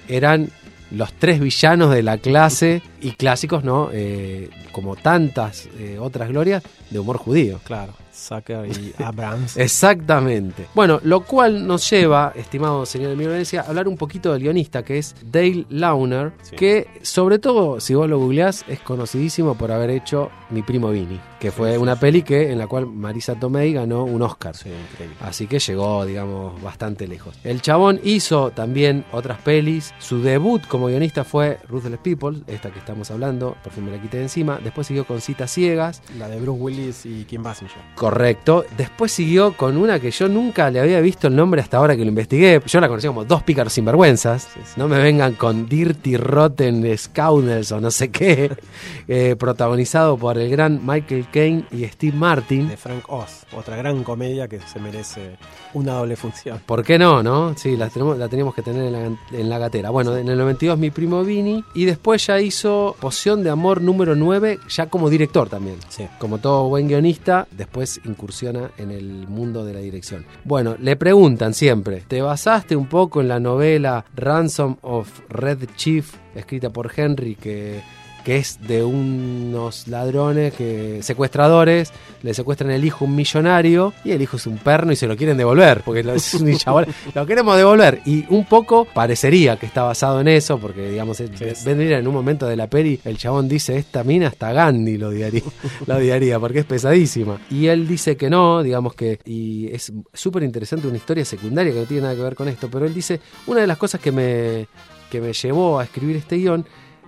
eran 0.08 0.50
los 0.92 1.14
tres 1.14 1.40
villanos 1.40 1.94
de 1.94 2.02
la 2.02 2.18
clase 2.18 2.82
y 3.02 3.12
clásicos, 3.12 3.64
¿no? 3.64 3.90
Eh, 3.92 4.50
como 4.72 4.96
tantas 4.96 5.68
eh, 5.78 5.98
otras 6.00 6.30
glorias 6.30 6.64
de 6.90 7.00
humor 7.00 7.18
judío. 7.18 7.60
Claro, 7.64 7.94
Zucker 8.20 8.66
y 8.68 8.94
Abrams. 9.04 9.58
Exactamente. 9.58 10.68
Bueno, 10.76 11.00
lo 11.04 11.22
cual 11.22 11.66
nos 11.66 11.90
lleva, 11.90 12.32
estimado 12.36 12.86
señor 12.86 13.10
de 13.10 13.16
mi 13.16 13.24
violencia, 13.26 13.62
a 13.62 13.68
hablar 13.68 13.88
un 13.88 13.98
poquito 13.98 14.34
del 14.34 14.44
guionista, 14.44 14.84
que 14.84 14.98
es 14.98 15.16
Dale 15.24 15.66
Launer, 15.70 16.34
Sí. 16.44 16.56
que 16.56 16.88
sobre 17.02 17.40
todo, 17.40 17.80
si 17.80 17.96
vos 17.96 18.10
lo 18.10 18.20
googleás, 18.20 18.66
es 18.68 18.80
conocidísimo 18.82 19.56
por 19.56 19.72
haber 19.72 19.90
hecho 19.90 20.30
Mi 20.52 20.62
primo 20.64 20.90
Vini, 20.90 21.20
que 21.40 21.52
fue 21.52 21.70
Sí, 21.70 21.76
sí, 21.78 21.82
una 21.82 21.96
sí. 21.96 22.02
peli 22.02 22.22
que 22.24 22.52
en 22.52 22.58
la 22.58 22.68
cual 22.68 22.86
Marisa 22.88 23.36
Tomei 23.40 23.72
ganó 23.74 24.04
un 24.04 24.22
Oscar. 24.22 24.56
Sí, 24.56 24.70
increíble. 24.92 25.16
Así 25.22 25.48
que 25.48 25.60
llegó, 25.60 26.06
digamos, 26.06 26.62
bastante 26.62 27.08
lejos. 27.08 27.36
El 27.44 27.62
chabón 27.62 28.00
hizo 28.04 28.52
también 28.52 29.06
otras 29.12 29.40
pelis. 29.40 29.94
Su 30.00 30.22
debut 30.22 30.62
como 30.68 30.88
guionista 30.88 31.24
fue 31.24 31.60
Ruthless 31.68 32.00
People, 32.00 32.40
esta 32.48 32.70
que 32.72 32.80
estamos 32.80 33.12
hablando, 33.12 33.56
por 33.64 33.72
fin 33.74 33.86
me 33.86 33.92
la 33.92 34.02
quité 34.02 34.18
de 34.18 34.24
encima. 34.24 34.60
Después 34.64 34.88
siguió 34.88 35.06
con 35.06 35.22
Citas 35.22 35.52
Ciegas, 35.52 36.02
La 36.18 36.28
de 36.28 36.40
Bruce 36.40 36.60
Willis 36.62 37.06
y 37.06 37.26
Kim 37.26 37.44
Basinger. 37.44 37.78
Correcto. 38.10 38.66
Después 38.76 39.12
siguió 39.12 39.54
con 39.54 39.78
una 39.78 40.00
que 40.00 40.10
yo 40.10 40.28
nunca 40.28 40.72
le 40.72 40.80
había 40.80 41.00
visto 41.00 41.28
el 41.28 41.36
nombre 41.36 41.62
hasta 41.62 41.78
ahora 41.78 41.96
que 41.96 42.02
lo 42.02 42.10
investigué. 42.10 42.60
Yo 42.66 42.80
la 42.80 42.88
conocí 42.88 43.06
como 43.06 43.24
Dos 43.24 43.44
Pícaros 43.44 43.72
Sinvergüenzas. 43.74 44.50
Sí, 44.52 44.62
sí. 44.66 44.74
No 44.78 44.88
me 44.88 44.98
vengan 44.98 45.34
con 45.34 45.70
Dirty 45.70 46.18
Rotten 46.18 46.98
Scoundrels 46.98 47.72
o 47.72 47.80
no 47.80 47.92
sé 47.92 48.10
qué. 48.10 48.52
Eh, 49.12 49.36
protagonizado 49.36 50.18
por 50.18 50.38
el 50.38 50.52
gran 50.52 50.86
Michael 50.86 51.26
Caine 51.34 51.66
y 51.72 51.84
Steve 51.86 52.16
Martin. 52.16 52.68
De 52.68 52.78
Frank 52.78 53.06
Oz. 53.08 53.44
Otra 53.54 53.76
gran 53.76 54.04
comedia 54.04 54.48
que 54.48 54.60
se 54.60 54.80
merece 54.80 55.36
una 55.74 55.94
doble 55.94 56.16
función. 56.16 56.62
¿Por 56.64 56.84
qué 56.84 57.00
no, 57.00 57.24
no? 57.24 57.58
Sí, 57.58 57.76
la, 57.76 57.90
tenemos, 57.90 58.20
la 58.20 58.28
teníamos 58.28 58.54
que 58.54 58.62
tener 58.62 58.84
en 58.84 58.94
la, 58.94 59.40
en 59.40 59.50
la 59.50 59.58
gatera. 59.58 59.90
Bueno, 59.90 60.16
en 60.16 60.30
el 60.30 60.38
92 60.38 60.78
mi 60.78 60.92
primo 60.92 61.24
Vini 61.24 61.64
y 61.74 61.86
después 61.86 62.28
ya 62.28 62.40
hizo 62.40 62.96
Poción 63.00 63.44
de 63.44 63.50
Amor 63.50 63.82
número 63.82 64.16
9, 64.16 64.60
ya 64.70 64.86
como 64.86 65.10
director 65.10 65.50
también. 65.50 65.78
Sí. 65.90 66.08
Como 66.20 66.38
todo 66.38 66.70
buen 66.70 66.88
guionista, 66.88 67.48
después 67.50 67.89
incursiona 68.06 68.72
en 68.78 68.92
el 68.92 69.28
mundo 69.28 69.66
de 69.66 69.74
la 69.74 69.80
dirección. 69.80 70.26
Bueno, 70.44 70.76
le 70.80 70.96
preguntan 70.96 71.54
siempre, 71.54 72.04
¿te 72.08 72.22
basaste 72.22 72.76
un 72.76 72.88
poco 72.88 73.22
en 73.22 73.28
la 73.28 73.40
novela 73.40 74.06
Ransom 74.16 74.78
of 74.82 75.22
Red 75.30 75.70
Chief, 75.76 76.14
escrita 76.36 76.70
por 76.70 76.92
Henry, 76.96 77.36
que, 77.36 77.82
que 78.30 78.38
es 78.38 78.60
de 78.68 78.84
unos 78.84 79.88
ladrones, 79.88 80.54
que 80.54 81.00
secuestradores, 81.02 81.92
le 82.22 82.36
secuestran 82.36 82.70
el 82.70 82.86
hijo 82.86 83.04
a 83.04 83.08
un 83.08 83.16
millonario 83.16 83.92
y 84.06 84.12
el 84.12 84.22
hijo 84.22 84.38
es 84.38 84.46
un 84.46 84.60
perno 84.60 84.92
y 84.92 84.96
se 84.96 85.08
lo 85.08 85.18
quieren 85.18 85.36
devolver, 85.36 85.82
porque 85.84 86.04
lo, 86.04 86.14
es 86.14 86.36
un 86.36 86.54
chabón, 86.58 86.86
lo 87.16 87.26
queremos 87.26 87.58
devolver. 87.58 88.02
Y 88.06 88.26
un 88.30 88.46
poco 88.46 88.86
parecería 88.86 89.58
que 89.58 89.66
está 89.66 89.82
basado 89.82 90.22
en 90.22 90.28
eso, 90.28 90.60
porque 90.60 90.92
digamos, 90.92 91.20
es- 91.22 91.66
vendría 91.66 91.98
en 91.98 92.08
un 92.08 92.14
momento 92.14 92.46
de 92.46 92.56
la 92.56 92.68
peli, 92.70 93.00
el 93.04 93.18
chabón 93.18 93.50
dice, 93.50 93.78
esta 93.78 94.04
mina 94.04 94.28
hasta 94.28 94.54
Gandhi 94.54 95.00
lo 95.00 95.08
odiaría, 95.08 95.42
la 95.88 95.96
odiaría, 95.98 96.40
porque 96.40 96.60
es 96.60 96.66
pesadísima. 96.66 97.40
Y 97.50 97.66
él 97.66 97.88
dice 97.88 98.16
que 98.16 98.30
no, 98.30 98.62
digamos 98.62 98.94
que, 98.94 99.18
y 99.26 99.70
es 99.74 99.92
súper 100.14 100.44
interesante 100.44 100.88
una 100.88 100.98
historia 100.98 101.26
secundaria 101.26 101.74
que 101.74 101.80
no 101.80 101.86
tiene 101.88 102.04
nada 102.04 102.16
que 102.16 102.22
ver 102.22 102.36
con 102.36 102.48
esto, 102.48 102.70
pero 102.72 102.86
él 102.86 102.94
dice, 102.94 103.20
una 103.48 103.62
de 103.62 103.66
las 103.68 103.78
cosas 103.80 104.00
que 104.00 104.12
me, 104.12 104.68
que 105.10 105.20
me 105.20 105.34
llevó 105.34 105.80
a 105.80 105.84
escribir 105.86 106.18
este 106.18 106.36
guion 106.36 106.64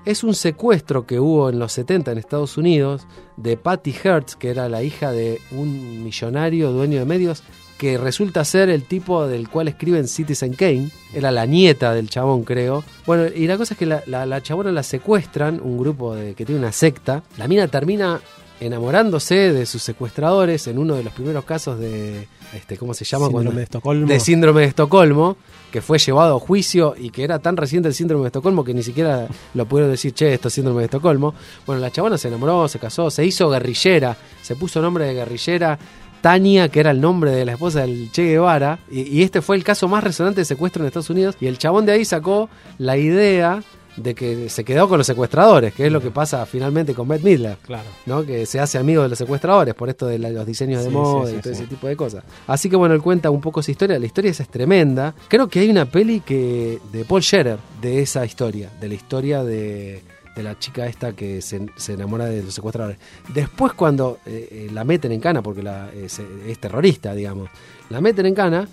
es 0.05 0.23
un 0.23 0.33
secuestro 0.33 1.05
que 1.05 1.19
hubo 1.19 1.49
en 1.49 1.59
los 1.59 1.73
70 1.73 2.11
en 2.11 2.17
Estados 2.17 2.57
Unidos 2.57 3.05
de 3.37 3.57
Patty 3.57 3.95
Hertz, 4.03 4.35
que 4.35 4.49
era 4.49 4.69
la 4.69 4.83
hija 4.83 5.11
de 5.11 5.39
un 5.51 6.03
millonario 6.03 6.71
dueño 6.71 6.99
de 6.99 7.05
medios, 7.05 7.43
que 7.77 7.97
resulta 7.97 8.45
ser 8.45 8.69
el 8.69 8.83
tipo 8.83 9.27
del 9.27 9.49
cual 9.49 9.67
escriben 9.67 10.07
Citizen 10.07 10.53
Kane. 10.53 10.91
Era 11.13 11.31
la 11.31 11.45
nieta 11.45 11.93
del 11.93 12.09
chabón, 12.09 12.43
creo. 12.43 12.83
Bueno, 13.07 13.25
y 13.35 13.47
la 13.47 13.57
cosa 13.57 13.73
es 13.73 13.77
que 13.79 13.87
la, 13.87 14.03
la, 14.05 14.25
la 14.25 14.41
chabona 14.41 14.71
la 14.71 14.83
secuestran, 14.83 15.59
un 15.61 15.77
grupo 15.77 16.13
de, 16.13 16.35
que 16.35 16.45
tiene 16.45 16.59
una 16.59 16.71
secta. 16.71 17.23
La 17.37 17.47
mina 17.47 17.67
termina 17.67 18.21
enamorándose 18.61 19.51
de 19.51 19.65
sus 19.65 19.83
secuestradores 19.83 20.67
en 20.67 20.77
uno 20.77 20.95
de 20.95 21.03
los 21.03 21.11
primeros 21.13 21.43
casos 21.43 21.79
de, 21.79 22.27
este, 22.53 22.77
¿cómo 22.77 22.93
se 22.93 23.03
llama? 23.03 23.25
Síndrome 23.25 23.43
Cuando- 23.45 23.57
de 23.57 23.63
Estocolmo. 23.63 24.07
de 24.07 24.19
síndrome 24.19 24.61
de 24.61 24.67
Estocolmo, 24.67 25.37
que 25.71 25.81
fue 25.81 25.97
llevado 25.99 26.37
a 26.37 26.39
juicio 26.39 26.95
y 26.97 27.09
que 27.09 27.23
era 27.23 27.39
tan 27.39 27.57
reciente 27.57 27.87
el 27.89 27.93
síndrome 27.95 28.23
de 28.23 28.27
Estocolmo 28.27 28.63
que 28.63 28.73
ni 28.73 28.83
siquiera 28.83 29.27
lo 29.53 29.65
pudieron 29.65 29.91
decir, 29.91 30.13
che, 30.13 30.33
esto 30.33 30.47
es 30.47 30.53
síndrome 30.53 30.79
de 30.81 30.85
Estocolmo. 30.85 31.33
Bueno, 31.65 31.81
la 31.81 31.91
chabona 31.91 32.17
se 32.17 32.27
enamoró, 32.29 32.67
se 32.67 32.79
casó, 32.79 33.09
se 33.09 33.25
hizo 33.25 33.49
guerrillera, 33.49 34.15
se 34.41 34.55
puso 34.55 34.81
nombre 34.81 35.05
de 35.05 35.13
guerrillera. 35.13 35.77
Tania, 36.21 36.69
que 36.69 36.79
era 36.81 36.91
el 36.91 37.01
nombre 37.01 37.31
de 37.31 37.45
la 37.45 37.53
esposa 37.53 37.81
del 37.81 38.11
Che 38.11 38.21
Guevara, 38.23 38.77
y, 38.91 39.01
y 39.01 39.23
este 39.23 39.41
fue 39.41 39.55
el 39.55 39.63
caso 39.63 39.87
más 39.87 40.03
resonante 40.03 40.41
de 40.41 40.45
secuestro 40.45 40.83
en 40.83 40.87
Estados 40.87 41.09
Unidos, 41.09 41.35
y 41.41 41.47
el 41.47 41.57
chabón 41.57 41.87
de 41.87 41.93
ahí 41.93 42.05
sacó 42.05 42.47
la 42.77 42.95
idea 42.95 43.63
de 43.97 44.15
que 44.15 44.49
se 44.49 44.63
quedó 44.63 44.87
con 44.87 44.97
los 44.97 45.07
secuestradores, 45.07 45.73
que 45.73 45.85
es 45.85 45.91
lo 45.91 45.99
que 46.01 46.11
pasa 46.11 46.45
finalmente 46.45 46.93
con 46.93 47.07
Bette 47.07 47.23
Midler. 47.23 47.57
Claro. 47.65 47.83
¿no? 48.05 48.25
Que 48.25 48.45
se 48.45 48.59
hace 48.59 48.77
amigo 48.77 49.03
de 49.03 49.09
los 49.09 49.17
secuestradores 49.17 49.73
por 49.75 49.89
esto 49.89 50.07
de 50.07 50.17
la- 50.19 50.29
los 50.29 50.45
diseños 50.45 50.83
de 50.83 50.89
Sí, 50.89 50.95
moda 50.95 51.29
sí, 51.29 51.35
y 51.37 51.41
todo 51.41 51.53
ese 51.53 51.67
tipo 51.67 51.87
de 51.87 51.95
cosas. 51.95 52.23
Así 52.47 52.69
que 52.69 52.75
bueno, 52.75 52.95
él 52.95 53.01
cuenta 53.01 53.29
un 53.29 53.41
poco 53.41 53.59
esa 53.59 53.71
historia. 53.71 53.99
La 53.99 54.05
historia 54.05 54.31
esa 54.31 54.43
es 54.43 54.49
tremenda. 54.49 55.13
Creo 55.27 55.47
que 55.49 55.59
hay 55.59 55.69
una 55.69 55.85
peli 55.85 56.21
que 56.21 56.79
de 56.91 57.03
Paul 57.05 57.21
Scherer 57.21 57.57
de 57.81 58.01
esa 58.01 58.25
historia, 58.25 58.69
de 58.79 58.87
la 58.87 58.93
historia 58.93 59.43
de, 59.43 60.01
de 60.35 60.43
la 60.43 60.57
chica 60.57 60.85
esta 60.87 61.11
que 61.11 61.41
se, 61.41 61.65
se 61.75 61.93
enamora 61.93 62.25
de 62.25 62.43
los 62.43 62.53
secuestradores. 62.53 62.97
Después 63.33 63.73
cuando 63.73 64.19
eh, 64.25 64.47
eh, 64.51 64.69
la 64.73 64.83
meten 64.85 65.11
en 65.11 65.19
cana, 65.19 65.41
porque 65.41 65.61
la, 65.63 65.89
es, 65.93 66.21
es 66.47 66.59
terrorista, 66.59 67.13
digamos, 67.13 67.49
la 67.89 67.99
meten 67.99 68.25
en 68.25 68.35
cana, 68.35 68.67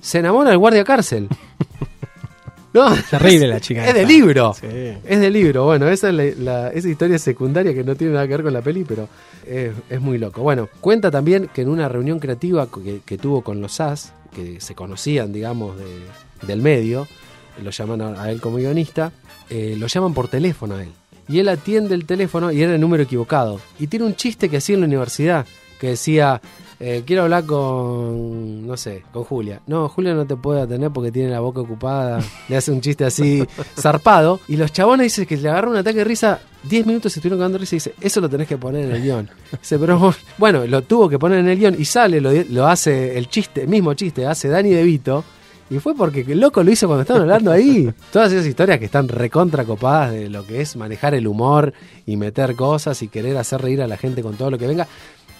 se 0.00 0.18
enamora 0.18 0.50
del 0.50 0.58
guardia 0.58 0.84
cárcel. 0.84 1.28
No, 2.74 2.94
Terrible 3.10 3.48
la 3.48 3.60
chica 3.60 3.86
Es 3.88 3.94
de 3.94 4.04
libro. 4.04 4.54
Sí. 4.54 4.66
Es 4.66 5.20
de 5.20 5.30
libro. 5.30 5.64
Bueno, 5.64 5.88
esa 5.88 6.08
es 6.10 6.14
la, 6.14 6.24
la- 6.38 6.68
esa 6.70 6.88
historia 6.88 7.18
secundaria 7.18 7.72
que 7.72 7.82
no 7.82 7.94
tiene 7.96 8.12
nada 8.12 8.26
que 8.26 8.34
ver 8.34 8.42
con 8.42 8.52
la 8.52 8.60
peli, 8.62 8.84
pero 8.86 9.08
es, 9.46 9.72
es 9.88 10.00
muy 10.00 10.18
loco. 10.18 10.42
Bueno, 10.42 10.68
cuenta 10.80 11.10
también 11.10 11.48
que 11.54 11.62
en 11.62 11.68
una 11.70 11.88
reunión 11.88 12.18
creativa 12.18 12.68
que, 12.70 13.00
que 13.04 13.16
tuvo 13.18 13.42
con 13.42 13.60
los 13.60 13.72
SAS, 13.72 14.12
que 14.34 14.60
se 14.60 14.74
conocían, 14.74 15.32
digamos, 15.32 15.76
de- 15.78 16.46
del 16.46 16.60
medio, 16.60 17.08
lo 17.62 17.70
llaman 17.70 18.00
a, 18.02 18.22
a 18.22 18.30
él 18.30 18.40
como 18.40 18.58
guionista, 18.58 19.12
eh, 19.50 19.74
lo 19.78 19.86
llaman 19.86 20.12
por 20.14 20.28
teléfono 20.28 20.74
a 20.76 20.82
él. 20.82 20.90
Y 21.26 21.40
él 21.40 21.48
atiende 21.48 21.94
el 21.94 22.04
teléfono 22.06 22.52
y 22.52 22.62
era 22.62 22.74
el 22.74 22.80
número 22.80 23.02
equivocado. 23.02 23.60
Y 23.78 23.86
tiene 23.88 24.04
un 24.06 24.14
chiste 24.14 24.48
que 24.48 24.58
hacía 24.58 24.74
en 24.76 24.82
la 24.82 24.86
universidad, 24.86 25.46
que 25.80 25.88
decía, 25.88 26.40
eh, 26.80 27.02
quiero 27.04 27.22
hablar 27.22 27.44
con, 27.44 28.66
no 28.66 28.76
sé, 28.76 29.02
con 29.12 29.24
Julia. 29.24 29.60
No, 29.66 29.88
Julia 29.88 30.14
no 30.14 30.26
te 30.26 30.36
puede 30.36 30.60
atender 30.60 30.90
porque 30.92 31.10
tiene 31.10 31.30
la 31.30 31.40
boca 31.40 31.60
ocupada. 31.60 32.20
Le 32.48 32.56
hace 32.56 32.70
un 32.70 32.80
chiste 32.80 33.04
así 33.04 33.44
zarpado. 33.78 34.40
Y 34.46 34.56
los 34.56 34.72
chabones 34.72 35.06
dicen 35.06 35.26
que 35.26 35.36
le 35.36 35.48
agarró 35.48 35.70
un 35.70 35.76
ataque 35.76 35.98
de 35.98 36.04
risa. 36.04 36.40
10 36.64 36.86
minutos 36.86 37.12
se 37.12 37.18
estuvieron 37.18 37.38
cagando 37.38 37.58
risa 37.58 37.76
y 37.76 37.78
dice, 37.78 37.94
eso 38.00 38.20
lo 38.20 38.28
tenés 38.28 38.46
que 38.46 38.58
poner 38.58 38.84
en 38.84 38.92
el 38.94 39.02
guion. 39.02 39.28
Dice, 39.60 39.78
pero 39.78 40.14
bueno, 40.38 40.66
lo 40.66 40.82
tuvo 40.82 41.08
que 41.08 41.18
poner 41.18 41.40
en 41.40 41.48
el 41.48 41.58
guion 41.58 41.76
y 41.78 41.84
sale, 41.84 42.20
lo, 42.20 42.32
lo 42.32 42.66
hace 42.66 43.16
el 43.16 43.28
chiste, 43.28 43.62
el 43.62 43.68
mismo 43.68 43.94
chiste, 43.94 44.26
hace 44.26 44.48
Dani 44.48 44.70
De 44.70 44.82
Vito. 44.82 45.24
Y 45.70 45.80
fue 45.80 45.94
porque 45.94 46.20
el 46.26 46.40
loco 46.40 46.62
lo 46.62 46.70
hizo 46.70 46.86
cuando 46.86 47.02
estaban 47.02 47.22
hablando 47.22 47.52
ahí. 47.52 47.92
Todas 48.10 48.32
esas 48.32 48.46
historias 48.46 48.78
que 48.78 48.86
están 48.86 49.06
recontra 49.06 49.64
copadas 49.64 50.12
de 50.12 50.30
lo 50.30 50.46
que 50.46 50.62
es 50.62 50.76
manejar 50.76 51.14
el 51.14 51.26
humor 51.26 51.74
y 52.06 52.16
meter 52.16 52.54
cosas 52.56 53.02
y 53.02 53.08
querer 53.08 53.36
hacer 53.36 53.60
reír 53.60 53.82
a 53.82 53.86
la 53.86 53.98
gente 53.98 54.22
con 54.22 54.36
todo 54.36 54.50
lo 54.50 54.56
que 54.56 54.66
venga. 54.66 54.88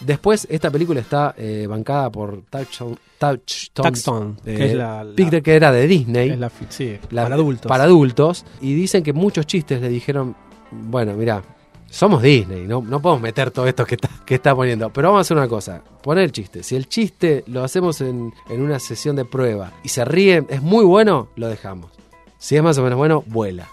Después, 0.01 0.47
esta 0.51 0.71
película 0.71 1.01
está 1.01 1.35
eh, 1.37 1.67
bancada 1.69 2.11
por 2.11 2.43
Touchstone, 2.51 2.97
Touchstone, 3.19 3.89
Touchstone, 3.91 4.35
eh, 4.47 4.55
que 4.57 4.67
es 4.67 4.75
la- 4.75 5.03
la- 5.05 5.15
Picture 5.15 5.43
que 5.43 5.55
era 5.57 5.73
de 5.73 5.87
Disney. 5.87 6.31
Es 6.31 6.39
la 6.39 6.51
sí, 6.69 6.99
La- 7.11 7.25
para 7.25 7.35
adultos. 7.35 7.69
Para 7.69 7.85
adultos. 7.85 8.45
Y 8.61 8.75
dicen 8.75 9.03
que 9.03 9.13
muchos 9.13 9.47
chistes 9.47 9.81
le 9.81 9.89
dijeron, 9.89 10.37
bueno, 10.71 11.15
mira, 11.15 11.43
somos 11.91 12.23
Disney, 12.23 12.67
no, 12.67 12.81
no 12.83 13.01
podemos 13.01 13.23
meter 13.23 13.51
todo 13.51 13.67
esto 13.67 13.85
que 13.87 13.95
está, 13.97 14.09
que 14.25 14.35
está 14.37 14.55
poniendo. 14.55 14.91
Pero 14.93 15.09
vamos 15.09 15.19
a 15.19 15.23
hacer 15.23 15.37
una 15.37 15.49
cosa, 15.49 15.83
poner 16.03 16.25
el 16.25 16.33
chiste. 16.33 16.63
Si 16.63 16.77
el 16.77 16.89
chiste 16.89 17.43
lo 17.49 17.65
hacemos 17.65 18.01
en, 18.01 18.33
en 18.51 18.63
una 18.63 18.79
sesión 18.79 19.17
de 19.17 19.25
prueba 19.25 19.73
y 19.83 19.89
se 19.89 20.05
ríe, 20.05 20.45
es 20.49 20.63
muy 20.63 20.85
bueno, 20.85 21.29
lo 21.37 21.49
dejamos. 21.49 21.91
Si 22.39 22.55
es 22.57 22.63
más 22.63 22.79
o 22.79 22.83
menos 22.83 22.99
bueno, 22.99 23.25
vuela. 23.27 23.69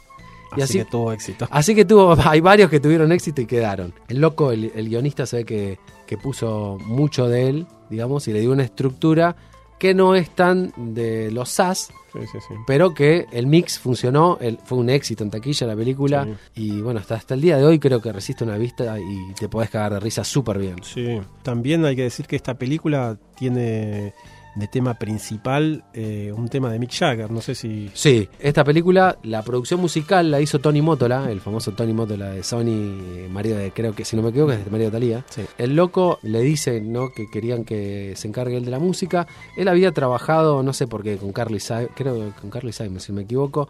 Y 0.58 0.62
así, 0.62 0.80
así, 0.80 0.86
que 0.86 0.92
tuvo 0.92 1.12
éxito. 1.12 1.48
Así 1.52 1.76
que 1.76 1.86
tuvo, 1.86 2.16
hay 2.24 2.42
varios 2.42 2.70
que 2.70 2.80
tuvieron 2.80 3.12
éxito 3.12 3.42
y 3.42 3.46
quedaron. 3.46 3.94
El 4.08 4.20
loco, 4.22 4.52
el, 4.52 4.72
el 4.76 4.90
guionista 4.90 5.26
se 5.26 5.38
ve 5.38 5.46
que, 5.46 5.80
que 6.06 6.18
puso 6.18 6.78
mucho 6.86 7.28
de 7.28 7.50
él, 7.50 7.68
digamos, 7.90 8.28
y 8.28 8.34
le 8.34 8.40
dio 8.40 8.52
una 8.52 8.64
estructura 8.64 9.36
que 9.78 9.94
no 9.94 10.16
es 10.16 10.30
tan 10.30 10.72
de 10.78 11.30
los 11.32 11.50
SAS, 11.50 11.90
Sí, 12.14 12.20
sí, 12.32 12.38
sí. 12.48 12.54
pero 12.66 12.94
que 12.94 13.26
el 13.34 13.46
mix 13.46 13.78
funcionó, 13.78 14.38
el- 14.40 14.58
fue 14.64 14.78
un 14.78 14.90
éxito 14.90 15.26
en 15.26 15.30
taquilla 15.30 15.68
la 15.68 15.76
película, 15.76 16.26
y 16.56 16.80
bueno, 16.80 17.02
hasta, 17.02 17.16
hasta 17.16 17.34
el 17.34 17.42
día 17.42 17.58
de 17.58 17.66
hoy 17.66 17.78
creo 17.78 18.02
que 18.02 18.14
resiste 18.14 18.46
una 18.46 18.58
vista 18.58 18.98
y 18.98 19.34
te 19.34 19.50
podés 19.50 19.70
cagar 19.70 19.92
de 19.96 20.00
risa 20.00 20.24
súper 20.24 20.60
bien. 20.60 20.78
Sí, 20.82 21.20
también 21.44 21.84
hay 21.84 21.94
que 21.98 22.04
decir 22.04 22.26
que 22.26 22.38
esta 22.38 22.54
película 22.54 23.18
tiene 23.38 24.14
de 24.56 24.68
tema 24.68 24.94
principal 24.94 25.84
eh, 25.94 26.32
un 26.36 26.48
tema 26.48 26.72
de 26.72 26.80
Mick 26.80 26.92
Jagger. 26.92 27.30
No 27.30 27.42
sé 27.42 27.56
si. 27.56 27.92
Sí, 27.94 28.30
esta 28.40 28.64
película, 28.64 29.18
la 29.24 29.44
producción 29.44 29.80
musical 29.80 30.32
la 30.32 30.42
hizo 30.42 30.60
Tony 30.60 30.82
Motola, 30.82 31.30
el 31.30 31.42
famoso 31.42 31.74
Tony 31.74 31.94
Motola 31.94 32.30
de 32.32 32.44
Sony, 32.44 32.68
eh, 32.68 33.28
marido 33.30 33.58
de, 33.58 33.72
creo 33.72 33.94
que 33.94 34.06
si 34.06 34.16
no 34.16 34.22
me 34.22 34.30
equivoco, 34.30 34.54
es 34.54 34.64
de 34.64 34.72
Mario 34.72 34.92
Talía. 34.92 35.26
Sí. 35.30 35.42
El 35.58 35.76
loco 35.76 36.20
le 36.24 36.42
dice 36.42 36.82
¿no? 36.82 37.10
que 37.16 37.30
querían 37.32 37.66
que 37.66 38.14
se 38.16 38.28
encargue 38.28 38.58
él 38.58 38.66
de 38.66 38.72
la 38.72 38.80
música. 38.80 39.28
Él 39.58 39.68
había 39.68 39.92
trabajado, 39.92 40.64
no 40.64 40.74
sé 40.74 40.88
por 40.88 41.04
qué, 41.04 41.18
con 41.18 41.34
Carly 41.34 41.60
Simon, 41.60 41.90
creo 41.96 42.16
que 42.16 42.42
con 42.42 42.50
Carly 42.50 42.72
Simon, 42.72 43.00
si 43.00 43.12
me 43.12 43.24
equivoco, 43.24 43.68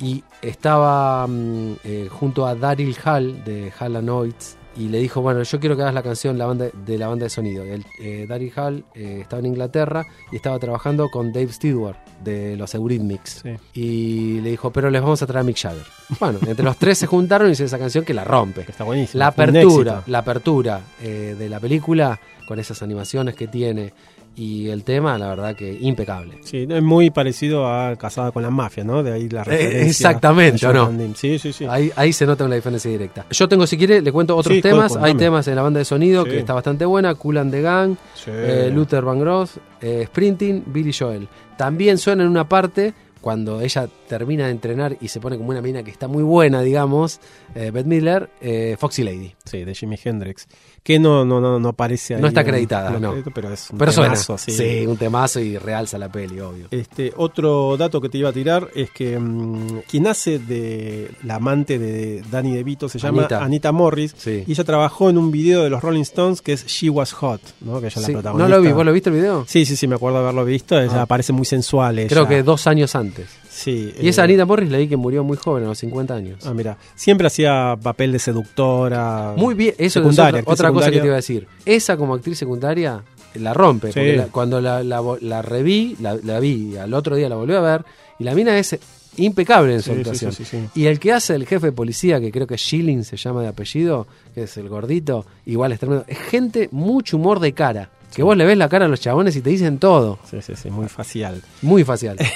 y 0.00 0.22
estaba 0.42 1.26
mm, 1.26 1.72
eh, 1.84 2.08
junto 2.10 2.46
a 2.46 2.54
Daryl 2.54 2.96
Hall 3.04 3.44
de 3.44 3.72
Hall 3.78 4.08
Oates. 4.08 4.57
Y 4.78 4.88
le 4.88 4.98
dijo, 4.98 5.20
bueno, 5.20 5.42
yo 5.42 5.58
quiero 5.58 5.76
que 5.76 5.82
hagas 5.82 5.94
la 5.94 6.04
canción 6.04 6.38
la 6.38 6.46
banda, 6.46 6.68
de 6.72 6.98
la 6.98 7.08
banda 7.08 7.24
de 7.24 7.30
sonido. 7.30 7.64
El, 7.64 7.84
eh, 8.00 8.26
Daryl 8.28 8.52
Hall 8.56 8.84
eh, 8.94 9.18
estaba 9.22 9.40
en 9.40 9.46
Inglaterra 9.46 10.06
y 10.30 10.36
estaba 10.36 10.56
trabajando 10.60 11.10
con 11.10 11.32
Dave 11.32 11.52
Stewart 11.52 11.96
de 12.22 12.56
los 12.56 12.74
Eurythmics. 12.76 13.42
Sí. 13.42 13.56
Y 13.74 14.40
le 14.40 14.50
dijo, 14.50 14.72
pero 14.72 14.88
les 14.88 15.02
vamos 15.02 15.20
a 15.20 15.26
traer 15.26 15.40
a 15.40 15.42
Mick 15.42 15.58
Jagger. 15.58 15.84
Bueno, 16.20 16.38
entre 16.46 16.64
los 16.64 16.76
tres 16.76 16.98
se 16.98 17.06
juntaron 17.06 17.48
y 17.48 17.52
hicieron 17.52 17.66
esa 17.66 17.78
canción 17.78 18.04
que 18.04 18.14
la 18.14 18.24
rompe. 18.24 18.64
está 18.68 18.84
buenísimo. 18.84 19.18
La 19.18 19.26
apertura, 19.26 20.02
la 20.06 20.18
apertura 20.18 20.80
eh, 21.02 21.34
de 21.36 21.48
la 21.48 21.58
película 21.58 22.18
con 22.46 22.58
esas 22.58 22.80
animaciones 22.82 23.34
que 23.34 23.46
tiene 23.46 23.92
y 24.38 24.68
el 24.68 24.84
tema, 24.84 25.18
la 25.18 25.28
verdad 25.28 25.56
que 25.56 25.76
impecable. 25.80 26.38
Sí, 26.42 26.66
es 26.70 26.82
muy 26.82 27.10
parecido 27.10 27.66
a 27.66 27.96
Casada 27.96 28.30
con 28.30 28.42
la 28.42 28.50
Mafia, 28.50 28.84
¿no? 28.84 29.02
De 29.02 29.12
ahí 29.12 29.28
la 29.28 29.42
referencia. 29.42 29.80
Eh, 29.80 29.86
exactamente, 29.88 30.64
a 30.64 30.70
¿o 30.70 30.72
no? 30.72 31.14
Sí, 31.16 31.38
sí, 31.40 31.52
sí. 31.52 31.66
Ahí, 31.68 31.90
ahí 31.96 32.12
se 32.12 32.24
nota 32.24 32.44
una 32.44 32.54
diferencia 32.54 32.88
directa. 32.90 33.26
Yo 33.30 33.48
tengo, 33.48 33.66
si 33.66 33.76
quiere, 33.76 34.00
le 34.00 34.12
cuento 34.12 34.36
otros 34.36 34.54
Sí, 34.54 34.62
temas. 34.62 34.94
Hay 34.96 35.14
temas 35.14 35.46
en 35.48 35.56
la 35.56 35.62
banda 35.62 35.78
de 35.78 35.84
sonido 35.84 36.24
Sí. 36.24 36.30
que 36.30 36.38
está 36.38 36.54
bastante 36.54 36.84
buena. 36.84 37.14
Cool 37.16 37.38
and 37.38 37.50
the 37.52 37.60
Gang, 37.62 37.96
Sí. 38.14 38.30
eh, 38.32 38.70
Luther 38.72 39.02
Van 39.04 39.18
Gross, 39.18 39.58
eh, 39.80 40.04
Sprinting, 40.06 40.62
Billy 40.66 40.92
Joel. 40.92 41.26
También 41.56 41.98
suena 41.98 42.22
en 42.22 42.28
una 42.28 42.48
parte 42.48 42.94
cuando 43.20 43.60
ella 43.60 43.88
termina 44.08 44.44
de 44.44 44.52
entrenar 44.52 44.96
y 45.00 45.08
se 45.08 45.18
pone 45.18 45.36
como 45.36 45.50
una 45.50 45.60
mina 45.60 45.82
que 45.82 45.90
está 45.90 46.06
muy 46.06 46.22
buena, 46.22 46.62
digamos, 46.62 47.18
eh, 47.56 47.72
Beth 47.72 47.84
Midler, 47.84 48.30
eh, 48.40 48.76
Foxy 48.78 49.02
Lady. 49.02 49.34
Sí, 49.44 49.64
de 49.64 49.74
Jimi 49.74 49.96
Hendrix. 50.02 50.46
Que 50.88 50.98
no, 50.98 51.22
no, 51.22 51.38
no, 51.38 51.60
no 51.60 51.68
aparece 51.68 52.14
ahí. 52.14 52.22
No 52.22 52.28
está 52.28 52.40
acreditada, 52.40 52.98
no. 52.98 53.10
crédito, 53.10 53.30
Pero 53.34 53.52
es 53.52 53.68
un 53.70 53.76
Pero 53.76 53.92
temazo, 53.92 54.38
sí. 54.38 54.52
Sí, 54.52 54.86
un 54.86 54.96
temazo 54.96 55.38
y 55.38 55.58
realza 55.58 55.98
la 55.98 56.10
peli, 56.10 56.40
obvio. 56.40 56.68
Este, 56.70 57.12
otro 57.14 57.76
dato 57.76 58.00
que 58.00 58.08
te 58.08 58.16
iba 58.16 58.30
a 58.30 58.32
tirar 58.32 58.70
es 58.74 58.90
que 58.90 59.18
mm, 59.18 59.80
quien 59.86 60.06
hace 60.06 60.38
de 60.38 61.10
la 61.24 61.34
amante 61.34 61.78
de 61.78 62.22
Danny 62.30 62.56
DeVito 62.56 62.88
se 62.88 62.98
llama 62.98 63.18
Anita. 63.24 63.44
Anita, 63.44 63.70
Morris 63.70 64.14
Sí. 64.16 64.44
y 64.46 64.50
ella 64.52 64.64
trabajó 64.64 65.10
en 65.10 65.18
un 65.18 65.30
video 65.30 65.62
de 65.62 65.68
los 65.68 65.82
Rolling 65.82 66.00
Stones 66.00 66.40
que 66.40 66.54
es 66.54 66.64
She 66.64 66.88
Was 66.88 67.12
Hot, 67.12 67.42
¿no? 67.60 67.82
Que 67.82 67.88
ella 67.88 68.00
Sí, 68.00 68.00
la 68.00 68.06
no 68.08 68.12
protagonista. 68.22 68.48
lo 68.56 68.62
vi, 68.62 68.72
¿vos 68.72 68.86
lo 68.86 68.92
viste 68.94 69.10
el 69.10 69.16
video? 69.16 69.44
Sí, 69.46 69.66
sí, 69.66 69.76
sí, 69.76 69.86
me 69.86 69.96
acuerdo 69.96 70.16
haberlo 70.20 70.46
visto. 70.46 70.80
Ella 70.80 71.00
Ah. 71.00 71.02
aparece 71.02 71.34
muy 71.34 71.44
sensual. 71.44 71.98
Ella. 71.98 72.08
Creo 72.08 72.26
que 72.26 72.42
dos 72.42 72.66
años 72.66 72.94
antes. 72.96 73.26
Sí. 73.58 73.92
Y 74.00 74.08
esa 74.08 74.22
eh, 74.22 74.24
Anita 74.24 74.44
Morris 74.46 74.70
leí 74.70 74.86
que 74.88 74.96
murió 74.96 75.24
muy 75.24 75.36
joven, 75.36 75.64
a 75.64 75.66
los 75.68 75.78
50 75.78 76.14
años. 76.14 76.46
Ah, 76.46 76.54
mira. 76.54 76.78
Siempre 76.94 77.26
hacía 77.26 77.76
papel 77.82 78.12
de 78.12 78.18
seductora. 78.20 79.34
Muy 79.36 79.54
bien, 79.54 79.74
eso 79.78 79.84
es 79.84 79.92
secundaria, 79.94 80.40
otra, 80.42 80.52
otra 80.52 80.72
cosa 80.72 80.90
que 80.90 81.00
te 81.00 81.06
iba 81.06 81.14
a 81.14 81.16
decir. 81.16 81.46
Esa 81.64 81.96
como 81.96 82.14
actriz 82.14 82.38
secundaria 82.38 83.02
la 83.34 83.52
rompe. 83.54 83.88
Sí. 83.88 83.94
porque 83.94 84.16
la- 84.16 84.26
cuando 84.26 84.60
la, 84.60 84.82
la, 84.84 85.02
la 85.20 85.42
reví, 85.42 85.96
la, 86.00 86.14
vi, 86.40 86.76
al 86.76 86.94
otro 86.94 87.16
día 87.16 87.28
la 87.28 87.36
volví 87.36 87.54
a 87.54 87.60
ver, 87.60 87.84
y 88.18 88.24
la 88.24 88.34
mina 88.34 88.56
es 88.56 88.78
impecable 89.16 89.74
en 89.74 89.82
su 89.82 89.92
Sí, 89.92 89.98
actuación. 89.98 90.32
sí. 90.32 90.58
Y 90.76 90.86
el 90.86 91.00
que 91.00 91.12
hace 91.12 91.34
el 91.34 91.44
jefe 91.46 91.66
de 91.66 91.72
policía, 91.72 92.20
que 92.20 92.30
creo 92.30 92.46
que 92.46 92.56
Schilling 92.56 93.02
se 93.04 93.16
llama 93.16 93.42
de 93.42 93.48
apellido, 93.48 94.06
que 94.34 94.44
es 94.44 94.56
el 94.56 94.68
gordito, 94.68 95.26
igual 95.46 95.72
es 95.72 95.80
tremendo. 95.80 96.04
Es 96.06 96.18
gente 96.18 96.68
mucho 96.70 97.16
humor 97.16 97.40
de 97.40 97.52
cara. 97.52 97.90
Que 98.14 98.22
vos 98.22 98.36
le 98.36 98.44
ves 98.44 98.56
la 98.58 98.68
cara 98.68 98.86
a 98.86 98.88
los 98.88 99.00
chabones 99.00 99.36
y 99.36 99.42
te 99.42 99.50
dicen 99.50 99.78
todo. 99.78 100.18
Sí, 100.28 100.38
sí, 100.42 100.54
sí, 100.56 100.70
muy 100.70 100.88
facial. 100.88 101.42
Muy 101.62 101.84
facial. 101.84 102.16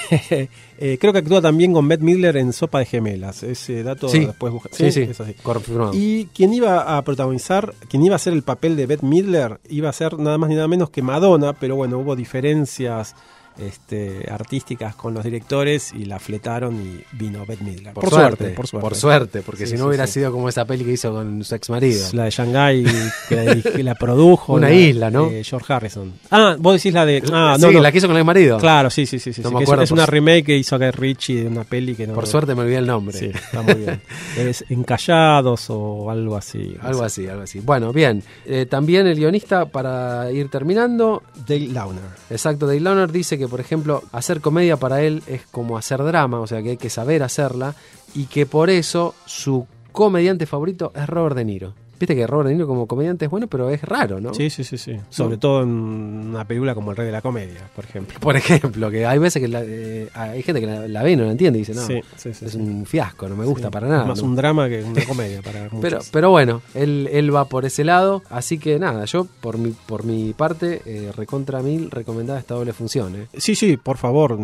Eh, 0.79 0.97
creo 0.99 1.13
que 1.13 1.19
actúa 1.19 1.39
también 1.41 1.71
con 1.71 1.87
Beth 1.87 2.01
Midler 2.01 2.35
en 2.35 2.51
Sopa 2.51 2.79
de 2.79 2.85
Gemelas. 2.85 3.43
Ese 3.43 3.83
dato 3.83 4.09
Sí. 4.09 4.25
después 4.25 4.51
busca. 4.51 4.69
Sí, 4.73 4.91
sí, 4.91 5.01
es 5.03 5.21
así. 5.21 5.33
confirmado. 5.41 5.91
Y 5.93 6.25
quien 6.33 6.53
iba 6.53 6.97
a 6.97 7.01
protagonizar, 7.03 7.73
quien 7.87 8.03
iba 8.03 8.15
a 8.15 8.17
hacer 8.17 8.33
el 8.33 8.41
papel 8.43 8.75
de 8.75 8.85
Beth 8.87 9.01
Midler, 9.03 9.61
iba 9.69 9.87
a 9.87 9.93
ser 9.93 10.17
nada 10.19 10.37
más 10.37 10.49
ni 10.49 10.55
nada 10.55 10.67
menos 10.67 10.89
que 10.89 11.01
Madonna, 11.01 11.53
pero 11.53 11.77
bueno, 11.77 11.99
hubo 11.99 12.15
diferencias 12.17 13.15
este, 13.57 14.27
artísticas 14.31 14.95
con 14.95 15.13
los 15.13 15.23
directores 15.23 15.93
y 15.93 16.05
la 16.05 16.19
fletaron 16.19 16.75
y 16.81 17.03
vino 17.15 17.45
Beth 17.45 17.61
Midler. 17.61 17.93
Por, 17.93 18.09
suerte, 18.09 18.55
por 18.71 18.95
suerte, 18.95 19.41
porque 19.41 19.65
Sí, 19.65 19.71
si 19.73 19.77
no 19.77 19.83
sí, 19.85 19.87
hubiera 19.89 20.07
sí. 20.07 20.13
sido 20.13 20.31
como 20.31 20.49
esa 20.49 20.65
peli 20.65 20.83
que 20.83 20.91
hizo 20.91 21.11
con 21.13 21.43
su 21.43 21.55
ex 21.55 21.69
marido. 21.69 22.07
La 22.13 22.25
de 22.25 22.29
Shanghai 22.31 22.83
que 23.29 23.35
la, 23.35 23.43
dirigi- 23.45 23.71
que 23.73 23.83
la 23.83 23.95
produjo. 23.95 24.53
Una 24.53 24.69
la- 24.69 24.75
isla, 24.75 25.11
¿no? 25.11 25.29
eh, 25.29 25.43
George 25.43 25.71
Harrison. 25.73 26.13
Ah, 26.31 26.55
vos 26.59 26.73
decís 26.75 26.93
la 26.93 27.05
de. 27.05 27.23
Ah, 27.31 27.55
sí, 27.57 27.61
no, 27.65 27.71
no. 27.71 27.79
la 27.81 27.91
que 27.91 27.97
hizo 27.99 28.07
con 28.07 28.15
el 28.15 28.21
ex 28.21 28.25
marido. 28.25 28.57
Claro, 28.57 28.89
sí, 28.89 29.05
sí, 29.05 29.19
sí. 29.19 29.33
sí, 29.33 29.41
No 29.41 29.49
sí, 29.49 29.55
me 29.55 29.61
es- 29.61 29.65
acuerdo, 29.67 29.83
es, 29.83 29.91
una 29.91 30.05
remake 30.05 30.45
que 30.45 30.57
hizo 30.57 30.77
Guy 30.77 30.91
Ritchie 30.91 31.41
de 31.43 31.47
una 31.47 31.63
peli 31.63 31.95
que 31.95 32.07
no. 32.07 32.13
Por 32.13 32.27
suerte 32.27 32.55
me 32.55 32.61
olvidé 32.61 32.77
el 32.77 32.87
nombre. 32.87 33.17
Sí, 33.17 33.25
está 33.33 33.61
muy 33.61 33.75
bien. 33.75 34.01
es 34.37 34.63
Encallados 34.69 35.65
o 35.69 36.09
algo 36.09 36.35
así. 36.37 36.75
Algo 36.81 37.03
así, 37.03 37.27
algo 37.27 37.43
así. 37.43 37.59
Bueno, 37.59 37.91
bien. 37.93 38.23
Eh, 38.45 38.65
también 38.65 39.07
el 39.07 39.15
guionista, 39.17 39.65
para 39.65 40.31
ir 40.31 40.49
terminando, 40.49 41.23
Dale 41.47 41.67
Launer. 41.67 42.01
exacto, 42.29 42.67
Dave 42.67 42.79
Launer 42.79 43.11
dice 43.11 43.37
que, 43.37 43.42
por 43.47 43.59
ejemplo, 43.59 44.03
hacer 44.11 44.41
comedia 44.41 44.77
para 44.77 45.01
él 45.01 45.23
es 45.27 45.43
como 45.47 45.77
hacer 45.77 46.03
drama, 46.03 46.39
o 46.39 46.47
sea 46.47 46.61
que 46.61 46.71
hay 46.71 46.77
que 46.77 46.89
saber 46.89 47.23
hacerla, 47.23 47.75
y 48.13 48.25
que 48.25 48.45
por 48.45 48.69
eso 48.69 49.15
su 49.25 49.67
comediante 49.91 50.45
favorito 50.45 50.91
es 50.95 51.07
Robert 51.07 51.35
De 51.35 51.45
Niro. 51.45 51.82
Viste 51.99 52.15
que 52.15 52.27
Robert 52.27 52.47
De 52.49 52.53
Niro 52.55 52.67
como 52.67 52.85
comediante 52.87 53.25
es 53.25 53.31
bueno, 53.31 53.47
pero 53.47 53.69
es 53.69 53.81
raro, 53.81 54.19
¿no? 54.19 54.33
Sí, 54.33 54.49
sí, 54.49 54.63
sí, 54.63 54.77
sí. 54.77 54.97
Sobre 55.09 55.37
todo 55.37 55.63
en 55.63 55.69
una 55.69 56.45
película 56.45 56.75
como 56.75 56.91
El 56.91 56.97
Rey 56.97 57.05
de 57.05 57.11
la 57.11 57.21
Comedia, 57.21 57.61
por 57.75 57.85
ejemplo. 57.85 58.19
Por 58.19 58.35
ejemplo, 58.35 58.89
que 58.91 59.05
hay 59.05 59.19
veces 59.19 59.41
que 59.41 59.47
la- 59.47 59.63
eh, 59.63 60.09
hay 60.13 60.43
gente 60.43 60.59
que 60.59 60.67
la, 60.67 60.87
la 60.87 61.03
ve 61.03 61.11
y 61.11 61.15
no 61.15 61.23
la 61.25 61.31
entiende 61.31 61.59
y 61.59 61.61
dice, 61.61 61.73
no, 61.73 61.81
Sí, 61.81 62.01
sí, 62.17 62.33
sí, 62.33 62.45
es 62.45 62.55
un 62.55 62.85
fiasco, 62.85 63.27
no 63.29 63.35
me 63.35 63.45
gusta 63.45 63.69
para 63.71 63.87
nada. 63.87 64.01
es 64.03 64.07
Más 64.09 64.21
¿no? 64.21 64.29
un 64.29 64.35
drama 64.35 64.67
que 64.69 64.83
una 64.83 65.05
comedia 65.05 65.41
para 65.41 65.63
muchos. 65.71 65.79
Pero, 65.81 65.99
pero 66.11 66.29
bueno, 66.31 66.61
él, 66.73 67.09
él 67.11 67.33
va 67.33 67.45
por 67.45 67.65
ese 67.65 67.83
lado, 67.83 68.21
así 68.29 68.57
que 68.57 68.79
nada, 68.79 69.05
yo 69.05 69.27
por 69.41 69.57
mi, 69.57 69.71
por 69.71 70.03
mi 70.03 70.33
parte, 70.33 70.81
eh, 70.85 71.11
recontra 71.15 71.61
mil, 71.61 71.89
recomendada 71.91 72.39
esta 72.39 72.55
doble 72.55 72.73
función. 72.73 73.15
¿eh? 73.15 73.27
Sí, 73.37 73.55
sí, 73.55 73.77
por 73.77 73.97
favor, 73.97 74.37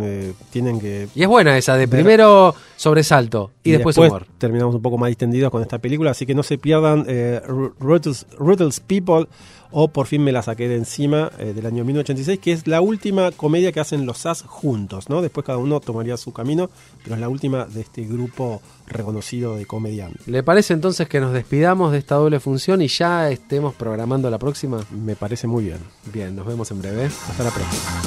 tienen 0.51 0.79
que... 0.79 1.07
Y 1.15 1.23
es 1.23 1.27
buena 1.27 1.57
esa, 1.57 1.73
de 1.75 1.87
Ver- 1.87 2.01
primero 2.01 2.55
sobresalto 2.75 3.51
y, 3.63 3.71
después, 3.71 3.97
humor. 3.97 4.25
terminamos 4.37 4.73
un 4.75 4.81
poco 4.81 4.97
más 4.97 5.09
distendidos 5.09 5.51
con 5.51 5.61
esta 5.61 5.77
película, 5.79 6.11
así 6.11 6.25
que 6.25 6.33
no 6.33 6.43
se 6.43 6.57
pierdan 6.57 7.05
eh, 7.07 7.38
Ruthless, 7.47 8.25
Ruthless 8.37 8.79
People 8.79 9.27
o 9.71 9.89
Por 9.89 10.07
fin 10.07 10.23
me 10.23 10.31
la 10.31 10.41
saqué 10.41 10.67
de 10.67 10.75
encima 10.75 11.31
eh, 11.37 11.53
del 11.53 11.65
año 11.65 11.85
1986, 11.85 12.39
que 12.39 12.51
es 12.51 12.67
la 12.67 12.81
última 12.81 13.31
comedia 13.31 13.71
que 13.71 13.79
hacen 13.79 14.05
los 14.05 14.19
SAS 14.19 14.41
juntos, 14.41 15.09
¿no? 15.09 15.21
Después 15.21 15.45
cada 15.45 15.59
uno 15.59 15.79
tomaría 15.79 16.17
su 16.17 16.33
camino, 16.33 16.69
pero 17.03 17.15
es 17.15 17.21
la 17.21 17.29
última 17.29 17.65
de 17.65 17.81
este 17.81 18.03
grupo 18.03 18.61
reconocido 18.87 19.55
de 19.55 19.65
comediantes. 19.65 20.27
¿Le 20.27 20.41
parece 20.41 20.73
entonces 20.73 21.07
que 21.07 21.19
nos 21.19 21.33
despidamos 21.33 21.91
de 21.91 21.99
esta 21.99 22.15
doble 22.15 22.39
función 22.39 22.81
y 22.81 22.87
ya 22.87 23.29
estemos 23.29 23.75
programando 23.75 24.29
la 24.29 24.39
próxima? 24.39 24.83
Me 24.91 25.15
parece 25.15 25.45
muy 25.45 25.65
bien. 25.65 25.79
Bien, 26.11 26.35
nos 26.35 26.47
vemos 26.47 26.71
en 26.71 26.81
breve. 26.81 27.05
Hasta 27.05 27.43
la 27.43 27.51
próxima. 27.51 28.01